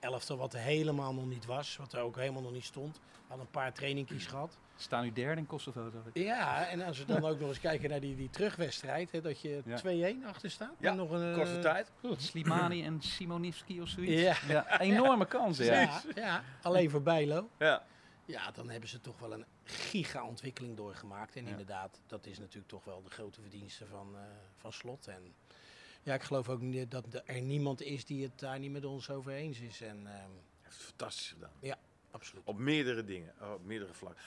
elftal 0.00 0.36
wat 0.36 0.54
er 0.54 0.60
helemaal 0.60 1.14
nog 1.14 1.26
niet 1.26 1.46
was. 1.46 1.76
Wat 1.76 1.92
er 1.92 2.00
ook 2.00 2.16
helemaal 2.16 2.42
nog 2.42 2.52
niet 2.52 2.64
stond. 2.64 2.96
We 2.96 3.34
hadden 3.34 3.46
een 3.46 3.52
paar 3.52 3.72
trainingkies 3.72 4.26
gehad. 4.26 4.58
Staan 4.76 5.02
nu 5.02 5.12
derde 5.12 5.40
in 5.40 5.46
Kosovo, 5.46 5.90
zag 5.90 6.06
ik. 6.12 6.22
Ja, 6.24 6.66
en 6.66 6.82
als 6.82 6.98
we 6.98 7.04
dan 7.04 7.24
ook 7.24 7.40
nog 7.40 7.48
eens 7.48 7.60
kijken 7.60 7.90
naar 7.90 8.00
die, 8.00 8.16
die 8.16 8.30
terugwedstrijd. 8.30 9.12
Hè, 9.12 9.20
dat 9.20 9.40
je 9.40 9.62
Ja. 9.64 9.78
2-1 10.22 10.26
achter 10.26 10.50
staat. 10.50 10.74
Ja, 10.78 10.94
nog 10.94 11.10
een, 11.10 11.34
Korte 11.34 11.54
eh, 11.54 11.60
tijd. 11.60 11.90
Slimani 12.16 12.84
en 12.84 13.00
Simonivski 13.00 13.80
of 13.80 13.88
zoiets. 13.88 14.22
Ja. 14.22 14.36
Ja, 14.48 14.80
enorme 14.80 15.26
kansen. 15.26 15.64
Ja. 15.64 16.02
Ja, 16.14 16.42
alleen 16.62 16.90
voor 16.90 17.02
Bijlo. 17.02 17.48
Ja. 17.58 17.84
Ja, 18.24 18.50
dan 18.50 18.70
hebben 18.70 18.88
ze 18.88 19.00
toch 19.00 19.18
wel 19.18 19.32
een 19.32 19.44
giga-ontwikkeling 19.64 20.76
doorgemaakt. 20.76 21.36
En 21.36 21.46
inderdaad, 21.46 22.00
dat 22.06 22.26
is 22.26 22.38
natuurlijk 22.38 22.68
toch 22.68 22.84
wel 22.84 23.02
de 23.02 23.10
grote 23.10 23.40
verdienste 23.40 23.86
van, 23.86 24.14
eh, 24.14 24.20
van 24.56 24.72
Slot. 24.72 25.06
En 25.06 25.34
ja, 26.08 26.14
ik 26.14 26.22
geloof 26.22 26.48
ook 26.48 26.60
niet 26.60 26.90
dat 26.90 27.22
er 27.26 27.40
niemand 27.40 27.82
is 27.82 28.04
die 28.04 28.22
het 28.22 28.38
daar 28.38 28.58
niet 28.58 28.70
met 28.70 28.84
ons 28.84 29.10
over 29.10 29.32
eens 29.32 29.60
is. 29.60 29.80
En 29.80 29.96
ehm, 30.06 30.30
Heeft 30.62 30.76
het 30.76 30.86
fantastisch 30.86 31.28
gedaan. 31.32 31.76
absoluut. 32.10 32.42
Op 32.44 32.58
meerdere 32.58 33.04
dingen, 33.04 33.32
oh, 33.40 33.52
op 33.52 33.64
meerdere 33.64 33.94
vlakken. 33.94 34.22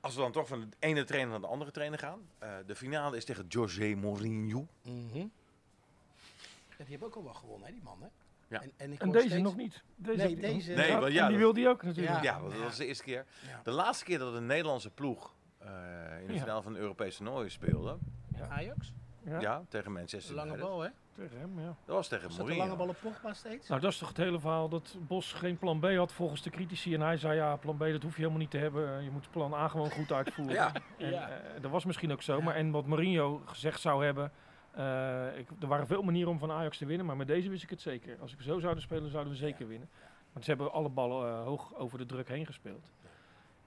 Als 0.00 0.14
we 0.14 0.20
dan 0.20 0.32
toch 0.32 0.48
van 0.48 0.60
de 0.60 0.66
ene 0.78 1.04
trainer 1.04 1.30
naar 1.30 1.40
de 1.40 1.46
andere 1.46 1.70
trainer 1.70 1.98
gaan. 1.98 2.20
eh, 2.38 2.56
de 2.66 2.74
finale 2.76 3.16
is 3.16 3.24
tegen 3.24 3.46
José 3.48 3.94
Mourinho. 3.94 4.66
Mhm. 4.82 5.18
Ja, 5.18 6.84
die 6.84 6.86
hebben 6.88 7.08
ook 7.08 7.14
al 7.14 7.24
wel 7.24 7.34
gewonnen, 7.34 7.66
hè, 7.66 7.72
die 7.72 7.82
man. 7.82 8.02
Hè? 8.02 8.08
Ja. 8.48 8.62
En, 8.62 8.72
en, 8.76 8.92
ik 8.92 8.98
En 9.00 9.04
hoor 9.06 9.14
deze 9.16 9.28
steeds- 9.28 9.42
nog 9.42 9.56
niet. 9.56 9.82
Deze 9.96 10.24
Nee, 10.24 10.36
deze-. 10.36 10.72
Nee, 10.72 10.88
Ja, 10.90 11.00
want 11.00 11.12
ja, 11.12 11.22
en 11.24 11.28
die 11.28 11.38
wilde 11.38 11.60
hij 11.60 11.70
ook 11.70 11.82
natuurlijk. 11.82 12.16
Ja. 12.16 12.22
Ja, 12.22 12.40
want 12.40 12.52
dat 12.52 12.62
was 12.62 12.76
de 12.76 12.86
eerste 12.86 13.02
keer. 13.04 13.26
Ja. 13.46 13.60
De 13.64 13.70
laatste 13.70 14.04
keer 14.04 14.18
dat 14.18 14.34
een 14.34 14.46
Nederlandse 14.46 14.90
ploeg 14.90 15.34
eh, 15.58 15.68
in 16.20 16.26
de 16.26 16.32
Ja. 16.32 16.38
finale 16.40 16.62
van 16.62 16.72
de 16.72 16.78
Europese 16.78 17.16
toernooi 17.16 17.48
speelde. 17.50 17.98
Ajax, 18.48 18.92
Ja, 19.24 19.40
Ja, 19.40 19.64
tegen 19.68 19.92
Manchester 19.92 20.34
lange 20.34 20.58
bal, 20.58 20.80
hè? 20.80 20.88
Tegen 21.18 21.38
hem, 21.38 21.60
ja. 21.60 21.76
Dat 21.84 21.94
was 21.96 22.08
tegen 22.08 22.26
Was 22.28 22.36
dat 22.36 22.46
de 22.46 22.52
Mourinho. 22.52 22.76
lange 22.76 22.92
ballen 22.92 23.12
Pogba 23.12 23.32
steeds? 23.34 23.68
Nou, 23.68 23.80
dat 23.80 23.92
is 23.92 23.98
toch 23.98 24.08
het 24.08 24.16
hele 24.16 24.40
verhaal 24.40 24.68
dat 24.68 24.96
Bos 25.00 25.32
geen 25.32 25.58
plan 25.58 25.80
B 25.80 25.84
had 25.96 26.12
volgens 26.12 26.42
de 26.42 26.50
critici. 26.50 26.94
En 26.94 27.00
hij 27.00 27.16
zei, 27.16 27.34
ja, 27.36 27.56
plan 27.56 27.76
B 27.76 27.78
dat 27.80 28.02
hoef 28.02 28.12
je 28.12 28.18
helemaal 28.18 28.38
niet 28.38 28.50
te 28.50 28.58
hebben. 28.58 29.02
Je 29.04 29.10
moet 29.10 29.30
plan 29.30 29.54
A 29.54 29.68
gewoon 29.68 29.90
goed 29.90 30.12
uitvoeren. 30.12 30.54
Ja. 30.62 30.72
En, 30.98 31.10
Ja. 31.10 31.28
eh, 31.28 31.60
dat 31.62 31.70
was 31.70 31.84
misschien 31.84 32.12
ook 32.12 32.22
zo. 32.22 32.36
Ja. 32.36 32.44
Maar 32.44 32.54
en 32.54 32.70
wat 32.70 32.86
Mourinho 32.86 33.42
gezegd 33.44 33.80
zou 33.80 34.04
hebben... 34.04 34.32
eh, 34.70 35.38
ik, 35.38 35.48
er 35.60 35.66
waren 35.66 35.86
veel 35.86 36.02
manieren 36.02 36.30
om 36.32 36.38
van 36.38 36.50
Ajax 36.50 36.78
te 36.78 36.86
winnen, 36.86 37.06
maar 37.06 37.16
met 37.16 37.26
deze 37.26 37.48
wist 37.50 37.62
ik 37.62 37.70
het 37.70 37.80
zeker. 37.80 38.16
Als 38.20 38.32
ik 38.32 38.40
zo 38.40 38.58
zouden 38.58 38.82
spelen, 38.82 39.10
zouden 39.10 39.32
we 39.32 39.38
zeker 39.38 39.68
winnen. 39.68 39.88
Want 40.32 40.44
ze 40.44 40.50
hebben 40.50 40.72
alle 40.72 40.88
ballen 40.88 41.28
eh, 41.28 41.42
hoog 41.44 41.74
over 41.74 41.98
de 41.98 42.06
druk 42.06 42.28
heen 42.28 42.46
gespeeld. 42.46 42.90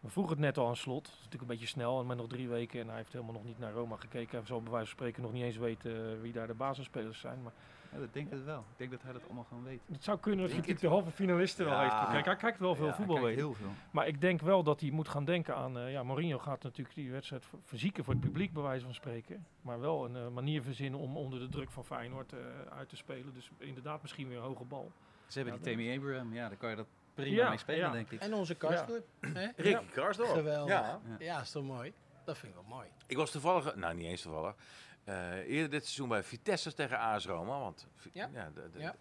We 0.02 0.10
vroegen 0.10 0.34
het 0.34 0.42
net 0.42 0.58
al 0.58 0.68
aan 0.68 0.76
slot. 0.76 1.04
Dat 1.04 1.12
is 1.14 1.18
natuurlijk 1.18 1.42
een 1.42 1.48
beetje 1.58 1.68
snel, 1.68 2.04
maar 2.06 2.16
nog 2.16 2.28
drie 2.28 2.48
weken. 2.50 2.80
En 2.80 2.88
hij 2.88 2.96
heeft 2.98 3.12
helemaal 3.14 3.34
nog 3.34 3.44
niet 3.44 3.60
naar 3.60 3.72
Roma 3.72 3.96
gekeken. 3.96 4.38
Hij 4.38 4.48
zal 4.48 4.62
bij 4.62 4.72
wijze 4.72 4.88
van 4.88 4.96
spreken 4.98 5.22
nog 5.22 5.32
niet 5.34 5.44
eens 5.44 5.58
weten 5.58 6.12
eh, 6.16 6.22
wie 6.22 6.32
daar 6.34 6.48
de 6.48 6.54
basisspelers 6.54 7.20
zijn. 7.20 7.42
Maar 7.44 7.52
Ja, 7.92 8.00
dat 8.00 8.14
denk 8.14 8.32
ik 8.32 8.44
wel. 8.46 8.60
Ik 8.60 8.78
denk 8.78 8.92
dat 8.92 9.02
hij 9.02 9.14
dat 9.14 9.24
allemaal 9.26 9.44
gewoon 9.44 9.64
weet. 9.64 9.82
het 9.92 10.04
zou 10.04 10.20
kunnen 10.20 10.50
dat 10.50 10.66
hij 10.66 10.74
de 10.76 10.88
halve 10.88 11.12
finalisten 11.12 11.66
wel 11.66 11.80
heeft. 11.80 12.10
Kijk, 12.12 12.26
hij 12.26 12.36
kijkt 12.36 12.60
wel 12.60 12.76
veel 12.76 12.94
voetbal, 12.94 13.22
weet 13.22 13.36
heel 13.36 13.54
veel. 13.54 13.70
Maar 13.92 14.08
ik 14.08 14.22
denk 14.22 14.42
wel 14.42 14.64
dat 14.64 14.80
hij 14.82 14.92
moet 14.92 15.08
gaan 15.08 15.26
denken 15.26 15.56
aan... 15.56 15.78
eh, 15.78 15.92
ja, 15.92 16.04
Mourinho 16.04 16.38
gaat 16.38 16.64
natuurlijk 16.64 16.96
die 16.96 17.12
wedstrijd 17.12 17.46
ver- 17.46 17.60
verzieken 17.64 18.04
voor 18.04 18.14
het 18.14 18.24
publiek, 18.24 18.54
bij 18.54 18.64
wijze 18.64 18.86
van 18.86 18.94
spreken. 18.94 19.46
Maar 19.62 19.80
wel 19.80 20.06
een 20.06 20.16
eh, 20.16 20.28
manier 20.28 20.62
verzinnen 20.64 21.00
om 21.00 21.18
onder 21.18 21.40
de 21.40 21.50
druk 21.50 21.72
van 21.72 21.86
Feyenoord 21.86 22.34
uit 22.70 22.90
te 22.90 22.96
spelen. 22.96 23.34
Dus 23.34 23.52
inderdaad 23.58 24.02
misschien 24.02 24.28
weer 24.28 24.38
een 24.38 24.44
hoge 24.44 24.64
bal. 24.64 24.92
Ze 25.28 25.40
hebben 25.40 25.62
die 25.62 25.72
Tammy 25.76 25.98
Abraham. 25.98 26.34
Ja, 26.34 26.48
daar 26.48 26.58
kan 26.58 26.70
je 26.70 26.76
dat 26.76 26.88
prima 27.13 27.36
Ja, 27.41 27.50
mee 27.50 27.58
spelen, 27.58 27.80
ja. 27.86 27.91
denk 27.91 28.12
ik. 28.12 28.21
En 28.21 28.34
onze 28.34 28.56
Karsclub. 28.56 29.06
hè? 29.19 29.47
Ricky 29.56 29.86
Karsdorp. 29.93 30.30
Geweldig. 30.30 30.74
Ja. 30.74 31.00
Ja, 31.19 31.41
is 31.41 31.52
toch 31.52 31.63
mooi? 31.63 31.93
Dat 32.26 32.38
vind 32.38 32.54
ik 32.56 32.60
wel 32.67 32.78
mooi. 32.78 32.88
Ik 33.08 33.17
was 33.17 33.32
toevallig, 33.32 33.76
nou 33.76 33.93
niet 33.95 34.06
eens 34.06 34.21
toevallig, 34.21 34.56
eh, 35.04 35.34
eerder 35.36 35.69
dit 35.69 35.82
seizoen 35.84 36.08
bij 36.10 36.24
Vitesse 36.24 36.74
tegen 36.74 37.00
AS 37.00 37.26
Roma. 37.26 37.60
Want, 37.60 37.88
Ja. 38.12 38.28
de- 38.28 38.69
de- 38.71 38.80
Ja. 38.80 38.95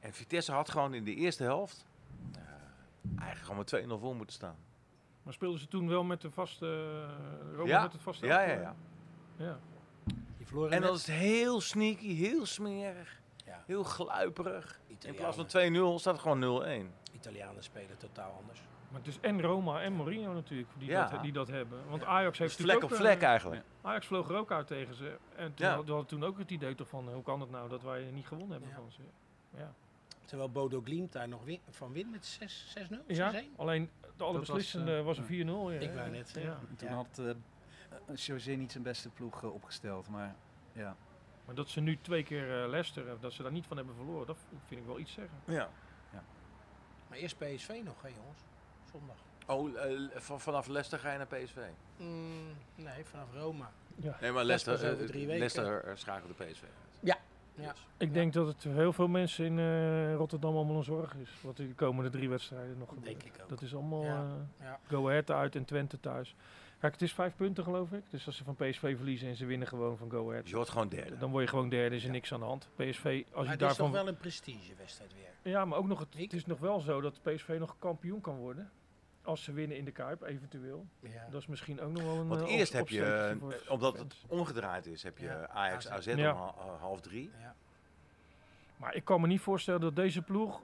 En 0.00 0.12
Vitesse 0.12 0.52
had 0.52 0.70
gewoon 0.70 0.94
in 0.94 1.04
de 1.04 1.14
eerste 1.14 1.42
helft 1.42 1.86
eh, 2.32 2.40
eigenlijk 3.18 3.40
gewoon 3.40 3.56
met 3.56 3.66
2-0 3.66 3.98
voor 3.98 4.14
moeten 4.16 4.34
staan. 4.34 4.56
Maar 5.22 5.32
speelden 5.32 5.60
ze 5.60 5.68
toen 5.68 5.88
wel 5.88 6.04
met 6.04 6.20
de 6.20 6.30
vaste... 6.30 6.66
eh, 6.66 7.56
Roma 7.56 7.68
Ja. 7.68 7.82
met 7.82 7.92
het 7.92 8.02
vaste 8.02 8.26
Ja, 8.26 8.40
ja, 8.42 8.60
ja. 8.60 8.76
ja. 9.36 9.58
Die 10.36 10.46
verloren 10.46 10.72
En 10.72 10.80
dat 10.82 10.96
is 10.96 11.06
heel 11.06 11.60
sneaky, 11.60 12.14
heel 12.14 12.46
smerig, 12.46 13.20
Ja. 13.44 13.62
heel 13.66 13.82
gluiperig. 13.82 14.80
In 15.04 15.14
plaats 15.14 15.36
van 15.36 15.46
2-0 15.46 15.98
staat 15.98 16.12
het 16.12 16.22
gewoon 16.22 16.38
0-1. 16.38 16.92
Italianen 17.20 17.62
spelen 17.62 17.96
totaal 17.96 18.32
anders. 18.40 18.60
Maar 18.90 18.98
het 19.00 19.08
is 19.08 19.20
en 19.20 19.42
Roma 19.42 19.80
en 19.82 19.92
Mourinho 19.92 20.32
natuurlijk 20.32 20.68
die, 20.78 20.88
Ja. 20.88 21.08
dat, 21.08 21.22
die 21.22 21.32
dat 21.32 21.48
hebben. 21.48 21.88
Want 21.88 22.04
Ajax 22.04 22.38
heeft 22.38 22.56
Dus 22.56 22.66
vlek 22.66 22.82
op 22.82 22.92
vlek 22.94 23.20
eh, 23.20 23.28
eigenlijk. 23.28 23.62
Ajax 23.82 24.06
vloog 24.06 24.28
er 24.28 24.36
ook 24.36 24.50
uit 24.52 24.66
tegen 24.66 24.94
ze. 24.94 25.16
En 25.36 25.54
toen 25.54 25.66
Ja. 25.66 25.74
hadden 25.74 25.96
we 25.98 26.04
toen 26.06 26.24
ook 26.24 26.38
het 26.38 26.50
idee 26.50 26.74
toch 26.74 26.88
van, 26.88 27.08
eh, 27.08 27.14
hoe 27.14 27.22
kan 27.22 27.40
het 27.40 27.50
nou 27.50 27.68
dat 27.68 27.82
wij 27.82 28.10
niet 28.12 28.26
gewonnen 28.26 28.50
hebben 28.52 28.68
Ja. 28.68 28.74
van 28.74 28.92
ze. 28.92 29.00
Ja. 29.56 29.72
Terwijl 30.24 30.50
Bodo 30.50 30.80
Glimt 30.84 31.12
daar 31.12 31.28
nog 31.28 31.44
win- 31.44 31.60
van 31.70 31.92
wint 31.92 32.10
met 32.10 32.26
6 32.26 32.70
6-0, 32.76 33.02
6-1. 33.06 33.16
Ja, 33.16 33.42
alleen 33.56 33.90
de 34.16 34.24
allerbeslissende 34.24 34.96
was, 34.96 35.04
was, 35.04 35.16
eh, 35.16 35.22
een 35.22 35.28
4-0. 35.28 35.70
Ja. 35.72 35.78
Ik 35.80 35.92
wou 35.94 36.10
net 36.10 36.28
zeggen. 36.28 36.58
Toen 36.76 36.88
Ja. 36.88 36.94
had 36.94 37.18
eh 37.18 37.34
José 38.14 38.50
niet 38.52 38.72
zijn 38.72 38.84
beste 38.84 39.08
ploeg 39.08 39.42
eh, 39.42 39.54
opgesteld. 39.54 40.08
Maar 40.08 40.34
ja, 40.72 40.96
Maar 41.44 41.54
dat 41.54 41.68
ze 41.68 41.80
nu 41.80 41.98
twee 42.00 42.22
keer 42.22 42.62
eh, 42.62 42.68
Leicester, 42.68 43.08
eh, 43.08 43.14
dat 43.20 43.32
ze 43.32 43.42
daar 43.42 43.52
niet 43.52 43.66
van 43.66 43.76
hebben 43.76 43.94
verloren, 43.94 44.26
dat 44.26 44.36
vind 44.66 44.80
ik 44.80 44.86
wel 44.86 44.98
iets 44.98 45.12
zeggen. 45.12 45.38
Ja. 45.44 45.68
Maar 47.10 47.18
eerst 47.18 47.38
PSV 47.38 47.80
nog, 47.84 48.02
hè 48.02 48.08
jongens? 48.08 48.40
Zondag. 48.92 49.16
Oh, 49.46 49.84
eh, 49.84 50.00
van- 50.20 50.40
vanaf 50.40 50.66
Leicester 50.66 50.98
ga 50.98 51.12
je 51.12 51.18
naar 51.18 51.26
PSV? 51.26 51.56
Mm, 51.96 52.46
nee, 52.74 53.04
vanaf 53.04 53.26
Roma. 53.34 53.70
Ja. 53.96 54.16
Nee, 54.20 54.32
maar 54.32 54.44
Leicester, 54.44 54.90
eh, 55.00 55.06
drie 55.06 55.26
weken. 55.26 55.38
Leicester 55.38 55.84
eh, 55.84 55.92
schakelt 55.96 56.38
de 56.38 56.44
PSV 56.44 56.62
uit. 56.62 56.98
Ja. 57.00 57.18
Ik 57.96 58.08
Ja. 58.08 58.14
denk 58.14 58.32
dat 58.32 58.46
het 58.46 58.62
voor 58.62 58.72
heel 58.72 58.92
veel 58.92 59.08
mensen 59.08 59.44
in 59.44 59.58
eh, 59.58 60.14
Rotterdam 60.14 60.54
allemaal 60.56 60.76
een 60.76 60.84
zorg 60.84 61.14
is. 61.14 61.30
Wat 61.40 61.56
de 61.56 61.74
komende 61.74 62.10
drie 62.10 62.28
wedstrijden 62.28 62.78
nog 62.78 62.88
gebeurt. 62.88 63.06
Denk 63.06 63.22
ik 63.34 63.42
ook. 63.42 63.48
Dat 63.48 63.62
is 63.62 63.74
allemaal 63.74 64.04
Ja. 64.04 64.22
eh, 64.58 64.66
Ja. 64.66 64.78
Go 64.88 65.08
Ahead 65.08 65.30
uit 65.30 65.56
en 65.56 65.64
Twente 65.64 66.00
thuis. 66.00 66.34
Kijk, 66.80 66.92
het 66.92 67.02
is 67.02 67.12
vijf 67.12 67.36
punten 67.36 67.64
geloof 67.64 67.92
ik. 67.92 68.02
Dus 68.10 68.26
als 68.26 68.36
ze 68.36 68.44
van 68.44 68.54
PSV 68.56 68.96
verliezen 68.96 69.28
en 69.28 69.36
ze 69.36 69.46
winnen 69.46 69.68
gewoon 69.68 69.96
van 69.96 70.10
Go 70.10 70.30
Ahead. 70.30 70.48
Je 70.48 70.54
wordt 70.54 70.70
gewoon 70.70 70.88
derde. 70.88 71.16
Dan 71.18 71.30
word 71.30 71.44
je 71.44 71.50
gewoon 71.50 71.68
derde, 71.68 71.94
is 71.96 72.00
er 72.02 72.06
Ja. 72.06 72.12
niks 72.14 72.32
aan 72.32 72.40
de 72.40 72.46
hand. 72.46 72.68
PSV, 72.76 72.84
als 72.84 72.94
Maar 73.04 73.44
je 73.44 73.50
het 73.50 73.50
is 73.50 73.56
toch 73.58 73.58
daarvan... 73.58 73.92
wel 73.92 74.08
een 74.08 74.16
prestigewedstrijd 74.16 75.12
weer. 75.14 75.52
Ja, 75.52 75.64
maar 75.64 75.78
ook 75.78 75.86
nog, 75.86 75.98
het, 75.98 76.08
het 76.16 76.32
is 76.32 76.46
nog 76.46 76.58
wel 76.58 76.80
zo 76.80 77.00
dat 77.00 77.22
PSV 77.22 77.56
nog 77.58 77.76
kampioen 77.78 78.20
kan 78.20 78.36
worden. 78.36 78.70
Als 79.22 79.42
ze 79.42 79.52
winnen 79.52 79.76
in 79.76 79.84
de 79.84 79.90
Kuip, 79.90 80.22
eventueel. 80.22 80.86
Ja. 81.00 81.26
Dat 81.30 81.40
is 81.40 81.46
misschien 81.46 81.80
ook 81.80 81.90
nog 81.92 82.02
wel 82.02 82.16
een 82.16 82.28
Want 82.28 82.40
eh, 82.42 82.48
eerst 82.52 82.72
op- 82.72 82.78
heb 82.78 82.88
je, 82.88 83.04
eh, 83.04 83.70
omdat 83.72 83.98
het 83.98 84.14
omgedraaid 84.26 84.86
is, 84.86 85.02
heb 85.02 85.18
je 85.18 85.24
Ja, 85.26 85.48
Ajax 85.48 85.88
AZ. 85.88 86.06
Om 86.06 86.18
eh, 86.18 86.48
half 86.80 87.00
drie. 87.00 87.30
Ja. 87.40 87.54
Maar 88.76 88.94
ik 88.94 89.04
kan 89.04 89.20
me 89.20 89.26
niet 89.26 89.40
voorstellen 89.40 89.80
dat 89.80 89.96
deze 89.96 90.22
ploeg 90.22 90.60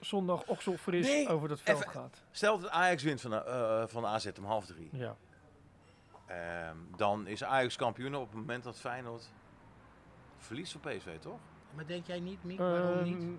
zondag 0.00 0.46
okselfris 0.46 1.06
Nee, 1.06 1.28
over 1.28 1.48
dat 1.48 1.60
veld 1.60 1.78
even- 1.78 1.90
gaat. 1.90 2.22
Stel 2.30 2.58
dat 2.58 2.70
Ajax 2.70 3.02
wint 3.02 3.20
van, 3.20 3.32
eh, 3.34 3.86
van 3.86 4.06
AZ 4.06 4.26
om 4.38 4.44
half 4.44 4.66
drie. 4.66 4.88
Ja. 4.92 5.16
Ehm, 6.26 6.76
dan 6.96 7.26
is 7.26 7.44
Ajax 7.44 7.76
kampioen 7.76 8.14
op 8.14 8.26
het 8.30 8.38
moment 8.38 8.64
dat 8.64 8.80
Feyenoord 8.80 9.32
verliest 10.38 10.72
van 10.72 10.80
PSV, 10.80 11.18
toch? 11.18 11.38
Maar 11.74 11.86
denk 11.86 12.06
jij 12.06 12.20
niet, 12.20 12.44
Miek? 12.44 12.58
Waarom 12.58 13.02
niet? 13.04 13.18
Ehm, 13.22 13.30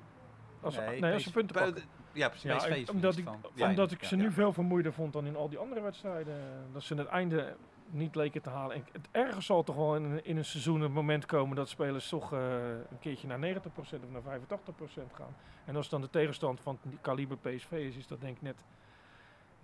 Als, 0.62 0.74
ze- 0.74 0.82
Nee, 0.82 1.00
nee, 1.00 1.14
als 1.14 1.24
ze 1.24 1.30
PSV 1.30 1.38
punten 1.38 1.56
pakken. 1.56 1.84
Ja, 2.14 2.28
precies. 2.30 2.50
Ja, 2.50 2.58
PSV 2.58 2.70
ik- 2.76 2.90
omdat 2.92 3.18
ik, 3.18 3.24
van. 3.24 3.40
Ja, 3.54 3.70
omdat 3.70 3.92
ik 3.92 4.02
ja, 4.02 4.08
ze 4.08 4.18
ja. 4.18 4.24
nu 4.24 4.32
veel 4.32 4.54
vermoeider 4.54 4.94
vond 4.94 5.14
dan 5.14 5.26
in 5.26 5.36
al 5.36 5.50
die 5.50 5.58
andere 5.58 5.82
wedstrijden. 5.82 6.36
Dat 6.74 6.84
ze 6.84 6.96
het 6.96 7.08
einde 7.08 7.56
niet 7.90 8.16
leken 8.16 8.42
te 8.42 8.50
halen. 8.50 8.76
En 8.76 8.84
het 8.92 9.08
ergens 9.12 9.46
zal 9.46 9.64
toch 9.64 9.76
wel 9.76 9.96
in, 9.96 10.04
een- 10.04 10.26
in 10.26 10.38
een 10.38 10.46
seizoen 10.46 10.82
een 10.82 10.92
moment 10.92 11.26
komen 11.26 11.56
dat 11.56 11.70
spelers 11.70 12.10
toch 12.10 12.34
eh, 12.34 12.70
een 12.70 13.00
keertje 13.00 13.28
naar 13.28 13.40
90% 13.40 14.04
of 14.04 14.10
naar 14.12 14.22
85% 14.22 15.14
gaan. 15.14 15.36
En 15.66 15.76
als 15.76 15.90
dan 15.90 16.02
de 16.02 16.10
tegenstand 16.10 16.60
van 16.62 16.78
die 16.82 16.98
kaliber 17.02 17.38
PSV 17.38 17.72
is, 17.72 17.96
is 17.98 18.08
dat 18.08 18.22
denk 18.22 18.36
ik 18.36 18.42
net, 18.42 18.64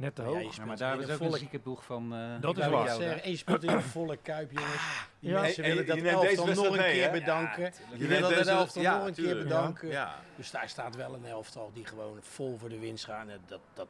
net 0.04 0.16
te 0.16 0.22
Ja, 0.22 0.28
hoog. 0.28 0.56
Ja, 0.56 0.66
maar 0.66 0.78
daar 0.78 1.00
is 1.00 1.06
een 1.06 1.14
ook 1.14 1.20
een 1.20 1.26
volle- 1.26 1.38
zieke 1.38 1.60
ploeg 1.60 1.86
van. 1.86 2.14
eh, 2.16 2.42
Dat 2.42 2.58
is 2.58 2.68
waar. 2.68 2.96
zeggen, 2.96 3.32
je 3.32 3.38
speelt 3.38 3.64
in 3.64 3.70
een 3.70 3.82
volle 3.82 4.18
kuip, 4.18 4.52
jongens. 4.52 5.08
Die 5.20 5.30
Ja. 5.32 5.42
mensen 5.42 5.64
En- 5.64 5.70
en 5.70 5.76
willen 5.76 5.96
je- 5.96 6.02
dat 6.12 6.24
elftal 6.24 6.46
nog 6.64 6.78
een 6.78 6.84
keer 6.84 7.12
bedanken. 7.12 7.74
Je 7.98 8.08
willen 8.08 8.36
dat 8.36 8.48
elftal 8.48 8.84
nog 8.84 9.08
een 9.08 9.14
keer 9.14 9.38
bedanken. 9.44 10.10
Dus 10.36 10.52
daar 10.52 10.70
staat 10.70 10.96
wel 10.96 11.14
een 11.14 11.26
elftal 11.26 11.72
die 11.74 11.86
gewoon 11.86 12.18
vol 12.22 12.58
voor 12.58 12.70
de 12.70 12.80
winst 12.80 13.06
gaan. 13.06 13.30
En 13.30 13.40
dat, 13.48 13.60
dat 13.74 13.88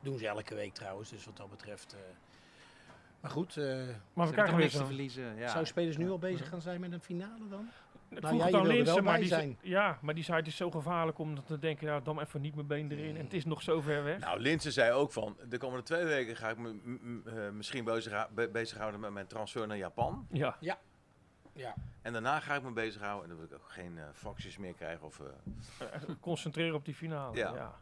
doen 0.00 0.18
ze 0.18 0.26
elke 0.26 0.54
week 0.54 0.74
trouwens. 0.74 1.10
Dus 1.10 1.24
wat 1.24 1.36
dat 1.36 1.50
betreft. 1.50 1.92
eh. 1.92 1.98
Maar 3.20 3.30
goed, 3.30 3.56
eh, 3.56 3.76
Maar 4.12 4.26
we 4.26 4.32
krijgen 4.32 4.56
weer 4.56 4.70
te 4.70 4.84
verliezen. 4.84 5.36
Ja. 5.36 5.48
zou 5.48 5.66
spelers 5.66 5.96
nu 5.96 6.10
al 6.10 6.18
bezig 6.18 6.48
gaan 6.48 6.60
zijn 6.60 6.80
met 6.80 6.92
een 6.92 7.00
finale 7.00 7.48
dan? 7.50 7.70
Nou 8.20 8.36
vroeg 8.36 8.48
ja, 8.50 8.58
er 8.58 8.66
Linsen, 8.66 8.94
wel 8.94 9.02
maar 9.04 9.18
die, 9.18 9.28
zei- 9.28 9.40
zijn. 9.40 9.58
ja, 9.60 9.98
maar 10.02 10.14
die 10.14 10.24
zei 10.24 10.38
het 10.38 10.46
is 10.46 10.56
zo 10.56 10.70
gevaarlijk 10.70 11.18
om 11.18 11.44
te 11.44 11.58
denken, 11.58 11.86
ja, 11.86 12.00
dan 12.00 12.20
even 12.20 12.40
niet 12.40 12.54
mijn 12.54 12.66
been 12.66 12.90
erin. 12.90 13.16
En 13.16 13.24
het 13.24 13.32
is 13.34 13.44
nog 13.44 13.62
zo 13.62 13.80
ver 13.80 14.04
weg. 14.04 14.18
Nou, 14.18 14.40
Linsen 14.40 14.72
zei 14.72 14.92
ook 14.92 15.12
van, 15.12 15.36
de 15.48 15.58
komende 15.58 15.82
twee 15.84 16.04
weken 16.04 16.36
ga 16.36 16.48
ik 16.50 16.58
me 16.58 16.74
eh, 17.26 17.50
misschien 17.50 17.84
bezig, 17.84 18.28
be- 18.30 18.48
bezighouden 18.48 19.00
met 19.00 19.10
mijn 19.10 19.26
transfer 19.26 19.66
naar 19.66 19.76
Japan. 19.76 20.26
Ja, 20.30 20.56
Ja, 20.60 21.74
En 22.02 22.12
daarna 22.12 22.40
ga 22.40 22.54
ik 22.54 22.62
me 22.62 22.70
bezighouden 22.72 23.22
en 23.22 23.28
dan 23.28 23.38
wil 23.38 23.56
ik 23.56 23.62
ook 23.64 23.70
geen 23.70 23.98
eh 23.98 24.04
faxjes 24.12 24.56
meer 24.58 24.74
krijgen. 24.74 25.06
Of, 25.06 25.20
eh, 25.20 25.26
eh, 25.94 26.02
concentreren 26.20 26.74
op 26.74 26.84
die 26.84 26.94
finale. 26.94 27.36
Ja. 27.36 27.54
Ja. 27.54 27.74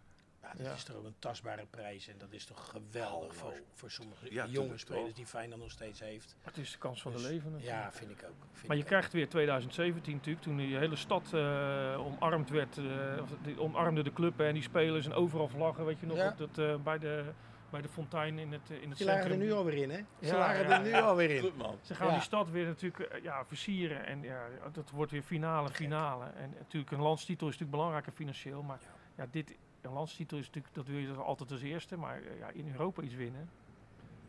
Ja, 0.44 0.50
dat 0.56 0.66
Ja. 0.66 0.72
is 0.72 0.84
toch 0.84 0.96
ook 0.96 1.04
een 1.04 1.14
tastbare 1.18 1.66
prijs. 1.70 2.08
En 2.08 2.14
dat 2.18 2.32
is 2.32 2.44
toch 2.44 2.68
geweldig 2.70 3.34
voor, 3.34 3.52
voor 3.72 3.90
sommige 3.90 4.34
Ja, 4.34 4.46
jonge 4.46 4.78
spelers 4.78 5.04
toch. 5.04 5.12
die 5.14 5.26
Feyenoord 5.26 5.60
nog 5.60 5.70
steeds 5.70 6.00
heeft. 6.00 6.36
Het 6.42 6.56
is 6.56 6.72
de 6.72 6.78
kans 6.78 7.02
van 7.02 7.12
Dus, 7.12 7.22
de 7.22 7.28
leven. 7.28 7.52
natuurlijk. 7.52 7.82
Ja, 7.82 7.92
vind 7.92 8.10
ik 8.10 8.22
ook. 8.28 8.34
Vind 8.52 8.66
Maar 8.68 8.76
je 8.76 8.82
krijgt 8.84 9.12
weer 9.12 9.28
2017 9.28 10.12
natuurlijk, 10.14 10.44
toen 10.44 10.56
die 10.56 10.76
hele 10.76 10.96
stad 10.96 11.32
eh, 11.32 12.06
omarmd 12.06 12.50
werd. 12.50 12.78
eh, 12.78 12.84
of 13.22 13.28
die 13.42 13.60
omarmde 13.60 14.02
de 14.02 14.12
club 14.12 14.40
en 14.40 14.54
die 14.54 14.62
spelers 14.62 15.06
en 15.06 15.12
overal 15.12 15.48
vlaggen, 15.48 15.84
weet 15.84 16.00
je 16.00 16.06
nog, 16.06 16.16
Ja. 16.16 16.28
op 16.28 16.38
dat, 16.38 16.58
eh, 16.58 16.76
bij, 16.76 16.98
de, 16.98 17.24
bij 17.70 17.80
de 17.82 17.88
fontein 17.88 18.38
in 18.38 18.52
het, 18.52 18.70
in 18.70 18.88
het 18.88 18.98
Ze 18.98 19.04
lagen 19.04 19.30
er 19.30 19.36
nu 19.36 19.52
alweer 19.52 19.74
in, 19.82 19.90
hè? 19.90 19.96
Ze 20.20 20.26
Ja, 20.26 20.38
lagen 20.38 20.68
ja, 20.68 20.76
er 20.76 20.82
nu 20.82 20.88
ja. 20.88 21.00
alweer 21.00 21.30
in. 21.30 21.40
Goed 21.40 21.56
man. 21.56 21.78
Ze 21.82 21.94
gaan 21.94 22.06
Ja. 22.06 22.12
die 22.12 22.22
stad 22.22 22.50
weer 22.50 22.66
natuurlijk 22.66 23.18
ja, 23.22 23.44
versieren 23.44 24.06
en 24.06 24.22
ja, 24.22 24.46
dat 24.72 24.90
wordt 24.90 25.12
weer 25.12 25.22
finale, 25.22 25.68
finale. 25.70 26.24
En 26.24 26.54
natuurlijk 26.58 26.92
een 26.92 27.00
landstitel 27.00 27.46
is 27.46 27.52
natuurlijk 27.52 27.70
belangrijker 27.78 28.12
financieel, 28.12 28.62
maar 28.62 28.80
ja. 29.16 29.26
dit, 29.30 29.54
een 29.84 29.92
landstitel 29.92 30.38
is 30.38 30.46
natuurlijk, 30.46 30.74
dat 30.74 30.86
wil 30.86 30.98
je 30.98 31.12
altijd 31.14 31.50
als 31.50 31.62
eerste, 31.62 31.96
maar 31.96 32.22
eh, 32.22 32.38
ja, 32.38 32.48
in 32.48 32.68
Europa 32.72 33.02
iets 33.02 33.14
winnen. 33.14 33.48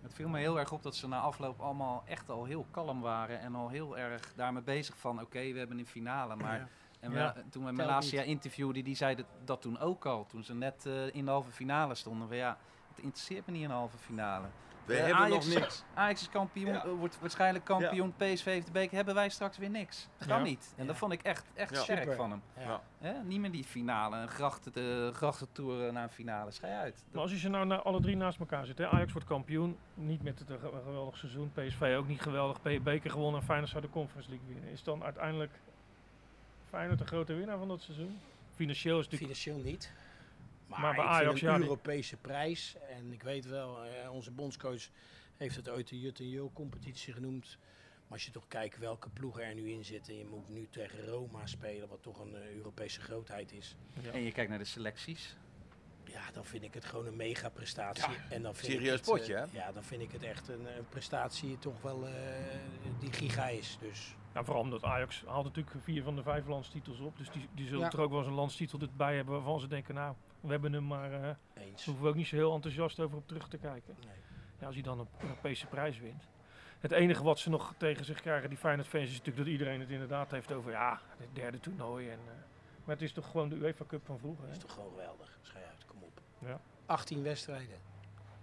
Het 0.01 0.13
viel 0.13 0.29
me 0.29 0.39
heel 0.39 0.59
erg 0.59 0.71
op 0.71 0.83
dat 0.83 0.95
ze 0.95 1.07
na 1.07 1.19
afloop 1.19 1.59
allemaal 1.59 2.03
echt 2.05 2.29
al 2.29 2.45
heel 2.45 2.65
kalm 2.71 3.01
waren 3.01 3.39
en 3.39 3.55
al 3.55 3.69
heel 3.69 3.97
erg 3.97 4.33
daarmee 4.35 4.63
bezig 4.63 4.97
van 4.97 5.21
oké, 5.21 5.51
we 5.51 5.57
hebben 5.59 5.77
een 5.79 5.85
finale. 5.87 6.35
Maar 6.43 6.57
Ja. 6.57 6.67
en 6.99 7.11
we- 7.11 7.17
Ja. 7.17 7.33
toen 7.49 7.65
we 7.65 7.73
Telt 7.73 7.87
Malasia 7.87 8.19
niet. 8.19 8.29
interviewde, 8.29 8.81
die 8.81 8.95
zei 8.95 9.15
dat, 9.15 9.25
dat 9.45 9.61
toen 9.61 9.79
ook 9.79 10.05
al. 10.05 10.25
Toen 10.25 10.43
ze 10.43 10.53
net 10.55 10.85
eh, 10.85 11.15
in 11.15 11.25
de 11.25 11.31
halve 11.31 11.51
finale 11.51 11.95
stonden. 11.95 12.27
Van, 12.27 12.37
ja, 12.37 12.57
het 12.95 12.99
interesseert 13.03 13.45
me 13.45 13.51
niet 13.51 13.63
een 13.63 13.69
halve 13.71 13.97
finale. 13.97 14.47
We 14.85 14.93
Eh, 14.93 14.99
hebben 15.05 15.15
Ajax, 15.23 15.45
nog 15.45 15.59
niks. 15.59 15.83
Ajax 15.93 16.21
is 16.21 16.29
kampioen, 16.29 16.73
Ja. 16.73 16.83
eh, 16.85 16.91
wordt 16.91 17.19
waarschijnlijk 17.19 17.65
kampioen. 17.65 18.13
PSV 18.17 18.43
heeft 18.45 18.65
de 18.65 18.71
beker. 18.71 18.95
Hebben 18.95 19.15
wij 19.15 19.29
straks 19.29 19.57
weer 19.57 19.69
niks? 19.69 20.07
Dat 20.17 20.27
kan 20.27 20.37
Ja. 20.37 20.43
niet. 20.43 20.73
En 20.75 20.81
Ja. 20.83 20.87
dat 20.87 20.97
vond 20.97 21.11
ik 21.11 21.21
echt, 21.21 21.45
echt 21.53 21.75
Ja. 21.75 21.81
sterk 21.81 21.99
Super. 21.99 22.15
van 22.15 22.29
hem. 22.31 22.41
Ja. 22.57 22.61
Ja. 22.63 22.81
Hè? 22.97 23.23
Niet 23.23 23.39
meer 23.39 23.51
die 23.51 23.63
finale, 23.63 24.17
een 24.17 24.27
grachten, 24.27 24.73
de 24.73 25.09
grachtentour 25.13 25.93
naar 25.93 26.03
een 26.03 26.09
finale. 26.09 26.51
Schij 26.51 26.75
uit. 26.77 27.03
Maar 27.11 27.21
als 27.21 27.31
je 27.31 27.37
ze 27.37 27.49
nou 27.49 27.71
alle 27.83 28.01
drie 28.01 28.15
naast 28.15 28.39
elkaar 28.39 28.65
zet, 28.65 28.77
hè? 28.77 28.87
Ajax 28.89 29.11
wordt 29.13 29.27
kampioen, 29.27 29.77
niet 29.93 30.23
met 30.23 30.39
het 30.39 30.49
eh, 30.49 30.55
ge- 30.59 30.81
geweldig 30.85 31.17
seizoen, 31.17 31.51
PSV 31.53 31.95
ook 31.97 32.07
niet 32.07 32.21
geweldig, 32.21 32.61
beker 32.83 33.11
gewonnen 33.11 33.39
en 33.39 33.45
Feyenoord 33.45 33.69
zou 33.71 33.81
de 33.83 33.89
Conference 33.89 34.29
League 34.29 34.47
winnen. 34.53 34.69
Is 34.71 34.83
dan 34.83 35.03
uiteindelijk 35.03 35.51
Feyenoord 36.69 36.99
de 36.99 37.05
grote 37.05 37.33
winnaar 37.33 37.57
van 37.57 37.67
dat 37.67 37.81
seizoen? 37.81 38.19
Financieel 38.55 38.99
is 38.99 39.03
het 39.03 39.11
natuurlijk... 39.13 39.39
Financieel 39.39 39.71
niet. 39.71 39.91
Maar, 40.67 40.79
Maar 40.79 40.95
bij 40.95 41.03
ik 41.03 41.09
Ajax, 41.09 41.39
vind 41.39 41.51
een 41.51 41.59
ja, 41.59 41.63
Europese 41.65 42.17
prijs. 42.17 42.75
En 42.89 43.13
ik 43.13 43.23
weet 43.23 43.45
wel, 43.45 43.83
eh, 43.83 44.11
onze 44.11 44.31
bondscoach 44.31 44.89
heeft 45.37 45.55
het 45.55 45.69
ooit 45.69 45.87
de 45.87 45.99
Jut 45.99 46.19
en 46.19 46.29
Jul 46.29 46.51
competitie 46.53 47.13
genoemd. 47.13 47.57
Maar 48.03 48.13
als 48.13 48.25
je 48.25 48.31
toch 48.31 48.47
kijkt 48.47 48.77
welke 48.77 49.09
ploegen 49.09 49.43
er 49.43 49.55
nu 49.55 49.69
in 49.69 49.85
zitten. 49.85 50.17
Je 50.17 50.25
moet 50.25 50.49
nu 50.49 50.67
tegen 50.69 51.05
Roma 51.05 51.45
spelen, 51.45 51.87
wat 51.87 52.01
toch 52.03 52.19
een 52.19 52.35
eh, 52.35 52.55
Europese 52.55 53.01
grootheid 53.01 53.51
is. 53.51 53.75
Ja. 54.01 54.11
En 54.11 54.21
je 54.21 54.31
kijkt 54.31 54.49
naar 54.49 54.59
de 54.59 54.65
selecties. 54.65 55.35
Ja, 56.03 56.31
dan 56.33 56.45
vind 56.45 56.63
ik 56.63 56.73
het 56.73 56.85
gewoon 56.85 57.05
een 57.05 57.15
mega 57.15 57.49
prestatie. 57.49 58.11
Ja, 58.11 58.29
en 58.29 58.41
dan 58.41 58.55
vind 58.55 58.71
serieus 58.71 58.99
ik 58.99 59.05
het, 59.05 59.15
potje, 59.15 59.35
eh, 59.35 59.39
hè? 59.51 59.57
Ja, 59.57 59.71
dan 59.71 59.83
vind 59.83 60.01
ik 60.01 60.11
het 60.11 60.23
echt 60.23 60.47
een, 60.47 60.77
een 60.77 60.89
prestatie 60.89 61.59
toch 61.59 61.81
wel 61.81 62.07
eh, 62.07 62.13
die 62.99 63.11
giga 63.13 63.47
is. 63.47 63.77
Dus 63.81 64.15
Nou, 64.33 64.45
vooral 64.45 64.63
omdat 64.63 64.83
Ajax 64.83 65.23
haalt 65.27 65.43
natuurlijk 65.43 65.75
vier 65.83 66.03
van 66.03 66.15
de 66.15 66.23
vijf 66.23 66.47
landstitels 66.47 66.99
op. 66.99 67.17
Dus 67.17 67.29
die, 67.29 67.47
die 67.53 67.67
zullen 67.67 67.83
Ja. 67.83 67.91
er 67.91 68.01
ook 68.01 68.09
wel 68.09 68.19
eens 68.19 68.27
een 68.27 68.33
landstitel 68.33 68.79
bij 68.97 69.15
hebben 69.15 69.33
waarvan 69.33 69.59
ze 69.59 69.67
denken, 69.67 69.95
nou, 69.95 70.15
we 70.45 70.51
hebben 70.51 70.73
hem, 70.73 70.87
maar 70.87 71.13
eh 71.13 71.21
daar 71.21 71.37
eens. 71.63 71.85
hoeven 71.85 72.03
we 72.03 72.09
ook 72.09 72.15
niet 72.15 72.27
zo 72.27 72.35
heel 72.35 72.53
enthousiast 72.53 72.99
over 72.99 73.17
op 73.17 73.27
terug 73.27 73.47
te 73.47 73.57
kijken. 73.57 73.95
Nee. 74.05 74.15
Ja, 74.59 74.65
als 74.65 74.75
hij 74.75 74.83
dan 74.83 74.99
een 74.99 75.07
Europese 75.21 75.65
prijs 75.67 75.99
wint. 75.99 76.27
Het 76.79 76.91
enige 76.91 77.23
wat 77.23 77.39
ze 77.39 77.49
nog 77.49 77.73
tegen 77.77 78.05
zich 78.05 78.21
krijgen, 78.21 78.49
die 78.49 78.57
Feyenoord 78.57 78.87
fans, 78.87 79.03
is 79.03 79.09
natuurlijk 79.09 79.37
dat 79.37 79.47
iedereen 79.47 79.79
het 79.79 79.89
inderdaad 79.89 80.31
heeft 80.31 80.51
over, 80.51 80.71
ja, 80.71 81.01
het 81.17 81.35
derde 81.35 81.59
toernooi. 81.59 82.09
En, 82.09 82.19
eh, 82.25 82.33
maar 82.83 82.95
het 82.95 83.03
is 83.03 83.11
toch 83.11 83.31
gewoon 83.31 83.49
de 83.49 83.55
UEFA 83.55 83.85
Cup 83.87 84.05
van 84.05 84.19
vroeger. 84.19 84.45
Hè? 84.45 84.51
is 84.51 84.57
toch 84.57 84.73
gewoon 84.73 84.89
geweldig. 84.89 85.37
Schij 85.41 85.65
uit, 85.65 85.85
kom 85.85 85.97
op. 86.03 86.21
Ja. 86.39 86.59
18 86.85 87.23
wedstrijden. 87.23 87.77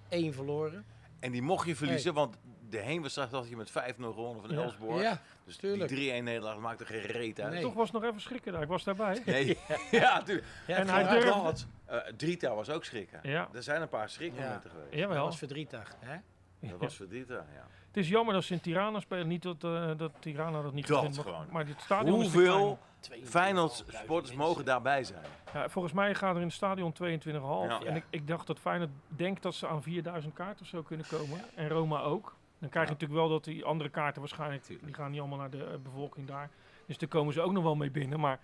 één 0.08 0.32
verloren. 0.32 0.84
En 1.18 1.32
die 1.32 1.42
mocht 1.42 1.66
je 1.66 1.76
verliezen, 1.76 2.14
want 2.14 2.36
de 2.72 2.78
heenwedstrijd 2.78 3.30
had 3.30 3.48
je 3.48 3.56
met 3.56 3.70
5-0 3.70 3.74
gewonnen 3.96 4.42
van 4.42 4.54
Ja. 4.56 4.62
Elsborg. 4.62 5.02
Ja, 5.02 5.20
dus 5.44 5.56
tuurlijk. 5.56 5.88
die 5.88 6.20
3-1 6.20 6.24
nederlaag 6.24 6.58
maakte 6.58 6.84
geen 6.84 7.00
reet 7.00 7.40
uit. 7.40 7.52
Nee. 7.52 7.62
Toch 7.62 7.74
was 7.74 7.90
het 7.92 8.00
nog 8.00 8.10
even 8.10 8.20
schrikken 8.20 8.52
daar, 8.52 8.62
ik 8.62 8.68
was 8.68 8.84
daarbij. 8.84 9.22
Nee, 9.26 9.58
ja, 9.90 10.22
tuurlijk. 10.22 10.46
ja 10.66 10.74
En 10.76 10.80
het 10.82 10.90
hij 10.90 11.04
gaat 11.04 11.10
durfde-. 11.12 11.42
Dat, 11.42 11.66
uh, 11.90 11.96
Drita 12.16 12.54
was 12.54 12.70
ook 12.70 12.84
schrikken. 12.84 13.20
Ja, 13.22 13.48
Er 13.52 13.62
zijn 13.62 13.82
een 13.82 13.88
paar 13.88 14.08
schrikmomenten 14.08 14.70
geweest. 14.70 14.90
Dat 14.90 14.98
jawel. 15.00 15.24
was 15.24 15.38
verdrietig. 15.38 15.96
Hè? 15.98 16.16
Dat 16.60 16.78
was 16.78 16.96
voor 16.96 17.06
Drita, 17.06 17.34
ja. 17.34 17.66
Het 17.86 17.96
is 17.96 18.08
jammer 18.08 18.34
dat 18.34 18.44
ze 18.44 18.52
in 18.52 18.60
Tirana 18.60 19.00
spelen. 19.00 19.28
Niet 19.28 19.42
dat, 19.42 19.64
eh, 19.64 19.90
dat 19.96 20.12
Tirana 20.18 20.62
dat 20.62 20.72
niet 20.72 20.86
Dat 20.86 21.18
gewoon. 21.18 21.46
Maar 21.50 21.66
dit 21.66 21.80
stadion 21.80 22.14
Hoeveel 22.20 22.78
klein. 23.00 23.26
Feyenoord 23.26 23.84
sporters 23.88 24.34
mogen 24.36 24.64
daarbij 24.64 25.04
zijn? 25.04 25.24
Ja, 25.54 25.68
volgens 25.68 25.94
mij 25.94 26.14
gaan 26.14 26.34
er 26.34 26.40
in 26.40 26.46
het 26.46 26.56
stadion 26.56 26.92
22,5. 26.92 27.82
Ja. 27.82 27.82
En 27.86 27.96
ik, 27.96 28.04
ik 28.10 28.26
dacht 28.26 28.46
dat 28.46 28.58
Feyenoord 28.58 28.90
denkt 29.06 29.42
dat 29.42 29.54
ze 29.54 29.68
aan 29.68 29.82
4000 29.82 30.34
kaarten 30.34 30.62
of 30.62 30.66
zo 30.68 30.82
kunnen 30.82 31.06
komen. 31.08 31.40
En 31.54 31.68
Roma 31.68 32.00
ook. 32.00 32.34
Dan 32.62 32.70
krijg 32.70 32.88
je 32.88 32.92
Ja. 32.94 32.98
natuurlijk 33.00 33.20
wel 33.20 33.28
dat 33.28 33.44
die 33.44 33.64
andere 33.64 33.90
kaarten 33.90 34.20
waarschijnlijk... 34.20 34.62
Tuurlijk. 34.62 34.86
Die 34.86 34.94
gaan 34.94 35.10
niet 35.10 35.20
allemaal 35.20 35.38
naar 35.38 35.50
de 35.50 35.64
eh, 35.64 35.76
bevolking 35.82 36.26
daar. 36.26 36.50
Dus 36.86 36.98
daar 36.98 37.08
komen 37.08 37.32
ze 37.32 37.40
ook 37.40 37.52
nog 37.52 37.62
wel 37.62 37.74
mee 37.76 37.90
binnen. 37.90 38.20
Maar 38.20 38.38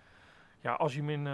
ja, 0.61 0.73
als 0.73 0.93
je 0.93 0.99
hem 0.99 1.09
in 1.09 1.19
uh, 1.19 1.25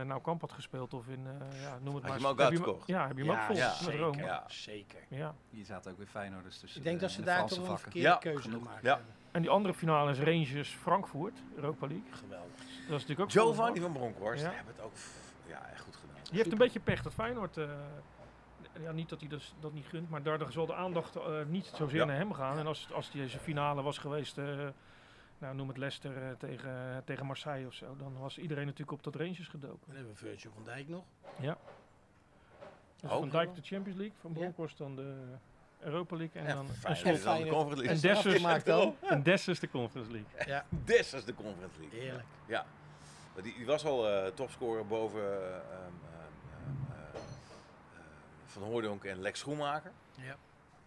Nou 0.00 0.20
Kamp 0.22 0.40
had 0.40 0.52
gespeeld 0.52 0.94
of 0.94 1.08
in... 1.08 1.26
eh, 1.26 1.62
ja, 1.62 1.78
noem 1.82 1.94
het 1.94 2.02
Had 2.04 2.12
maar. 2.12 2.20
je 2.20 2.24
hem 2.24 2.64
ook 2.64 2.78
heb? 2.78 2.86
Ja, 2.86 3.06
heb 3.06 3.16
je 3.16 3.22
hem 3.24 3.32
Ja, 3.32 3.38
ook 3.40 3.46
vol 3.46 3.56
ja, 3.56 3.66
met 3.68 3.76
zeker. 3.76 3.98
Roma. 4.00 4.18
Ja. 4.22 4.44
Zeker. 4.48 4.98
Ja. 5.08 5.34
Hier 5.50 5.64
zaten 5.64 5.90
ook 5.90 5.96
weer 5.98 6.06
Feyenoorders 6.06 6.58
tussen. 6.58 6.78
Ik 6.78 6.84
denk 6.84 6.96
de- 6.96 7.02
dat 7.04 7.10
ze 7.14 7.18
de 7.20 7.24
daar 7.26 7.46
toch 7.46 7.68
een 7.68 7.78
verkeerde 7.78 8.08
Ja, 8.08 8.16
keuze 8.16 8.42
genoeg. 8.42 8.62
gemaakt 8.62 8.82
Ja. 8.82 8.94
hebben. 8.94 9.14
En 9.30 9.40
die 9.42 9.50
andere 9.50 9.74
finale 9.74 10.10
is 10.10 10.18
Rangers-Frankfurt, 10.20 11.42
Europa 11.54 11.86
League. 11.86 12.12
Geweldig. 12.12 12.50
Dat 12.56 12.66
is 13.00 13.06
natuurlijk 13.06 13.20
ook... 13.20 13.30
Giovanni 13.30 13.80
van 13.80 13.92
Bronckhorst 13.92 14.42
Ja. 14.42 14.50
hebben 14.50 14.74
het 14.76 14.84
ook 14.84 14.92
ja, 15.46 15.68
echt 15.72 15.80
goed 15.80 15.96
gedaan. 15.96 16.14
Die 16.22 16.36
heeft 16.38 16.52
een 16.52 16.58
beetje 16.58 16.80
pech 16.80 17.02
dat 17.02 17.12
Feyenoord... 17.14 17.56
ja, 18.82 18.92
niet 18.92 19.08
dat 19.08 19.20
hij 19.20 19.28
dus, 19.28 19.54
dat 19.60 19.72
niet 19.72 19.86
gunt, 19.86 20.10
maar 20.10 20.22
daardoor 20.22 20.52
zal 20.52 20.66
de 20.66 20.74
aandacht 20.74 21.16
eh, 21.16 21.44
niet 21.46 21.70
zozeer 21.74 21.98
Ja. 21.98 22.04
naar 22.04 22.16
hem 22.16 22.32
gaan. 22.32 22.58
En 22.58 22.66
als, 22.66 22.92
als 22.92 23.10
deze 23.10 23.38
finale 23.38 23.82
was 23.82 23.98
geweest, 23.98 24.38
eh, 24.38 24.68
nou, 25.38 25.54
noem 25.54 25.68
het 25.68 25.76
Leicester 25.76 26.16
eh, 26.22 26.30
tegen, 26.38 27.02
tegen 27.04 27.26
Marseille 27.26 27.66
of 27.66 27.74
zo, 27.74 27.96
dan 27.98 28.18
was 28.18 28.38
iedereen 28.38 28.64
natuurlijk 28.64 28.92
op 28.92 29.02
dat 29.02 29.14
Rangers 29.14 29.48
gedoken. 29.48 29.80
Dan 29.86 29.94
hebben 29.94 30.12
we 30.12 30.18
Virgil 30.18 30.50
van 30.54 30.64
Dijk 30.64 30.88
nog. 30.88 31.04
Dus 33.00 33.10
Ook 33.10 33.18
van 33.18 33.28
Dijk 33.28 33.54
de 33.54 33.62
Champions 33.62 33.98
League, 33.98 34.16
van 34.20 34.30
Ja. 34.32 34.38
Bronkhorst 34.38 34.78
dan 34.78 34.96
de 34.96 35.14
Europa 35.78 36.16
League 36.16 36.40
en 36.42 36.46
En 36.48 36.54
dan 36.56 36.68
Feyenoord 36.68 37.04
en, 37.06 37.12
is 37.14 37.22
dan 37.22 37.42
de. 37.42 37.48
Conference 37.48 37.82
en 37.88 37.88
League. 38.00 38.00
Dessers, 38.14 38.34
afgemaakt 38.34 38.68
al. 38.68 38.96
en 39.00 39.22
Dessers 39.22 39.60
de 39.60 39.70
Conference 39.70 40.10
League. 40.12 40.46
Ja, 40.46 40.64
Des 40.84 41.12
is 41.12 41.24
de 41.24 41.34
Conference 41.34 41.80
League. 41.80 42.00
heerlijk. 42.00 42.26
Ja. 42.46 42.64
Maar 43.34 43.42
Die, 43.42 43.54
die 43.56 43.66
was 43.66 43.84
al 43.84 44.08
eh, 44.08 44.26
topscorer 44.32 44.86
boven 44.86 45.20
eh, 45.52 45.58
Van 48.50 48.62
Hooydonk 48.62 49.04
en 49.04 49.20
Lex 49.20 49.38
Schoenmaker. 49.38 49.92
Ja. 50.14 50.36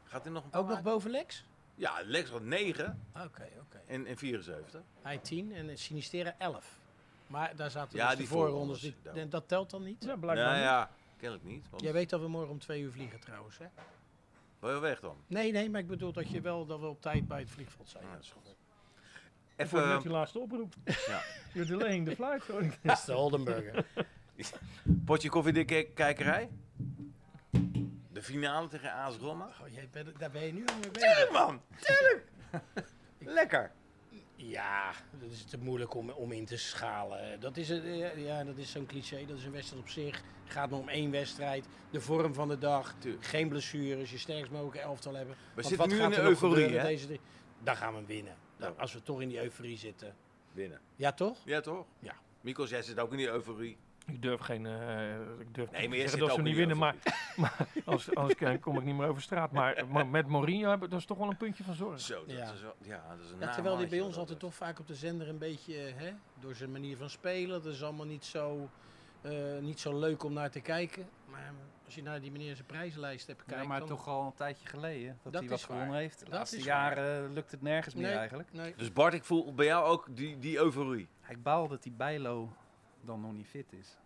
Gaat 0.04 0.24
hij 0.24 0.34
nog 0.34 0.44
een 0.44 0.50
paar 0.50 0.60
Ook 0.60 0.68
nog 0.68 0.76
maken? 0.76 0.92
boven 0.92 1.12
Lex? 1.12 1.46
Ja, 1.76 1.94
Lex 2.04 2.30
had 2.30 2.42
9 2.42 3.00
Oké, 3.16 3.50
oké. 3.62 3.82
in, 3.86 4.08
in 4.08 4.18
74. 4.18 4.82
Hij 5.02 5.18
10 5.18 5.54
en 5.54 5.78
Sinistera 5.78 6.36
11. 6.38 6.80
Maar 7.28 7.56
daar 7.56 7.72
zaten 7.72 7.98
Ja, 7.98 8.08
dus 8.08 8.18
die 8.18 8.26
de 8.28 8.32
voorrondes. 8.32 8.80
voorrondes, 8.80 8.82
Die- 9.04 9.14
ja. 9.14 9.22
en 9.22 9.30
dat 9.30 9.48
telt 9.48 9.70
dan 9.70 9.84
niet? 9.84 10.04
Ja, 10.04 10.16
blijkbaar 10.16 10.46
Nou 10.46 10.56
niet. 10.58 10.64
ja, 10.66 10.90
kennelijk 11.18 11.48
niet. 11.48 11.70
Want 11.70 11.82
Jij 11.82 11.94
weet 11.94 12.10
dat 12.10 12.20
we 12.22 12.28
morgen 12.28 12.52
om 12.52 12.60
twee 12.60 12.82
uur 12.82 12.92
vliegen 12.92 13.20
trouwens, 13.20 13.58
hè? 13.58 13.66
Wil 14.60 14.74
je 14.74 14.80
weg 14.80 15.00
dan? 15.00 15.18
Nee, 15.28 15.52
nee, 15.52 15.70
maar 15.70 15.80
ik 15.82 15.88
bedoel 15.88 16.12
dat 16.12 16.30
je 16.30 16.42
wel 16.42 16.66
dat 16.66 16.80
we 16.80 16.86
op 16.86 17.02
tijd 17.02 17.28
bij 17.28 17.40
het 17.40 17.50
vliegveld 17.50 17.90
zijn. 17.90 18.04
Ja, 18.06 18.14
dat 18.14 18.24
is 18.24 18.32
goed. 18.32 18.48
Ik 19.56 19.70
hoorde 19.70 19.86
net 19.86 19.96
Even 19.96 20.02
die 20.02 20.12
laatste 20.12 20.40
oproep. 20.40 20.74
Ja. 20.86 21.22
You're 21.54 21.70
delaying 21.78 22.08
the 22.10 22.16
flight. 22.16 22.48
hoor 22.48 22.62
ik. 22.64 22.80
Dat 22.84 22.98
is 22.98 23.04
de 23.06 23.14
Holdenburger. 23.14 23.86
potje 25.06 25.30
koffiedikkerij. 25.30 26.50
De 28.26 28.30
finale 28.32 28.68
tegen 28.68 28.92
AS 28.94 29.18
Roma. 29.18 29.46
Oh, 29.46 29.68
jij 29.74 29.88
bent, 29.92 30.20
daar 30.20 30.32
ben 30.32 30.46
je 30.46 30.54
nu 30.54 30.66
al 30.66 30.74
mee 30.74 30.92
Tuurlijk 30.92 31.16
bezig. 31.16 31.32
man, 31.32 31.62
tuurlijk. 31.80 32.26
Lekker. 33.40 33.72
Ja, 34.36 34.92
dat 35.20 35.32
is 35.32 35.44
te 35.44 35.58
moeilijk 35.58 35.94
om, 35.96 36.10
om 36.10 36.32
in 36.32 36.46
te 36.46 36.58
schalen. 36.58 37.40
Dat 37.40 37.58
is, 37.58 37.70
een- 37.70 38.20
ja, 38.20 38.44
dat 38.44 38.58
is 38.58 38.72
zo'n 38.72 38.86
cliché. 38.86 39.26
Dat 39.26 39.38
is 39.38 39.46
een 39.46 39.52
wedstrijd 39.52 39.82
op 39.84 39.90
zich. 39.90 40.16
Het 40.44 40.54
gaat 40.54 40.70
maar 40.70 40.80
om 40.80 40.90
één 40.90 41.12
wedstrijd. 41.12 41.66
De 41.92 42.02
vorm 42.02 42.34
van 42.34 42.48
de 42.48 42.58
dag. 42.58 42.96
Tuurlijk. 43.00 43.26
Geen 43.26 43.50
blessures. 43.50 44.12
Je 44.12 44.18
sterkst 44.18 44.52
mogelijke 44.52 44.80
elftal 44.80 45.14
hebben. 45.14 45.36
We 45.36 45.42
Want 45.54 45.68
zitten 45.68 45.88
wat 45.88 45.98
nu 45.98 46.02
gaat 46.04 46.12
in 46.14 46.24
de 46.24 46.28
euforie 46.30 46.78
hè? 46.78 46.84
Deze, 46.84 47.20
dan 47.64 47.76
gaan 47.76 47.96
we 47.96 48.06
winnen. 48.06 48.36
Dan-. 48.58 48.78
Als 48.78 48.94
we 48.94 49.02
toch 49.04 49.22
in 49.22 49.28
die 49.30 49.42
euforie 49.42 49.78
zitten. 49.78 50.16
Binnen. 50.52 50.80
Ja, 50.96 51.12
toch? 51.12 51.38
Ja 51.46 51.62
toch? 51.62 51.86
Ja. 52.00 52.14
Mikos, 52.42 52.70
jij 52.70 52.82
zit 52.82 53.00
ook 53.00 53.12
in 53.12 53.18
die 53.18 53.28
euforie. 53.30 53.78
Ik 54.06 54.22
durf 54.22 54.40
geen. 54.42 54.66
eh, 54.66 55.12
ik 55.40 55.54
durf 55.56 55.72
Nee, 55.72 55.82
niet 55.82 55.90
maar 55.90 55.90
te 55.90 55.90
jij 55.90 55.90
zeggen 55.90 56.10
zit 56.10 56.20
dat 56.20 56.30
ook 56.30 56.36
ze 56.36 56.42
niet 56.42 56.56
winnen, 56.56 56.78
maar 56.78 56.96
euforie. 57.38 57.50
Als, 57.86 58.16
anders 58.16 58.60
kom 58.60 58.78
ik 58.78 58.84
niet 58.84 58.96
meer 58.96 59.08
over 59.08 59.22
straat. 59.22 59.52
Maar, 59.52 59.84
maar 59.92 60.08
met 60.08 60.28
Mourinho 60.28 60.70
hebben 60.70 60.90
dat 60.90 61.00
is 61.00 61.06
toch 61.06 61.18
wel 61.18 61.30
een 61.30 61.38
puntje 61.38 61.64
van 61.64 61.74
zorg. 61.74 62.00
Zo, 62.00 62.24
dat 62.26 62.36
Ja. 62.36 62.52
is 62.52 62.62
wel, 62.62 62.76
ja, 62.82 63.04
dat 63.16 63.26
is 63.26 63.32
een 63.32 63.40
Ja, 63.40 63.54
terwijl 63.54 63.78
die 63.78 63.88
bij 63.88 64.02
ons 64.02 64.18
altijd 64.18 64.40
toch 64.40 64.54
vaak 64.54 64.80
op 64.80 64.88
de 64.88 64.96
zender 64.96 65.30
een 65.30 65.38
beetje, 65.38 65.78
eh, 65.84 65.94
hè, 65.96 66.12
door 66.40 66.56
zijn 66.56 66.72
manier 66.72 66.98
van 66.98 67.10
spelen, 67.10 67.64
dat 67.64 67.74
is 67.74 67.84
allemaal 67.84 68.06
niet 68.06 68.26
zo, 68.26 68.70
eh, 69.22 69.32
niet 69.62 69.80
zo 69.80 70.00
leuk 70.00 70.24
om 70.24 70.34
naar 70.34 70.50
te 70.50 70.60
kijken. 70.62 71.06
Maar 71.30 71.54
als 71.86 71.96
je 71.96 72.04
naar 72.04 72.22
die 72.22 72.32
meneer 72.32 72.56
zijn 72.56 72.68
prijzenlijst 72.68 73.28
hebt 73.28 73.40
Ja, 73.40 73.46
gekeken, 73.46 73.68
maar 73.68 73.80
dan- 73.80 73.88
toch 73.88 74.08
al 74.08 74.26
een 74.26 74.34
tijdje 74.34 74.68
geleden 74.68 75.18
dat, 75.24 75.34
Dat 75.34 75.42
hij 75.42 75.50
wat 75.50 75.64
gewonnen 75.64 75.96
heeft. 75.96 76.20
De 76.20 76.26
Dat 76.26 76.34
laatste 76.34 76.58
is 76.58 76.64
jaren 76.64 77.34
lukt 77.34 77.52
het 77.52 77.62
nergens 77.62 77.96
meer 77.96 78.16
eigenlijk. 78.16 78.54
Nee. 78.54 78.74
Dus 78.78 78.94
Bart, 78.94 79.14
ik 79.14 79.24
voel 79.24 79.54
bij 79.54 79.66
jou 79.66 79.86
ook 79.86 80.08
die, 80.12 80.40
die 80.40 80.58
euforie. 80.58 81.08
Ik 81.28 81.44
baal 81.44 81.68
dat 81.68 81.84
die 81.84 81.92
Bijlo 81.92 82.54
dan 83.06 83.22
nog 83.22 83.34
niet 83.34 83.48
fit 83.48 83.72
is. 83.74 83.98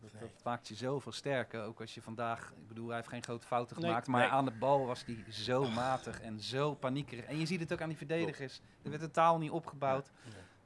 Dat, 0.00 0.12
Nee. 0.12 0.22
dat 0.22 0.44
maakt 0.44 0.68
je 0.68 0.74
zoveel 0.74 1.12
sterker. 1.12 1.62
Ook 1.62 1.80
als 1.80 1.94
je 1.94 2.02
vandaag, 2.02 2.52
ik 2.56 2.68
bedoel, 2.68 2.86
hij 2.86 2.96
heeft 2.96 3.08
geen 3.08 3.22
grote 3.22 3.46
fouten 3.46 3.76
Nee, 3.76 3.84
gemaakt. 3.86 4.06
maar 4.06 4.20
nee. 4.20 4.30
aan 4.30 4.44
de 4.44 4.50
bal 4.50 4.86
was 4.86 5.04
hij 5.04 5.24
zo 5.32 5.68
matig 5.70 6.20
en 6.20 6.40
zo 6.40 6.74
paniekerig. 6.74 7.24
En 7.24 7.38
je 7.38 7.46
ziet 7.46 7.60
het 7.60 7.72
ook 7.72 7.80
aan 7.80 7.88
die 7.88 7.96
verdedigers. 7.96 8.60
Er 8.82 8.90
werd 8.90 9.02
totaal 9.02 9.38
niet 9.38 9.50
opgebouwd. 9.50 10.10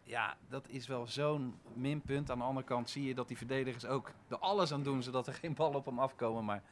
Ja, 0.05 0.37
dat 0.49 0.69
is 0.69 0.87
wel 0.87 1.07
zo'n 1.07 1.59
minpunt. 1.75 2.31
Aan 2.31 2.39
de 2.39 2.45
andere 2.45 2.67
kant 2.67 2.91
zie 2.91 3.05
je 3.05 3.15
dat 3.15 3.29
die 3.29 3.37
verdedigers 3.37 3.87
ook 3.87 4.11
er 4.29 4.39
alles 4.39 4.73
aan 4.73 4.83
doen 4.83 5.03
zodat 5.03 5.27
er 5.27 5.35
geen 5.35 5.55
ballen 5.55 5.77
op 5.77 5.85
hem 5.85 5.99
afkomen. 5.99 6.45
Maar 6.45 6.63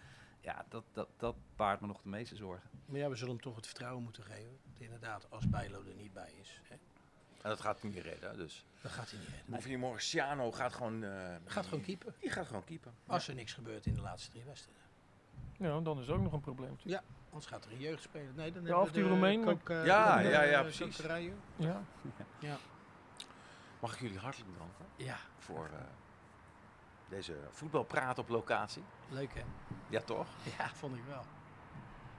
ja, 0.40 0.64
dat, 0.68 0.84
dat, 0.92 1.08
dat 1.16 1.36
baart 1.56 1.80
me 1.80 1.86
nog 1.86 2.02
de 2.02 2.08
meeste 2.08 2.36
zorgen. 2.36 2.70
Maar 2.86 2.98
ja, 2.98 3.08
we 3.08 3.14
zullen 3.16 3.32
hem 3.34 3.42
toch 3.42 3.56
het 3.56 3.66
vertrouwen 3.66 4.02
moeten 4.02 4.22
geven. 4.24 4.58
Dat 4.72 4.80
inderdaad, 4.82 5.26
als 5.30 5.48
Bijlo 5.48 5.82
er 5.88 5.94
niet 5.94 6.12
bij 6.12 6.32
is, 6.40 6.60
hè, 6.68 6.76
En 7.42 7.48
dat 7.48 7.60
gaat 7.60 7.82
niet 7.82 7.92
meer 7.94 8.02
redden. 8.02 8.36
Dus. 8.36 8.64
dan 8.82 8.90
gaat 8.90 9.10
hij 9.10 9.18
niet 9.18 9.28
redden. 9.28 9.56
Of 9.56 9.66
je 9.66 9.78
morgen 9.78 10.02
Ciano 10.02 10.52
gaat 10.52 10.72
gewoon. 10.74 11.02
eh, 11.04 11.34
Gaat 11.44 11.64
gewoon 11.66 11.84
keeper. 11.84 12.14
Die 12.20 12.30
gaat 12.30 12.46
gewoon 12.46 12.64
keeper. 12.64 12.92
Als 13.06 13.28
er 13.28 13.34
niks 13.34 13.52
gebeurt 13.52 13.86
in 13.86 13.94
de 13.94 14.00
laatste 14.00 14.30
drie 14.30 14.44
wedstrijden. 14.44 14.82
Ja, 15.58 15.80
dan 15.80 16.00
is 16.00 16.08
ook 16.08 16.20
nog 16.20 16.32
een 16.32 16.40
probleem. 16.40 16.70
natuurlijk. 16.70 17.02
Anders 17.28 17.46
gaat 17.46 17.64
er 17.64 17.72
een 17.72 17.78
jeugd 17.80 18.02
spelen. 18.02 18.34
Nee, 18.34 18.52
dan 18.52 18.62
Ja, 18.62 18.66
hebben 18.68 18.86
of 18.86 18.90
we 18.90 19.02
die 19.20 19.38
maar- 19.44 19.54
kook, 19.56 19.68
eh, 19.70 19.84
Ja, 19.84 20.18
ja, 20.20 20.42
ja, 20.42 20.56
eh, 20.58 20.60
precies. 20.60 20.96
kokerijen. 20.96 21.40
Ja. 21.56 21.82
Mag 23.80 23.94
ik 23.94 24.00
jullie 24.00 24.18
hartelijk 24.18 24.52
bedanken 24.52 24.84
Ja, 24.96 25.16
voor 25.38 25.64
eh, 25.66 25.80
deze 27.08 27.36
voetbalpraat 27.50 28.18
op 28.18 28.28
locatie? 28.28 28.82
leuk 29.08 29.34
hè? 29.34 29.42
Ja, 29.88 30.00
toch? 30.00 30.26
Ja, 30.58 30.68
vond 30.68 30.96
ik 30.96 31.04
wel. 31.08 31.24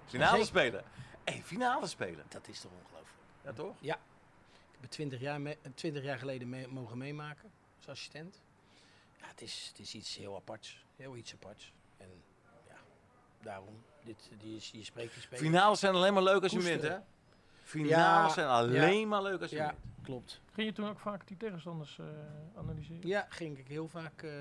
Finale 0.05 0.45
spelen. 0.45 0.83
Hé, 1.23 1.41
finale 1.43 1.87
spelen. 1.87 2.25
Dat 2.29 2.47
is 2.47 2.59
toch 2.61 2.71
ongelooflijk. 2.83 3.19
Ja, 3.43 3.53
toch? 3.53 3.75
Het 3.79 3.97
20 4.89 5.19
jaar, 5.19 5.41
me- 5.41 5.57
eh, 5.61 5.71
20 5.75 6.03
jaar 6.03 6.17
geleden 6.17 6.49
mee- 6.49 6.67
mogen 6.67 6.97
meemaken 6.97 7.51
als 7.77 7.87
assistent. 7.89 8.41
Ja, 9.19 9.27
het 9.27 9.41
is, 9.41 9.65
het 9.69 9.79
is 9.79 9.93
iets 9.95 10.15
heel 10.17 10.35
aparts. 10.35 10.85
Heel 10.95 11.15
iets 11.15 11.33
aparts. 11.33 11.73
En 11.97 12.07
ja, 12.67 12.75
daarom. 13.41 13.83
Dit, 14.03 14.29
die, 14.37 14.55
is- 14.55 14.71
je 14.71 14.83
spreekt 14.83 15.13
die 15.13 15.21
spelers. 15.21 15.47
Finales 15.47 15.79
zijn 15.79 15.95
alleen 15.95 16.13
maar 16.13 16.23
leuk 16.23 16.43
als 16.43 16.51
je 16.51 16.61
wint, 16.61 16.81
hè? 16.81 16.97
Finales 17.63 17.95
Ja, 18.27 18.29
zijn 18.29 18.47
alleen 18.47 19.07
maar 19.07 19.21
leuk 19.21 19.41
als 19.41 19.49
je 19.49 19.55
Ja, 19.55 19.65
wint. 19.67 19.79
klopt. 20.01 20.41
Ging 20.53 20.67
je 20.67 20.73
toen 20.73 20.87
ook 20.89 20.99
vaak 20.99 21.27
die 21.27 21.37
tegenstanders 21.37 21.99
eh, 21.99 22.05
analyseren? 22.55 23.07
Ja, 23.07 23.25
ging 23.29 23.57
ik 23.57 23.67
heel 23.67 23.87
vaak 23.87 24.21
eh, 24.23 24.31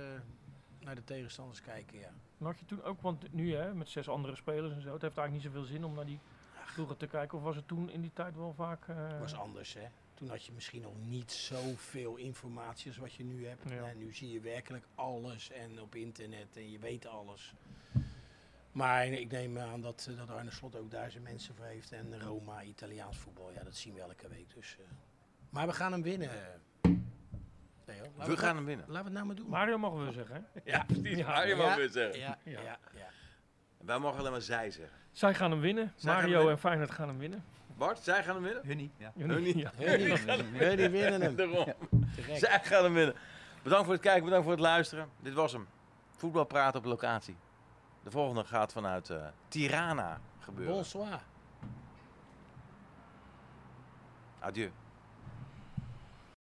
naar 0.80 0.94
de 0.94 1.04
tegenstanders 1.04 1.60
kijken, 1.62 1.98
ja. 1.98 2.08
En 2.38 2.46
had 2.46 2.58
je 2.58 2.64
toen 2.66 2.82
ook, 2.82 3.00
want 3.02 3.32
nu 3.32 3.54
hè, 3.54 3.74
met 3.74 3.88
zes 3.88 4.08
andere 4.08 4.34
spelers 4.36 4.72
en 4.74 4.80
zo, 4.82 4.92
het 4.92 5.02
heeft 5.02 5.16
eigenlijk 5.18 5.32
niet 5.32 5.42
zoveel 5.54 5.68
zin 5.74 5.84
om 5.84 5.94
naar 5.94 6.06
die 6.06 6.18
ploegen 6.74 6.96
te 6.96 7.06
kijken. 7.06 7.38
Of 7.38 7.44
was 7.44 7.56
het 7.56 7.68
toen 7.68 7.90
in 7.90 8.00
die 8.00 8.12
tijd 8.14 8.36
wel 8.36 8.52
vaak... 8.56 8.88
eh, 8.88 8.96
Het 9.08 9.18
was 9.18 9.34
anders, 9.34 9.74
hè. 9.74 9.86
Toen 10.20 10.28
had 10.28 10.44
je 10.44 10.52
misschien 10.52 10.82
nog 10.82 10.92
niet 11.00 11.32
zoveel 11.32 12.16
informatie 12.16 12.88
als 12.88 12.96
wat 12.96 13.12
je 13.12 13.24
nu 13.24 13.46
hebt. 13.46 13.70
Ja. 13.70 13.88
En 13.88 13.98
nu 13.98 14.12
zie 14.12 14.32
je 14.32 14.40
werkelijk 14.40 14.84
alles 14.94 15.50
en 15.50 15.80
op 15.80 15.94
internet 15.94 16.56
en 16.56 16.70
je 16.70 16.78
weet 16.78 17.06
alles. 17.06 17.54
Maar 18.72 19.06
ik 19.06 19.30
neem 19.30 19.58
aan 19.58 19.80
dat, 19.80 20.06
eh, 20.10 20.16
dat 20.16 20.30
Arne 20.30 20.50
Slot 20.50 20.76
ook 20.76 20.90
daar 20.90 21.10
zijn 21.10 21.22
mensen 21.22 21.54
voor 21.54 21.64
heeft. 21.64 21.92
En 21.92 22.20
Roma, 22.20 22.62
Italiaans 22.62 23.16
voetbal, 23.16 23.50
ja, 23.52 23.62
dat 23.62 23.76
zien 23.76 23.94
we 23.94 24.00
elke 24.00 24.28
week. 24.28 24.54
Dus, 24.54 24.76
eh. 24.78 24.84
Maar 25.50 25.66
we 25.66 25.72
gaan 25.72 25.92
hem 25.92 26.02
winnen. 26.02 26.28
We 26.30 26.36
gaan 28.14 28.36
nou- 28.36 28.54
hem 28.54 28.64
winnen. 28.64 28.86
Laten 28.88 28.98
we 28.98 29.04
het 29.04 29.12
nou 29.12 29.26
maar 29.26 29.36
doen. 29.36 29.48
Mario 29.48 29.78
mogen 29.78 30.06
we 30.06 30.12
zeggen, 30.12 30.34
hè? 30.52 30.60
Ja, 30.72 30.84
precies. 30.84 31.16
Ja. 31.18 31.26
Mario 31.26 31.56
Ja. 31.56 31.62
mag 31.66 31.76
weer 31.76 31.88
zeggen. 31.90 32.20
ja, 32.20 32.38
ja, 32.44 32.60
Ja. 32.60 32.78
ja. 32.94 33.08
Wij 33.78 33.98
mogen 33.98 34.18
alleen 34.18 34.30
maar 34.32 34.42
zij 34.42 34.70
zeggen. 34.70 34.98
Zij 35.12 35.34
gaan 35.34 35.50
hem 35.50 35.60
winnen. 35.60 35.92
Zij 35.96 36.12
gaan 36.12 36.20
hem 36.20 36.30
Mario 36.30 36.36
winnen. 36.36 36.52
en 36.54 36.58
Feyenoord 36.60 36.90
gaan 36.90 37.08
hem 37.08 37.18
winnen. 37.18 37.44
Bart, 37.80 37.98
zij 37.98 38.22
gaan 38.22 38.34
hem 38.34 38.42
winnen? 38.44 38.66
Hun 38.66 38.76
niet, 38.76 38.92
ja. 38.96 39.12
Hun 39.16 39.42
niet. 39.42 39.58
Ja. 39.58 39.70
Hun 39.76 39.98
die, 39.98 40.16
hun 40.58 40.76
die 40.76 40.88
winnen 41.00 41.20
hem. 41.20 41.36
Daarom. 41.36 41.74
Zij 42.42 42.60
gaan 42.62 42.84
hem 42.84 42.92
winnen. 42.94 43.14
Bedankt 43.62 43.84
voor 43.84 43.94
het 43.94 44.02
kijken, 44.02 44.24
bedankt 44.24 44.44
voor 44.44 44.52
het 44.52 44.62
luisteren. 44.62 45.08
Dit 45.20 45.34
was 45.34 45.52
hem. 45.52 45.68
Voetbalpraat 46.16 46.74
op 46.74 46.84
locatie. 46.84 47.36
De 48.02 48.10
volgende 48.10 48.44
gaat 48.44 48.72
vanuit 48.72 49.10
eh, 49.10 49.26
Tirana 49.48 50.20
gebeuren. 50.38 50.74
Bonsoir. 50.74 51.20
Adieu. 54.38 54.70